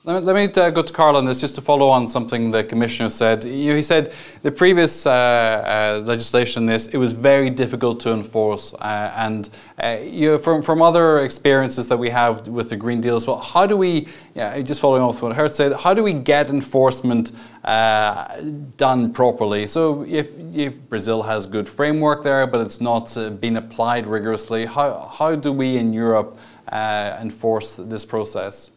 Let 0.06 0.22
me, 0.22 0.32
let 0.32 0.36
me 0.36 0.62
uh, 0.62 0.70
go 0.70 0.82
to 0.82 0.94
Carl 0.94 1.18
on 1.18 1.26
this 1.26 1.42
just 1.42 1.56
to 1.56 1.62
follow 1.62 1.90
on 1.90 2.08
something 2.08 2.52
the 2.52 2.64
commissioner 2.64 3.10
said. 3.10 3.44
He 3.44 3.84
said 3.84 4.14
the 4.44 4.52
previous 4.52 5.06
uh, 5.06 5.12
uh, 5.12 6.02
legislation, 6.06 6.66
this 6.66 6.88
it 6.88 6.98
was 6.98 7.12
very 7.12 7.50
difficult 7.50 8.00
to 8.02 8.14
enforce, 8.14 8.74
uh, 8.76 9.12
and 9.18 9.50
uh, 9.84 9.98
you 10.02 10.40
from 10.40 10.62
from 10.62 10.82
other 10.82 11.20
experiences 11.20 11.90
that 11.90 11.98
we 11.98 12.10
have 12.10 12.48
with 12.48 12.70
the 12.70 12.78
Green 12.78 13.02
Deal 13.02 13.18
as 13.18 13.28
well. 13.28 13.40
How 13.40 13.68
do 13.68 13.76
we, 13.76 14.08
yeah, 14.36 14.60
just 14.62 14.80
following 14.80 15.04
off 15.04 15.22
what 15.22 15.36
Gert 15.36 15.54
said, 15.54 15.74
how 15.74 15.94
do 15.94 16.02
we 16.02 16.14
get 16.14 16.50
enforcement 16.50 17.32
uh, 17.70 18.42
done 18.78 19.14
properly? 19.14 19.68
So 19.68 20.04
if 20.04 20.28
if 20.56 20.82
Brazil 20.90 21.22
has 21.24 21.46
good 21.46 21.68
framework 21.68 22.24
there, 22.24 22.48
but 22.48 22.62
it's 22.62 22.82
not 22.82 23.16
being 23.40 23.58
applied 23.58 24.08
rigorously, 24.08 24.66
how 24.66 25.12
how 25.20 25.36
do 25.36 25.52
we 25.54 25.78
in 25.78 25.94
Europe 25.94 26.38
enforce 26.72 27.76
this 27.76 28.06
process? 28.06 28.72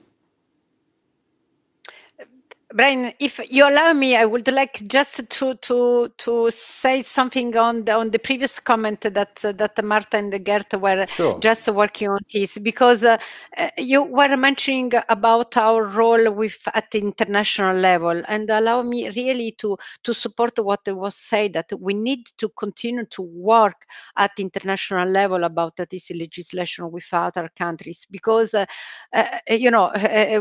Brian, 2.74 3.12
if 3.18 3.38
you 3.50 3.68
allow 3.68 3.92
me, 3.92 4.16
I 4.16 4.24
would 4.24 4.48
like 4.48 4.82
just 4.86 5.28
to 5.28 5.54
to 5.54 6.08
to 6.16 6.50
say 6.50 7.02
something 7.02 7.54
on 7.56 7.84
the 7.84 7.92
on 7.92 8.10
the 8.10 8.18
previous 8.18 8.58
comment 8.58 9.02
that 9.02 9.44
uh, 9.44 9.52
that 9.52 9.84
Marta 9.84 10.16
and 10.16 10.44
Gert 10.44 10.72
were 10.80 11.06
sure. 11.06 11.38
just 11.40 11.68
working 11.68 12.08
on 12.08 12.20
this 12.32 12.56
because 12.56 13.04
uh, 13.04 13.18
uh, 13.58 13.68
you 13.76 14.02
were 14.02 14.36
mentioning 14.36 14.92
about 15.10 15.56
our 15.56 15.84
role 15.84 16.30
with 16.30 16.56
at 16.72 16.90
the 16.92 17.00
international 17.00 17.76
level, 17.76 18.22
and 18.26 18.48
allow 18.48 18.82
me 18.82 19.10
really 19.10 19.52
to 19.58 19.76
to 20.04 20.14
support 20.14 20.58
what 20.58 20.80
was 20.86 21.14
said 21.14 21.52
that 21.52 21.70
we 21.78 21.92
need 21.92 22.26
to 22.38 22.48
continue 22.50 23.04
to 23.06 23.22
work 23.22 23.84
at 24.16 24.30
international 24.38 25.06
level 25.08 25.44
about 25.44 25.76
this 25.90 26.10
legislation 26.10 26.90
with 26.90 27.06
other 27.12 27.50
countries 27.54 28.06
because 28.10 28.54
uh, 28.54 28.64
uh 29.12 29.26
you 29.50 29.70
know 29.70 29.92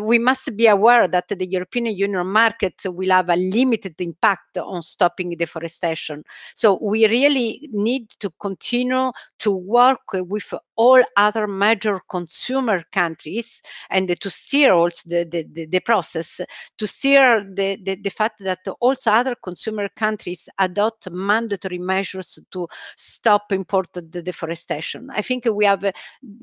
we 0.02 0.18
must 0.18 0.56
be 0.56 0.68
aware 0.68 1.08
that 1.10 1.28
the 1.28 1.46
European 1.46 1.88
Union 1.88 2.21
market 2.24 2.76
will 2.86 3.12
have 3.12 3.30
a 3.30 3.36
limited 3.36 3.96
impact 4.00 4.58
on 4.58 4.82
stopping 4.82 5.36
deforestation. 5.38 6.24
So 6.56 6.80
we 6.82 7.08
really 7.08 7.70
need 7.72 8.10
to 8.20 8.30
continue 8.40 9.12
to 9.40 9.52
work 9.52 10.02
with 10.14 10.54
all 10.76 11.02
other 11.16 11.48
major 11.48 12.02
consumer 12.10 12.84
countries 12.92 13.62
and 13.90 14.20
to 14.20 14.30
steer 14.30 14.74
also 14.74 15.10
the, 15.10 15.46
the, 15.54 15.66
the 15.66 15.80
process, 15.80 16.42
to 16.78 16.88
steer 16.88 17.44
the, 17.54 17.78
the, 17.84 17.96
the 17.96 18.10
fact 18.10 18.36
that 18.40 18.60
also 18.80 19.12
other 19.12 19.36
consumer 19.44 19.90
countries 19.96 20.50
adopt 20.58 21.10
mandatory 21.12 21.78
measures 21.78 22.40
to 22.52 22.68
stop 22.98 23.52
imported 23.52 24.12
deforestation. 24.12 25.10
I 25.12 25.22
think 25.22 25.46
we 25.46 25.66
have 25.66 25.92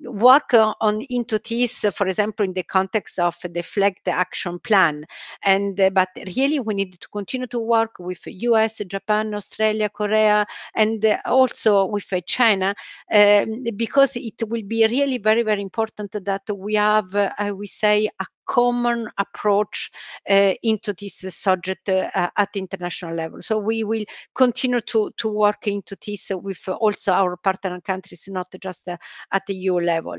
work 0.03 0.55
on 0.55 1.03
into 1.11 1.39
this, 1.39 1.85
for 1.95 2.07
example, 2.07 2.45
in 2.45 2.53
the 2.53 2.63
context 2.63 3.19
of 3.19 3.37
the 3.43 3.63
FLEGT 3.63 4.09
action 4.09 4.59
plan. 4.59 5.05
And 5.45 5.68
and 5.77 5.95
but 5.95 6.09
really 6.37 6.61
we 6.61 6.75
need 6.75 7.01
to 7.01 7.09
continue 7.09 7.47
to 7.47 7.59
work 7.59 7.99
with 7.99 8.27
us 8.27 8.81
japan 8.87 9.35
australia 9.35 9.89
korea 9.89 10.47
and 10.75 11.05
also 11.25 11.87
with 11.87 12.13
china 12.27 12.75
um, 13.13 13.65
because 13.77 14.17
it 14.17 14.43
will 14.49 14.63
be 14.63 14.87
really 14.87 15.19
very 15.19 15.43
very 15.43 15.63
important 15.63 16.13
that 16.25 16.43
we 16.55 16.75
have 16.75 17.15
uh, 17.15 17.53
we 17.55 17.67
say 17.67 18.09
a 18.21 18.27
common 18.49 19.09
approach 19.19 19.91
uh, 20.29 20.55
into 20.63 20.95
this 20.95 21.25
subject 21.37 21.89
uh, 21.89 22.31
at 22.37 22.49
international 22.57 23.15
level. 23.15 23.43
So 23.43 23.59
we 23.59 23.85
will 23.85 24.05
continue 24.35 24.81
to, 24.81 25.11
to 25.19 25.29
work 25.29 25.69
into 25.69 25.97
this 26.05 26.31
with 26.31 26.67
also 26.69 27.13
our 27.13 27.37
partner 27.37 27.81
countries, 27.81 28.27
not 28.29 28.49
just 28.61 28.89
uh, 28.89 28.97
at 29.31 29.47
the 29.47 29.55
EU 29.55 29.75
level. 29.75 30.17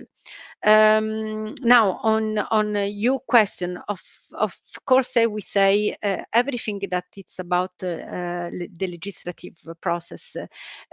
Um, 0.64 1.56
now, 1.62 2.00
on 2.04 2.38
on 2.38 2.76
your 2.94 3.20
question, 3.22 3.80
of 3.88 4.02
of 4.34 4.56
course, 4.86 5.16
will 5.16 5.42
say 5.42 5.96
everything 6.34 6.82
that 6.92 7.06
it's 7.16 7.40
about 7.40 7.72
the 7.80 8.70
legislative 8.80 9.56
process 9.82 10.36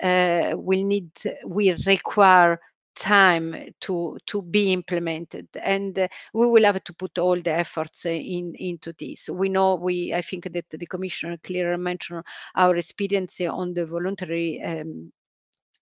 will 0.03 0.85
need 0.85 1.11
will 1.45 1.77
require 1.87 2.61
time 2.97 3.55
to 3.81 4.19
to 4.27 4.43
be 4.43 4.73
implemented. 4.73 5.49
And 5.63 5.99
uh, 5.99 6.09
we 6.35 6.47
will 6.47 6.65
have 6.65 6.83
to 6.85 6.93
put 6.95 7.19
all 7.19 7.41
the 7.41 7.53
efforts 7.53 8.07
uh, 8.07 8.11
in 8.11 8.55
into 8.57 8.93
this. 8.99 9.29
We 9.29 9.49
know 9.49 9.77
we 9.77 10.15
i 10.15 10.23
think 10.23 10.53
that 10.53 10.65
the 10.71 10.87
commissioner 10.87 11.37
clearly 11.39 11.79
mentioned 11.79 12.25
our 12.55 12.77
experience 12.77 13.41
on 13.41 13.75
the 13.75 13.87
voluntary 13.87 14.63
um, 14.63 15.13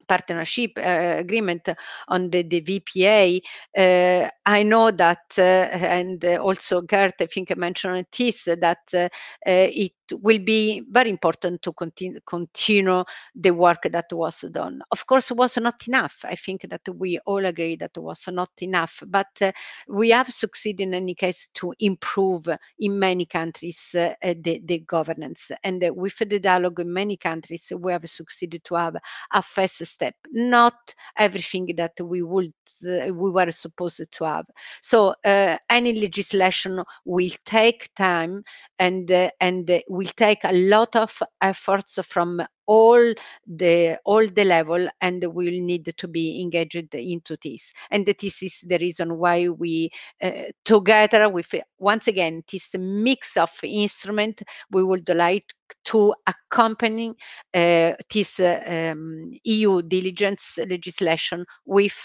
partnership 0.06 0.72
uh, 0.76 1.16
agreement 1.18 1.68
on 2.08 2.30
the, 2.30 2.42
the 2.42 2.60
VPA, 2.60 3.40
uh, 3.76 4.28
I 4.46 4.62
know 4.62 4.90
that, 4.90 5.22
uh, 5.38 5.42
and 5.42 6.24
also 6.24 6.82
Gert, 6.82 7.14
I 7.20 7.26
think 7.26 7.50
I 7.50 7.54
mentioned 7.54 8.06
this, 8.16 8.44
that 8.44 8.78
uh, 8.94 8.98
uh, 8.98 9.08
it 9.46 9.92
will 10.12 10.38
be 10.38 10.82
very 10.90 11.10
important 11.10 11.62
to 11.62 11.72
continue 11.72 12.20
continue 12.26 13.04
the 13.34 13.50
work 13.50 13.82
that 13.90 14.06
was 14.12 14.40
done. 14.52 14.80
Of 14.90 15.06
course, 15.06 15.30
it 15.30 15.36
was 15.36 15.56
not 15.58 15.86
enough. 15.88 16.18
I 16.24 16.34
think 16.36 16.62
that 16.68 16.82
we 16.94 17.18
all 17.26 17.44
agree 17.44 17.76
that 17.76 17.92
it 17.96 18.00
was 18.00 18.24
not 18.28 18.50
enough, 18.60 19.02
but 19.06 19.28
uh, 19.40 19.52
we 19.88 20.10
have 20.10 20.28
succeeded 20.32 20.82
in 20.84 20.94
any 20.94 21.14
case 21.14 21.48
to 21.54 21.72
improve 21.80 22.46
in 22.78 22.98
many 22.98 23.26
countries 23.26 23.94
uh, 23.94 24.14
the, 24.22 24.60
the 24.64 24.78
governance. 24.80 25.50
And 25.62 25.82
uh, 25.84 25.92
with 25.94 26.18
the 26.18 26.38
dialogue 26.38 26.80
in 26.80 26.92
many 26.92 27.16
countries, 27.16 27.72
we 27.76 27.92
have 27.92 28.08
succeeded 28.08 28.64
to 28.64 28.74
have 28.74 28.96
a 29.32 29.42
first 29.42 29.84
step, 29.86 30.14
not 30.32 30.74
everything 31.16 31.74
that 31.76 31.92
we 32.00 32.22
would 32.22 32.52
uh, 32.86 33.12
we 33.12 33.30
were 33.30 33.50
supposed 33.50 34.02
to 34.10 34.24
have. 34.24 34.46
So 34.82 35.14
uh, 35.24 35.56
any 35.70 35.94
legislation 36.00 36.82
will 37.04 37.30
take 37.44 37.90
time 37.94 38.42
and 38.78 39.10
uh, 39.10 39.30
and 39.40 39.70
will 39.94 40.10
take 40.16 40.44
a 40.44 40.52
lot 40.52 40.96
of 40.96 41.22
efforts 41.40 41.98
from 42.02 42.42
all 42.66 43.14
the 43.46 43.98
all 44.04 44.26
the 44.26 44.44
level 44.44 44.88
and 45.00 45.22
will 45.34 45.60
need 45.70 45.92
to 45.96 46.08
be 46.08 46.40
engaged 46.40 46.94
into 46.94 47.36
this. 47.42 47.72
And 47.90 48.06
this 48.06 48.42
is 48.42 48.60
the 48.66 48.78
reason 48.78 49.18
why 49.18 49.48
we 49.48 49.90
uh, 50.22 50.30
together 50.64 51.28
with 51.28 51.54
once 51.78 52.08
again 52.08 52.42
this 52.50 52.74
mix 52.78 53.36
of 53.36 53.50
instrument 53.62 54.42
we 54.70 54.82
would 54.82 55.08
like 55.08 55.52
to 55.84 56.14
accompany 56.26 57.14
uh, 57.54 57.92
this 58.12 58.40
uh, 58.40 58.90
um, 58.92 59.30
eu 59.44 59.82
diligence 59.82 60.58
legislation 60.66 61.44
with 61.66 61.98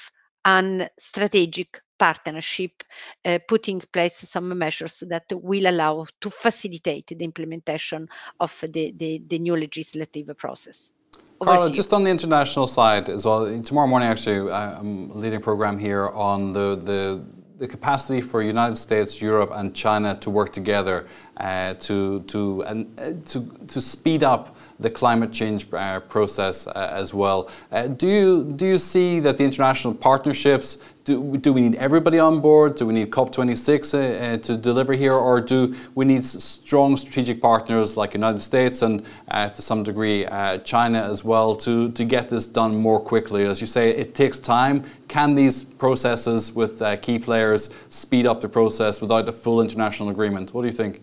an 0.45 0.87
strategic 0.99 1.81
partnership, 1.99 2.83
uh, 3.25 3.37
putting 3.47 3.75
in 3.75 3.83
place 3.91 4.17
some 4.17 4.57
measures 4.57 5.03
that 5.07 5.25
will 5.31 5.67
allow 5.67 6.05
to 6.21 6.29
facilitate 6.29 7.07
the 7.07 7.25
implementation 7.25 8.07
of 8.39 8.51
the, 8.61 8.93
the, 8.97 9.21
the 9.27 9.37
new 9.37 9.55
legislative 9.55 10.35
process. 10.37 10.93
Over 11.41 11.51
Carla, 11.51 11.71
just 11.71 11.93
on 11.93 12.03
the 12.03 12.09
international 12.09 12.67
side 12.67 13.09
as 13.09 13.25
well, 13.25 13.61
tomorrow 13.61 13.87
morning 13.87 14.09
actually 14.09 14.51
I'm 14.51 15.09
leading 15.21 15.37
a 15.37 15.41
program 15.41 15.77
here 15.77 16.09
on 16.09 16.53
the, 16.53 16.75
the, 16.75 17.23
the 17.57 17.67
capacity 17.67 18.19
for 18.21 18.41
United 18.41 18.77
States, 18.77 19.21
Europe 19.21 19.51
and 19.53 19.73
China 19.73 20.15
to 20.19 20.29
work 20.29 20.51
together 20.51 21.07
uh, 21.37 21.75
to, 21.75 22.21
to, 22.23 22.63
and, 22.63 22.99
uh, 22.99 23.13
to, 23.31 23.39
to 23.67 23.79
speed 23.79 24.23
up 24.23 24.57
the 24.80 24.89
climate 24.89 25.32
change 25.32 25.67
uh, 25.73 25.99
process 25.99 26.67
uh, 26.67 26.89
as 26.91 27.13
well. 27.13 27.49
Uh, 27.71 27.88
do, 27.88 28.07
you, 28.07 28.43
do 28.55 28.65
you 28.65 28.77
see 28.77 29.19
that 29.19 29.38
the 29.38 29.43
international 29.43 29.93
partnerships, 29.93 30.77
do, 31.03 31.38
do 31.38 31.51
we 31.51 31.61
need 31.61 31.75
everybody 31.75 32.17
on 32.17 32.39
board? 32.39 32.75
Do 32.75 32.86
we 32.86 32.93
need 32.93 33.11
COP26 33.11 33.93
uh, 33.93 33.97
uh, 33.97 34.38
to 34.38 34.55
deliver 34.55 34.93
here? 34.93 35.13
Or 35.13 35.41
do 35.41 35.75
we 35.95 36.05
need 36.05 36.25
strong 36.25 36.95
strategic 36.95 37.41
partners 37.41 37.97
like 37.97 38.13
United 38.13 38.39
States 38.39 38.82
and 38.82 39.03
to 39.30 39.61
some 39.61 39.84
degree 39.84 40.25
China 40.63 41.01
as 41.01 41.23
well 41.23 41.55
to, 41.57 41.91
to 41.91 42.05
get 42.05 42.30
this 42.30 42.45
done 42.45 42.77
more 42.77 42.99
quickly? 42.99 43.45
As 43.45 43.59
you 43.59 43.67
say, 43.67 43.89
it 43.89 44.15
takes 44.15 44.38
time. 44.38 44.84
Can 45.07 45.36
these 45.36 45.63
processes 45.63 46.53
with 46.53 46.82
key 47.01 47.19
players 47.19 47.69
speed 47.89 48.25
up 48.25 48.39
the 48.39 48.49
process 48.49 49.01
without 49.01 49.27
a 49.27 49.34
full 49.34 49.61
international 49.61 50.09
agreement? 50.09 50.53
What 50.53 50.61
do 50.61 50.67
you 50.67 50.73
think? 50.73 51.01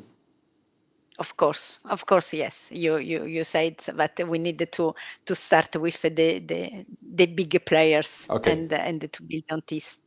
Of 1.18 1.36
course, 1.36 1.78
of 1.86 2.04
course, 2.04 2.32
yes. 2.32 2.68
You 2.70 2.98
you 2.98 3.24
you 3.24 3.44
said 3.44 3.78
that 3.78 4.28
we 4.28 4.38
needed 4.38 4.72
to 4.72 4.94
to 5.24 5.34
start 5.34 5.74
with 5.76 6.02
the 6.02 6.10
the 6.40 6.84
the 7.14 7.26
big 7.26 7.64
players 7.64 8.26
okay. 8.28 8.52
and 8.52 8.72
and 8.72 9.12
to 9.12 9.22
build 9.22 9.44
on 9.50 9.62
this. 9.66 9.98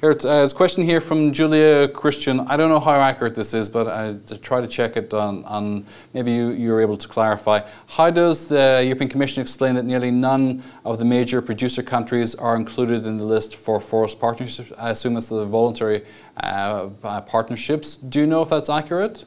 Here, 0.00 0.12
it's, 0.12 0.24
uh, 0.24 0.48
a 0.50 0.54
question 0.54 0.82
here 0.82 0.98
from 0.98 1.30
Julia 1.30 1.86
Christian. 1.88 2.40
I 2.40 2.56
don't 2.56 2.70
know 2.70 2.80
how 2.80 2.92
accurate 2.92 3.34
this 3.34 3.52
is, 3.52 3.68
but 3.68 3.86
I 3.86 4.16
try 4.40 4.62
to 4.62 4.66
check 4.66 4.96
it 4.96 5.12
on, 5.12 5.44
on 5.44 5.84
maybe 6.14 6.32
you, 6.32 6.52
you're 6.52 6.80
able 6.80 6.96
to 6.96 7.06
clarify. 7.06 7.60
How 7.86 8.08
does 8.08 8.48
the 8.48 8.80
European 8.82 9.10
Commission 9.10 9.42
explain 9.42 9.74
that 9.74 9.84
nearly 9.84 10.10
none 10.10 10.62
of 10.86 10.98
the 10.98 11.04
major 11.04 11.42
producer 11.42 11.82
countries 11.82 12.34
are 12.34 12.56
included 12.56 13.04
in 13.04 13.18
the 13.18 13.26
list 13.26 13.56
for 13.56 13.78
forest 13.78 14.18
partnerships? 14.18 14.72
I 14.78 14.88
assume 14.88 15.18
it's 15.18 15.28
the 15.28 15.44
voluntary 15.44 16.06
uh, 16.38 16.88
uh 17.04 17.20
partnerships. 17.20 17.96
Do 17.96 18.20
you 18.20 18.26
know 18.26 18.40
if 18.40 18.48
that's 18.48 18.70
accurate? 18.70 19.26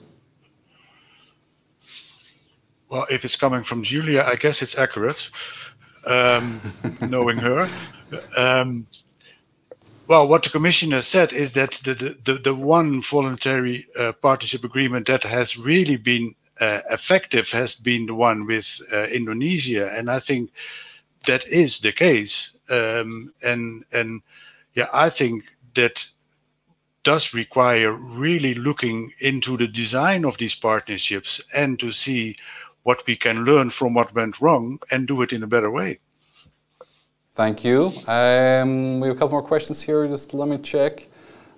Well, 2.93 3.07
if 3.09 3.25
it's 3.25 3.37
coming 3.37 3.63
from 3.63 3.81
Julia, 3.81 4.23
I 4.23 4.35
guess 4.35 4.61
it's 4.61 4.77
accurate, 4.77 5.31
um, 6.05 6.61
knowing 7.01 7.37
her. 7.39 7.67
Um, 8.37 8.85
well, 10.05 10.27
what 10.27 10.43
the 10.43 10.51
commissioner 10.51 11.01
said 11.01 11.33
is 11.33 11.53
that 11.53 11.71
the, 11.83 12.15
the, 12.23 12.35
the 12.35 12.53
one 12.53 13.01
voluntary 13.01 13.87
uh, 13.97 14.11
partnership 14.11 14.63
agreement 14.63 15.07
that 15.07 15.23
has 15.23 15.57
really 15.57 15.97
been 15.97 16.35
uh, 16.61 16.81
effective 16.91 17.49
has 17.49 17.73
been 17.73 18.05
the 18.05 18.13
one 18.13 18.45
with 18.45 18.79
uh, 18.91 19.05
Indonesia. 19.05 19.91
And 19.91 20.11
I 20.11 20.19
think 20.19 20.51
that 21.25 21.47
is 21.47 21.79
the 21.79 21.93
case. 21.93 22.55
Um, 22.69 23.33
and, 23.41 23.85
and 23.91 24.21
yeah, 24.75 24.89
I 24.93 25.09
think 25.09 25.45
that 25.73 26.07
does 27.03 27.33
require 27.33 27.91
really 27.91 28.53
looking 28.53 29.13
into 29.19 29.57
the 29.57 29.67
design 29.67 30.25
of 30.25 30.37
these 30.37 30.53
partnerships 30.53 31.41
and 31.55 31.79
to 31.79 31.91
see 31.91 32.35
what 32.83 33.05
we 33.07 33.15
can 33.15 33.45
learn 33.45 33.69
from 33.69 33.93
what 33.93 34.13
went 34.13 34.39
wrong 34.39 34.79
and 34.91 35.07
do 35.07 35.21
it 35.21 35.33
in 35.33 35.43
a 35.43 35.47
better 35.47 35.71
way. 35.71 35.99
Thank 37.35 37.63
you. 37.63 37.91
Um, 38.07 38.99
we 38.99 39.07
have 39.07 39.17
a 39.17 39.19
couple 39.19 39.31
more 39.31 39.41
questions 39.41 39.81
here. 39.81 40.07
Just 40.07 40.33
let 40.33 40.47
me 40.47 40.57
check. 40.59 41.07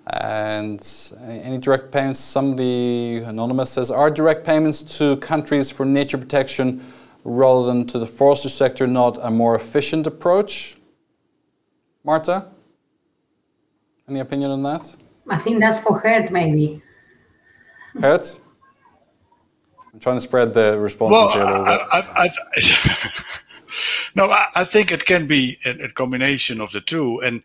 And 0.06 0.80
any 1.26 1.58
direct 1.58 1.90
payments? 1.90 2.20
Somebody 2.20 3.18
anonymous 3.18 3.70
says, 3.70 3.90
are 3.90 4.10
direct 4.10 4.46
payments 4.46 4.82
to 4.98 5.16
countries 5.16 5.70
for 5.70 5.84
nature 5.84 6.16
protection 6.16 6.92
rather 7.24 7.66
than 7.66 7.86
to 7.88 7.98
the 7.98 8.06
forestry 8.06 8.50
sector 8.50 8.86
not 8.86 9.18
a 9.20 9.30
more 9.30 9.56
efficient 9.56 10.06
approach? 10.06 10.78
Marta, 12.04 12.46
any 14.08 14.20
opinion 14.20 14.52
on 14.52 14.62
that? 14.62 14.96
I 15.28 15.36
think 15.36 15.60
that's 15.60 15.80
for 15.80 16.00
Gert, 16.00 16.30
maybe. 16.30 16.80
Gert? 18.00 18.38
I'm 19.96 20.00
trying 20.00 20.18
to 20.18 20.20
spread 20.20 20.52
the 20.52 20.78
responses 20.78 21.12
well, 21.12 21.28
here 21.30 21.42
a 21.42 21.46
little 21.46 21.64
bit. 21.64 21.80
I, 21.90 22.28
I, 22.28 23.12
no, 24.14 24.28
I, 24.54 24.62
think 24.62 24.92
it 24.92 25.06
can 25.06 25.26
be 25.26 25.56
a, 25.64 25.84
a 25.84 25.88
combination 25.88 26.60
of 26.60 26.70
the 26.72 26.82
two. 26.82 27.22
And 27.22 27.42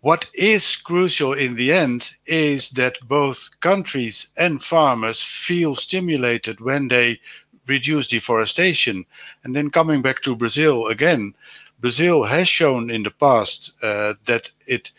what 0.00 0.30
is 0.32 0.76
crucial 0.76 1.34
in 1.34 1.56
the 1.56 1.74
end 1.74 2.12
is 2.24 2.70
that 2.70 2.96
both 3.06 3.50
countries 3.60 4.32
and 4.38 4.62
farmers 4.62 5.20
feel 5.20 5.74
stimulated 5.74 6.58
when 6.58 6.88
they 6.88 7.20
reduce 7.66 8.08
deforestation. 8.08 9.04
And 9.44 9.54
then 9.54 9.68
coming 9.68 10.00
back 10.00 10.22
to 10.22 10.34
Brazil 10.34 10.86
again, 10.86 11.34
Brazil 11.80 12.22
has 12.22 12.48
shown 12.48 12.88
in 12.88 13.02
the 13.02 13.10
past 13.10 13.74
uh, 13.82 14.14
that 14.24 14.48
it 14.66 14.90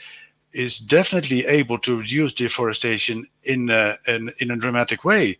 is 0.53 0.77
definitely 0.77 1.47
able 1.47 1.79
to 1.79 1.97
reduce 1.97 2.35
deforestation 2.35 3.25
in 3.41 3.71
a, 3.71 3.97
in, 4.05 4.31
in 4.39 4.51
a 4.51 4.55
dramatic 4.55 5.03
way. 5.03 5.39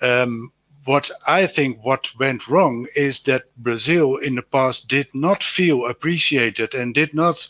Um, 0.00 0.50
what 0.88 1.10
I 1.26 1.46
think 1.46 1.84
what 1.84 2.18
went 2.18 2.48
wrong 2.48 2.86
is 2.96 3.22
that 3.24 3.54
Brazil 3.58 4.16
in 4.16 4.36
the 4.36 4.42
past 4.42 4.88
did 4.88 5.14
not 5.14 5.42
feel 5.42 5.84
appreciated 5.84 6.74
and 6.74 6.94
did 6.94 7.12
not 7.12 7.46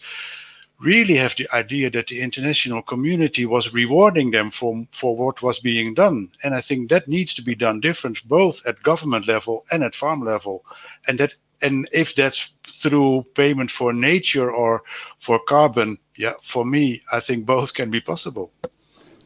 really 0.81 1.15
have 1.15 1.37
the 1.37 1.49
idea 1.55 1.89
that 1.91 2.09
the 2.09 2.21
international 2.21 2.83
community 2.83 3.47
was 3.47 3.73
rewarding 3.73 4.33
them 4.33 4.51
for, 4.51 4.85
for 4.91 5.17
what 5.17 5.41
was 5.41 5.61
being 5.61 5.95
done. 5.95 6.33
And 6.43 6.53
I 6.53 6.61
think 6.61 6.91
that 6.91 7.07
needs 7.07 7.33
to 7.35 7.43
be 7.43 7.55
done 7.55 7.79
different, 7.79 8.27
both 8.29 8.67
at 8.67 8.83
government 8.83 9.29
level 9.29 9.65
and 9.71 9.85
at 9.85 9.95
farm 9.95 10.21
level. 10.23 10.65
And 11.07 11.21
that 11.21 11.35
and 11.63 11.89
if 11.93 12.17
that's 12.17 12.53
through 12.67 13.25
payment 13.35 13.71
for 13.71 13.93
nature 13.93 14.51
or 14.51 14.83
for 15.21 15.39
carbon, 15.47 15.99
yeah, 16.17 16.35
for 16.43 16.65
me, 16.65 17.03
I 17.13 17.21
think 17.21 17.47
both 17.47 17.75
can 17.75 17.91
be 17.91 18.01
possible. 18.01 18.53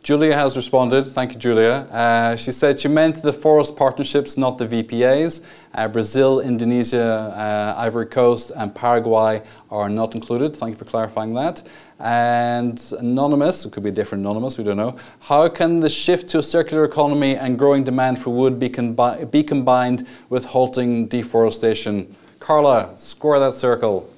Julia 0.03 0.34
has 0.34 0.57
responded. 0.57 1.05
Thank 1.05 1.32
you, 1.32 1.38
Julia. 1.38 1.86
Uh, 1.88 2.34
she 2.34 2.50
said 2.50 2.80
she 2.80 2.88
meant 2.88 3.22
the 3.22 3.32
forest 3.32 3.76
partnerships, 3.76 4.36
not 4.36 4.59
the 4.59 4.66
VPAs. 4.66 5.44
Uh, 5.72 5.86
Brazil, 5.86 6.40
Indonesia, 6.40 7.32
uh, 7.36 7.80
Ivory 7.80 8.07
Coast, 8.07 8.50
and 8.57 8.74
Paraguay 8.74 9.42
are 9.70 9.88
not 9.88 10.16
included. 10.16 10.57
Thank 10.57 10.72
you 10.72 10.78
for 10.78 10.86
clarifying 10.86 11.34
that. 11.34 11.62
And 12.00 12.82
anonymous, 12.98 13.64
it 13.64 13.72
could 13.72 13.84
be 13.84 13.90
a 13.90 13.92
different 13.92 14.22
anonymous, 14.22 14.59
we 14.59 14.64
don't 14.64 14.76
know. 14.76 14.96
How 15.20 15.48
can 15.48 15.78
the 15.78 15.88
shift 15.88 16.28
to 16.30 16.40
a 16.40 16.42
circular 16.42 16.84
economy 16.84 17.36
and 17.36 17.57
growing 17.57 17.84
demand 17.84 18.18
for 18.18 18.30
wood 18.30 18.59
be, 18.59 18.68
combi- 18.68 19.30
be 19.30 19.44
combined 19.44 20.09
with 20.28 20.46
halting 20.46 21.07
deforestation? 21.07 22.16
Carla, 22.40 22.92
square 22.96 23.38
that 23.38 23.55
circle. 23.55 24.12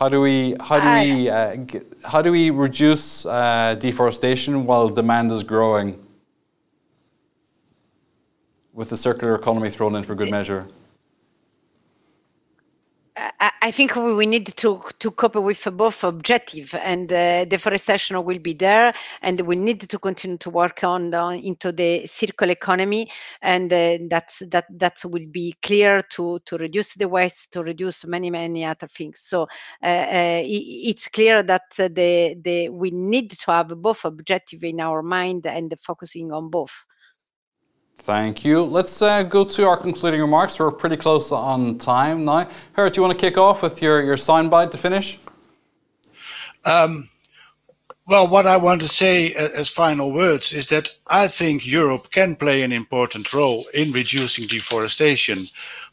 How 0.00 0.08
do 0.08 0.22
we 0.22 0.56
how 0.58 0.80
do 0.80 1.10
we 1.10 1.28
uh, 1.28 1.56
how 2.06 2.22
do 2.22 2.32
we 2.32 2.48
reduce 2.48 3.26
uh, 3.26 3.76
deforestation 3.78 4.64
while 4.64 4.88
demand 4.88 5.30
is 5.30 5.44
growing? 5.44 6.02
With 8.72 8.88
the 8.88 8.96
circular 8.96 9.34
economy 9.34 9.68
thrown 9.68 9.94
in 9.94 10.02
for 10.02 10.14
good 10.14 10.30
measure. 10.30 10.68
I 13.62 13.70
think 13.70 13.96
we 13.96 14.24
need 14.24 14.46
to 14.56 14.82
to 14.98 15.10
cope 15.10 15.36
with 15.36 15.68
both 15.76 16.04
objective 16.04 16.74
and 16.74 17.12
uh, 17.12 17.44
deforestation 17.44 18.22
will 18.24 18.38
be 18.38 18.54
there, 18.54 18.94
and 19.20 19.40
we 19.42 19.56
need 19.56 19.80
to 19.88 19.98
continue 19.98 20.38
to 20.38 20.50
work 20.50 20.82
on 20.84 21.12
into 21.34 21.72
the 21.72 22.06
circular 22.06 22.52
economy, 22.52 23.10
and 23.42 23.72
uh, 23.72 23.98
that's 24.08 24.42
that 24.50 24.66
that 24.70 25.04
will 25.04 25.26
be 25.30 25.54
clear 25.62 26.02
to 26.10 26.38
to 26.46 26.56
reduce 26.56 26.94
the 26.94 27.08
waste, 27.08 27.52
to 27.52 27.62
reduce 27.62 28.06
many 28.06 28.30
many 28.30 28.64
other 28.64 28.88
things. 28.88 29.20
So 29.20 29.42
uh, 29.82 29.86
uh 29.86 30.42
it's 30.44 31.08
clear 31.08 31.42
that 31.42 31.74
uh, 31.78 31.88
the 31.88 32.36
the 32.42 32.70
we 32.70 32.90
need 32.90 33.30
to 33.30 33.52
have 33.52 33.68
both 33.82 34.04
objective 34.04 34.64
in 34.64 34.80
our 34.80 35.02
mind 35.02 35.46
and 35.46 35.74
focusing 35.82 36.32
on 36.32 36.48
both. 36.48 36.86
Thank 38.02 38.44
you. 38.46 38.64
Let's 38.64 39.02
uh, 39.02 39.22
go 39.22 39.44
to 39.44 39.68
our 39.68 39.76
concluding 39.76 40.20
remarks. 40.20 40.58
We're 40.58 40.70
pretty 40.70 40.96
close 40.96 41.30
on 41.30 41.78
time 41.78 42.24
now. 42.24 42.48
Gert, 42.74 42.96
you 42.96 43.02
want 43.02 43.18
to 43.18 43.20
kick 43.20 43.36
off 43.36 43.62
with 43.62 43.82
your, 43.82 44.02
your 44.02 44.16
soundbite 44.16 44.70
to 44.70 44.78
finish? 44.78 45.18
Um, 46.64 47.10
well, 48.06 48.26
what 48.26 48.46
I 48.46 48.56
want 48.56 48.80
to 48.80 48.88
say 48.88 49.34
as 49.34 49.68
final 49.68 50.12
words 50.12 50.54
is 50.54 50.66
that 50.68 50.88
I 51.08 51.28
think 51.28 51.66
Europe 51.66 52.10
can 52.10 52.36
play 52.36 52.62
an 52.62 52.72
important 52.72 53.32
role 53.34 53.66
in 53.74 53.92
reducing 53.92 54.46
deforestation, 54.46 55.44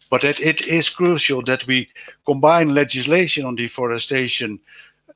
but 0.10 0.22
that 0.22 0.40
it 0.40 0.62
is 0.62 0.90
crucial 0.90 1.44
that 1.44 1.68
we 1.68 1.90
combine 2.26 2.74
legislation 2.74 3.46
on 3.46 3.56
deforestation 3.56 4.60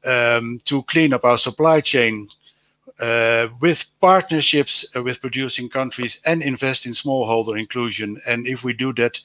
um, 0.04 0.60
to 0.66 0.84
clean 0.84 1.14
up 1.14 1.24
our 1.24 1.38
supply 1.38 1.80
chain 1.80 2.28
uh, 2.28 2.36
with 3.60 3.92
partnerships 4.00 4.86
uh, 4.96 5.02
with 5.04 5.22
producing 5.22 5.70
countries 5.70 6.22
and 6.26 6.42
invest 6.42 6.86
in 6.86 6.94
smallholder 6.94 7.58
inclusion. 7.58 8.22
And 8.28 8.48
if 8.48 8.64
we 8.64 8.74
do 8.74 8.94
that, 8.94 9.22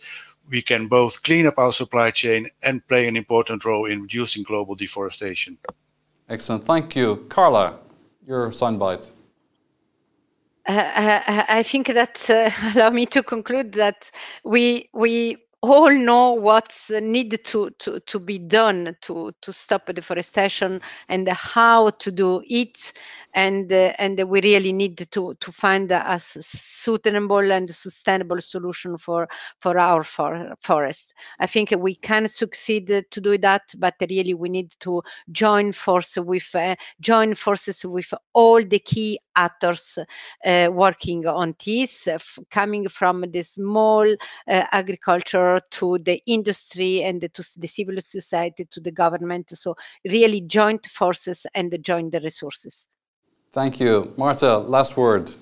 we 0.49 0.63
can 0.63 0.89
both 0.89 1.23
clean 1.23 1.47
up 1.47 1.59
our 1.59 1.73
supply 1.73 2.11
chain 2.11 2.49
and 2.63 2.87
play 2.87 3.09
an 3.09 3.17
important 3.17 3.65
role 3.65 3.87
in 3.87 4.03
reducing 4.03 4.43
global 4.43 4.75
deforestation. 4.75 5.59
Excellent. 6.29 6.65
Thank 6.65 6.97
you. 6.97 7.27
Carla, 7.29 7.79
your 8.27 8.51
soundbite. 8.51 9.11
Uh, 10.69 10.73
uh 10.73 11.45
I 11.49 11.63
think 11.63 11.87
that 11.87 12.29
uh, 12.29 12.51
allow 12.75 12.91
me 12.91 13.07
to 13.07 13.23
conclude 13.23 13.73
that 13.73 14.11
we 14.45 14.89
we 14.93 15.37
all 15.63 15.93
know 15.93 16.33
what's 16.33 16.91
needed 16.91 17.45
to, 17.45 17.71
to, 17.79 17.99
to 18.01 18.19
be 18.19 18.39
done 18.39 18.97
to, 19.03 19.33
to 19.43 19.53
stop 19.53 19.87
deforestation 19.87 20.81
and 21.09 21.29
how 21.29 21.91
to 21.91 22.13
do 22.13 22.43
it 22.47 22.93
and 23.37 23.71
uh, 23.71 23.93
and 23.99 24.19
we 24.29 24.41
really 24.41 24.73
need 24.73 24.97
to 25.11 25.35
to 25.41 25.53
find 25.53 25.93
a 25.93 26.19
suitable 26.19 27.53
and 27.53 27.71
sustainable 27.71 28.41
solution 28.41 28.97
for 28.99 29.29
for 29.61 29.79
our 29.79 30.03
for, 30.03 30.55
forest. 30.61 31.15
I 31.39 31.47
think 31.47 31.73
we 31.77 31.95
can 31.95 32.29
succeed 32.29 32.87
to 32.89 33.21
do 33.21 33.39
that, 33.39 33.63
but 33.77 33.95
really 34.09 34.35
we 34.35 34.49
need 34.49 34.75
to 34.81 35.03
join 35.31 35.73
forces 35.73 36.25
with 36.25 36.49
uh, 36.55 36.77
join 37.01 37.35
forces 37.35 37.85
with 37.85 38.13
all 38.33 38.65
the 38.65 38.79
key 38.79 39.19
actors 39.37 39.99
uh, 40.45 40.69
working 40.73 41.27
on 41.27 41.55
this, 41.65 42.09
coming 42.51 42.89
from 42.89 43.23
the 43.31 43.43
small 43.43 44.07
uh, 44.11 44.17
agriculture 44.73 45.61
to 45.71 45.99
the 45.99 46.23
industry 46.27 47.03
and 47.03 47.21
to 47.33 47.45
the 47.59 47.69
civil 47.69 48.01
society 48.01 48.67
to 48.71 48.81
the 48.81 48.91
government. 48.91 49.57
So 49.57 49.77
really 50.05 50.41
joint 50.41 50.87
forces 50.87 51.47
and 51.55 51.77
join 51.83 52.11
the 52.11 52.21
resources. 52.21 52.89
Thank 53.53 53.81
you. 53.81 54.13
Marta, 54.17 54.59
last 54.59 54.97
word. 54.97 55.35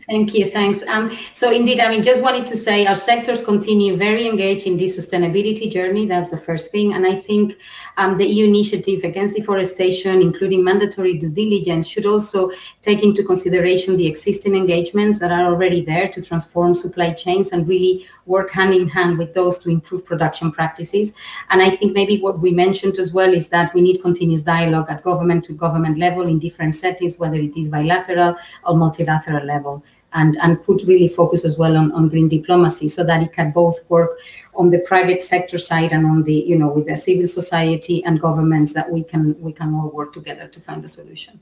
Thank 0.00 0.34
you. 0.34 0.44
Thanks. 0.44 0.82
Um, 0.88 1.10
so 1.32 1.52
indeed, 1.52 1.78
I 1.78 1.88
mean, 1.88 2.02
just 2.02 2.20
wanted 2.20 2.46
to 2.46 2.56
say 2.56 2.84
our 2.84 2.96
sectors 2.96 3.44
continue 3.44 3.96
very 3.96 4.26
engaged 4.26 4.66
in 4.66 4.76
this 4.76 4.98
sustainability 4.98 5.70
journey. 5.70 6.06
That's 6.06 6.30
the 6.30 6.36
first 6.36 6.72
thing. 6.72 6.94
And 6.94 7.06
I 7.06 7.14
think 7.14 7.56
um, 7.96 8.18
the 8.18 8.26
EU 8.26 8.46
initiative 8.46 9.04
against 9.04 9.36
deforestation, 9.36 10.20
including 10.20 10.64
mandatory 10.64 11.16
due 11.16 11.28
diligence, 11.28 11.86
should 11.86 12.06
also 12.06 12.50
take 12.82 13.04
into 13.04 13.22
consideration 13.22 13.96
the 13.96 14.06
existing 14.06 14.56
engagements 14.56 15.20
that 15.20 15.30
are 15.30 15.44
already 15.44 15.84
there 15.84 16.08
to 16.08 16.20
transform 16.20 16.74
supply 16.74 17.12
chains 17.12 17.52
and 17.52 17.68
really 17.68 18.04
work 18.26 18.50
hand 18.50 18.74
in 18.74 18.88
hand 18.88 19.16
with 19.16 19.32
those 19.32 19.60
to 19.60 19.70
improve 19.70 20.04
production 20.04 20.50
practices. 20.50 21.14
And 21.50 21.62
I 21.62 21.70
think 21.70 21.92
maybe 21.92 22.20
what 22.20 22.40
we 22.40 22.50
mentioned 22.50 22.98
as 22.98 23.12
well 23.12 23.32
is 23.32 23.48
that 23.50 23.72
we 23.74 23.80
need 23.80 24.02
continuous 24.02 24.42
dialogue 24.42 24.86
at 24.88 25.02
government 25.02 25.44
to 25.44 25.52
government 25.52 25.98
level 25.98 26.26
in 26.26 26.40
different 26.40 26.74
settings, 26.74 27.16
whether 27.16 27.36
it 27.36 27.56
is 27.56 27.68
bilateral 27.68 28.34
or 28.64 28.76
multilateral 28.76 29.46
level 29.46 29.83
and, 30.14 30.36
and 30.40 30.62
put 30.62 30.82
really 30.84 31.08
focus 31.08 31.44
as 31.44 31.58
well 31.58 31.76
on, 31.76 31.92
on 31.92 32.08
green 32.08 32.28
diplomacy 32.28 32.88
so 32.88 33.04
that 33.04 33.22
it 33.22 33.32
can 33.32 33.50
both 33.50 33.78
work 33.90 34.18
on 34.54 34.70
the 34.70 34.78
private 34.80 35.22
sector 35.22 35.58
side 35.58 35.92
and 35.92 36.06
on 36.06 36.22
the, 36.22 36.34
you 36.34 36.56
know, 36.56 36.68
with 36.68 36.86
the 36.86 36.96
civil 36.96 37.26
society 37.26 38.04
and 38.04 38.20
governments 38.20 38.72
that 38.74 38.90
we 38.90 39.02
can 39.02 39.38
we 39.40 39.52
can 39.52 39.74
all 39.74 39.90
work 39.90 40.12
together 40.12 40.48
to 40.48 40.60
find 40.60 40.84
a 40.84 40.88
solution 40.88 41.40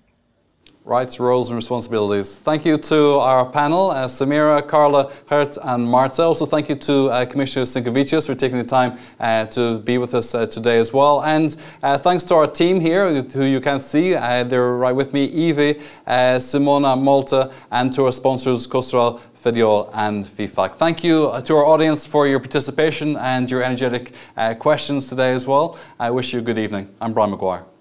rights, 0.84 1.20
roles, 1.20 1.48
and 1.48 1.56
responsibilities. 1.56 2.34
Thank 2.34 2.64
you 2.64 2.76
to 2.76 3.14
our 3.14 3.46
panel, 3.46 3.90
uh, 3.90 4.06
Samira, 4.06 4.66
Carla, 4.66 5.12
Gert, 5.28 5.56
and 5.62 5.86
Marta. 5.86 6.22
Also, 6.22 6.44
thank 6.44 6.68
you 6.68 6.74
to 6.74 7.10
uh, 7.10 7.24
Commissioner 7.24 7.64
Sinkevicius 7.66 8.26
for 8.26 8.34
taking 8.34 8.58
the 8.58 8.64
time 8.64 8.98
uh, 9.20 9.46
to 9.46 9.78
be 9.80 9.98
with 9.98 10.14
us 10.14 10.34
uh, 10.34 10.46
today 10.46 10.78
as 10.78 10.92
well. 10.92 11.22
And 11.22 11.56
uh, 11.82 11.98
thanks 11.98 12.24
to 12.24 12.34
our 12.34 12.48
team 12.48 12.80
here, 12.80 13.22
who 13.22 13.44
you 13.44 13.60
can 13.60 13.80
see. 13.80 14.14
Uh, 14.14 14.42
they're 14.44 14.72
right 14.72 14.94
with 14.94 15.12
me, 15.12 15.26
Evie, 15.26 15.80
Simona, 16.06 17.00
Malta, 17.00 17.52
and 17.70 17.92
to 17.92 18.06
our 18.06 18.12
sponsors, 18.12 18.66
COCERAL, 18.66 19.20
FEDIOL, 19.44 19.90
and 19.94 20.24
FEFAC. 20.24 20.74
Thank 20.76 21.04
you 21.04 21.32
to 21.44 21.56
our 21.56 21.64
audience 21.64 22.06
for 22.06 22.26
your 22.26 22.40
participation 22.40 23.16
and 23.16 23.50
your 23.50 23.62
energetic 23.62 24.12
questions 24.58 25.08
today 25.08 25.32
as 25.32 25.46
well. 25.46 25.78
I 25.98 26.10
wish 26.10 26.32
you 26.32 26.40
a 26.40 26.42
good 26.42 26.58
evening. 26.58 26.92
I'm 27.00 27.12
Brian 27.12 27.32
McGuire. 27.32 27.71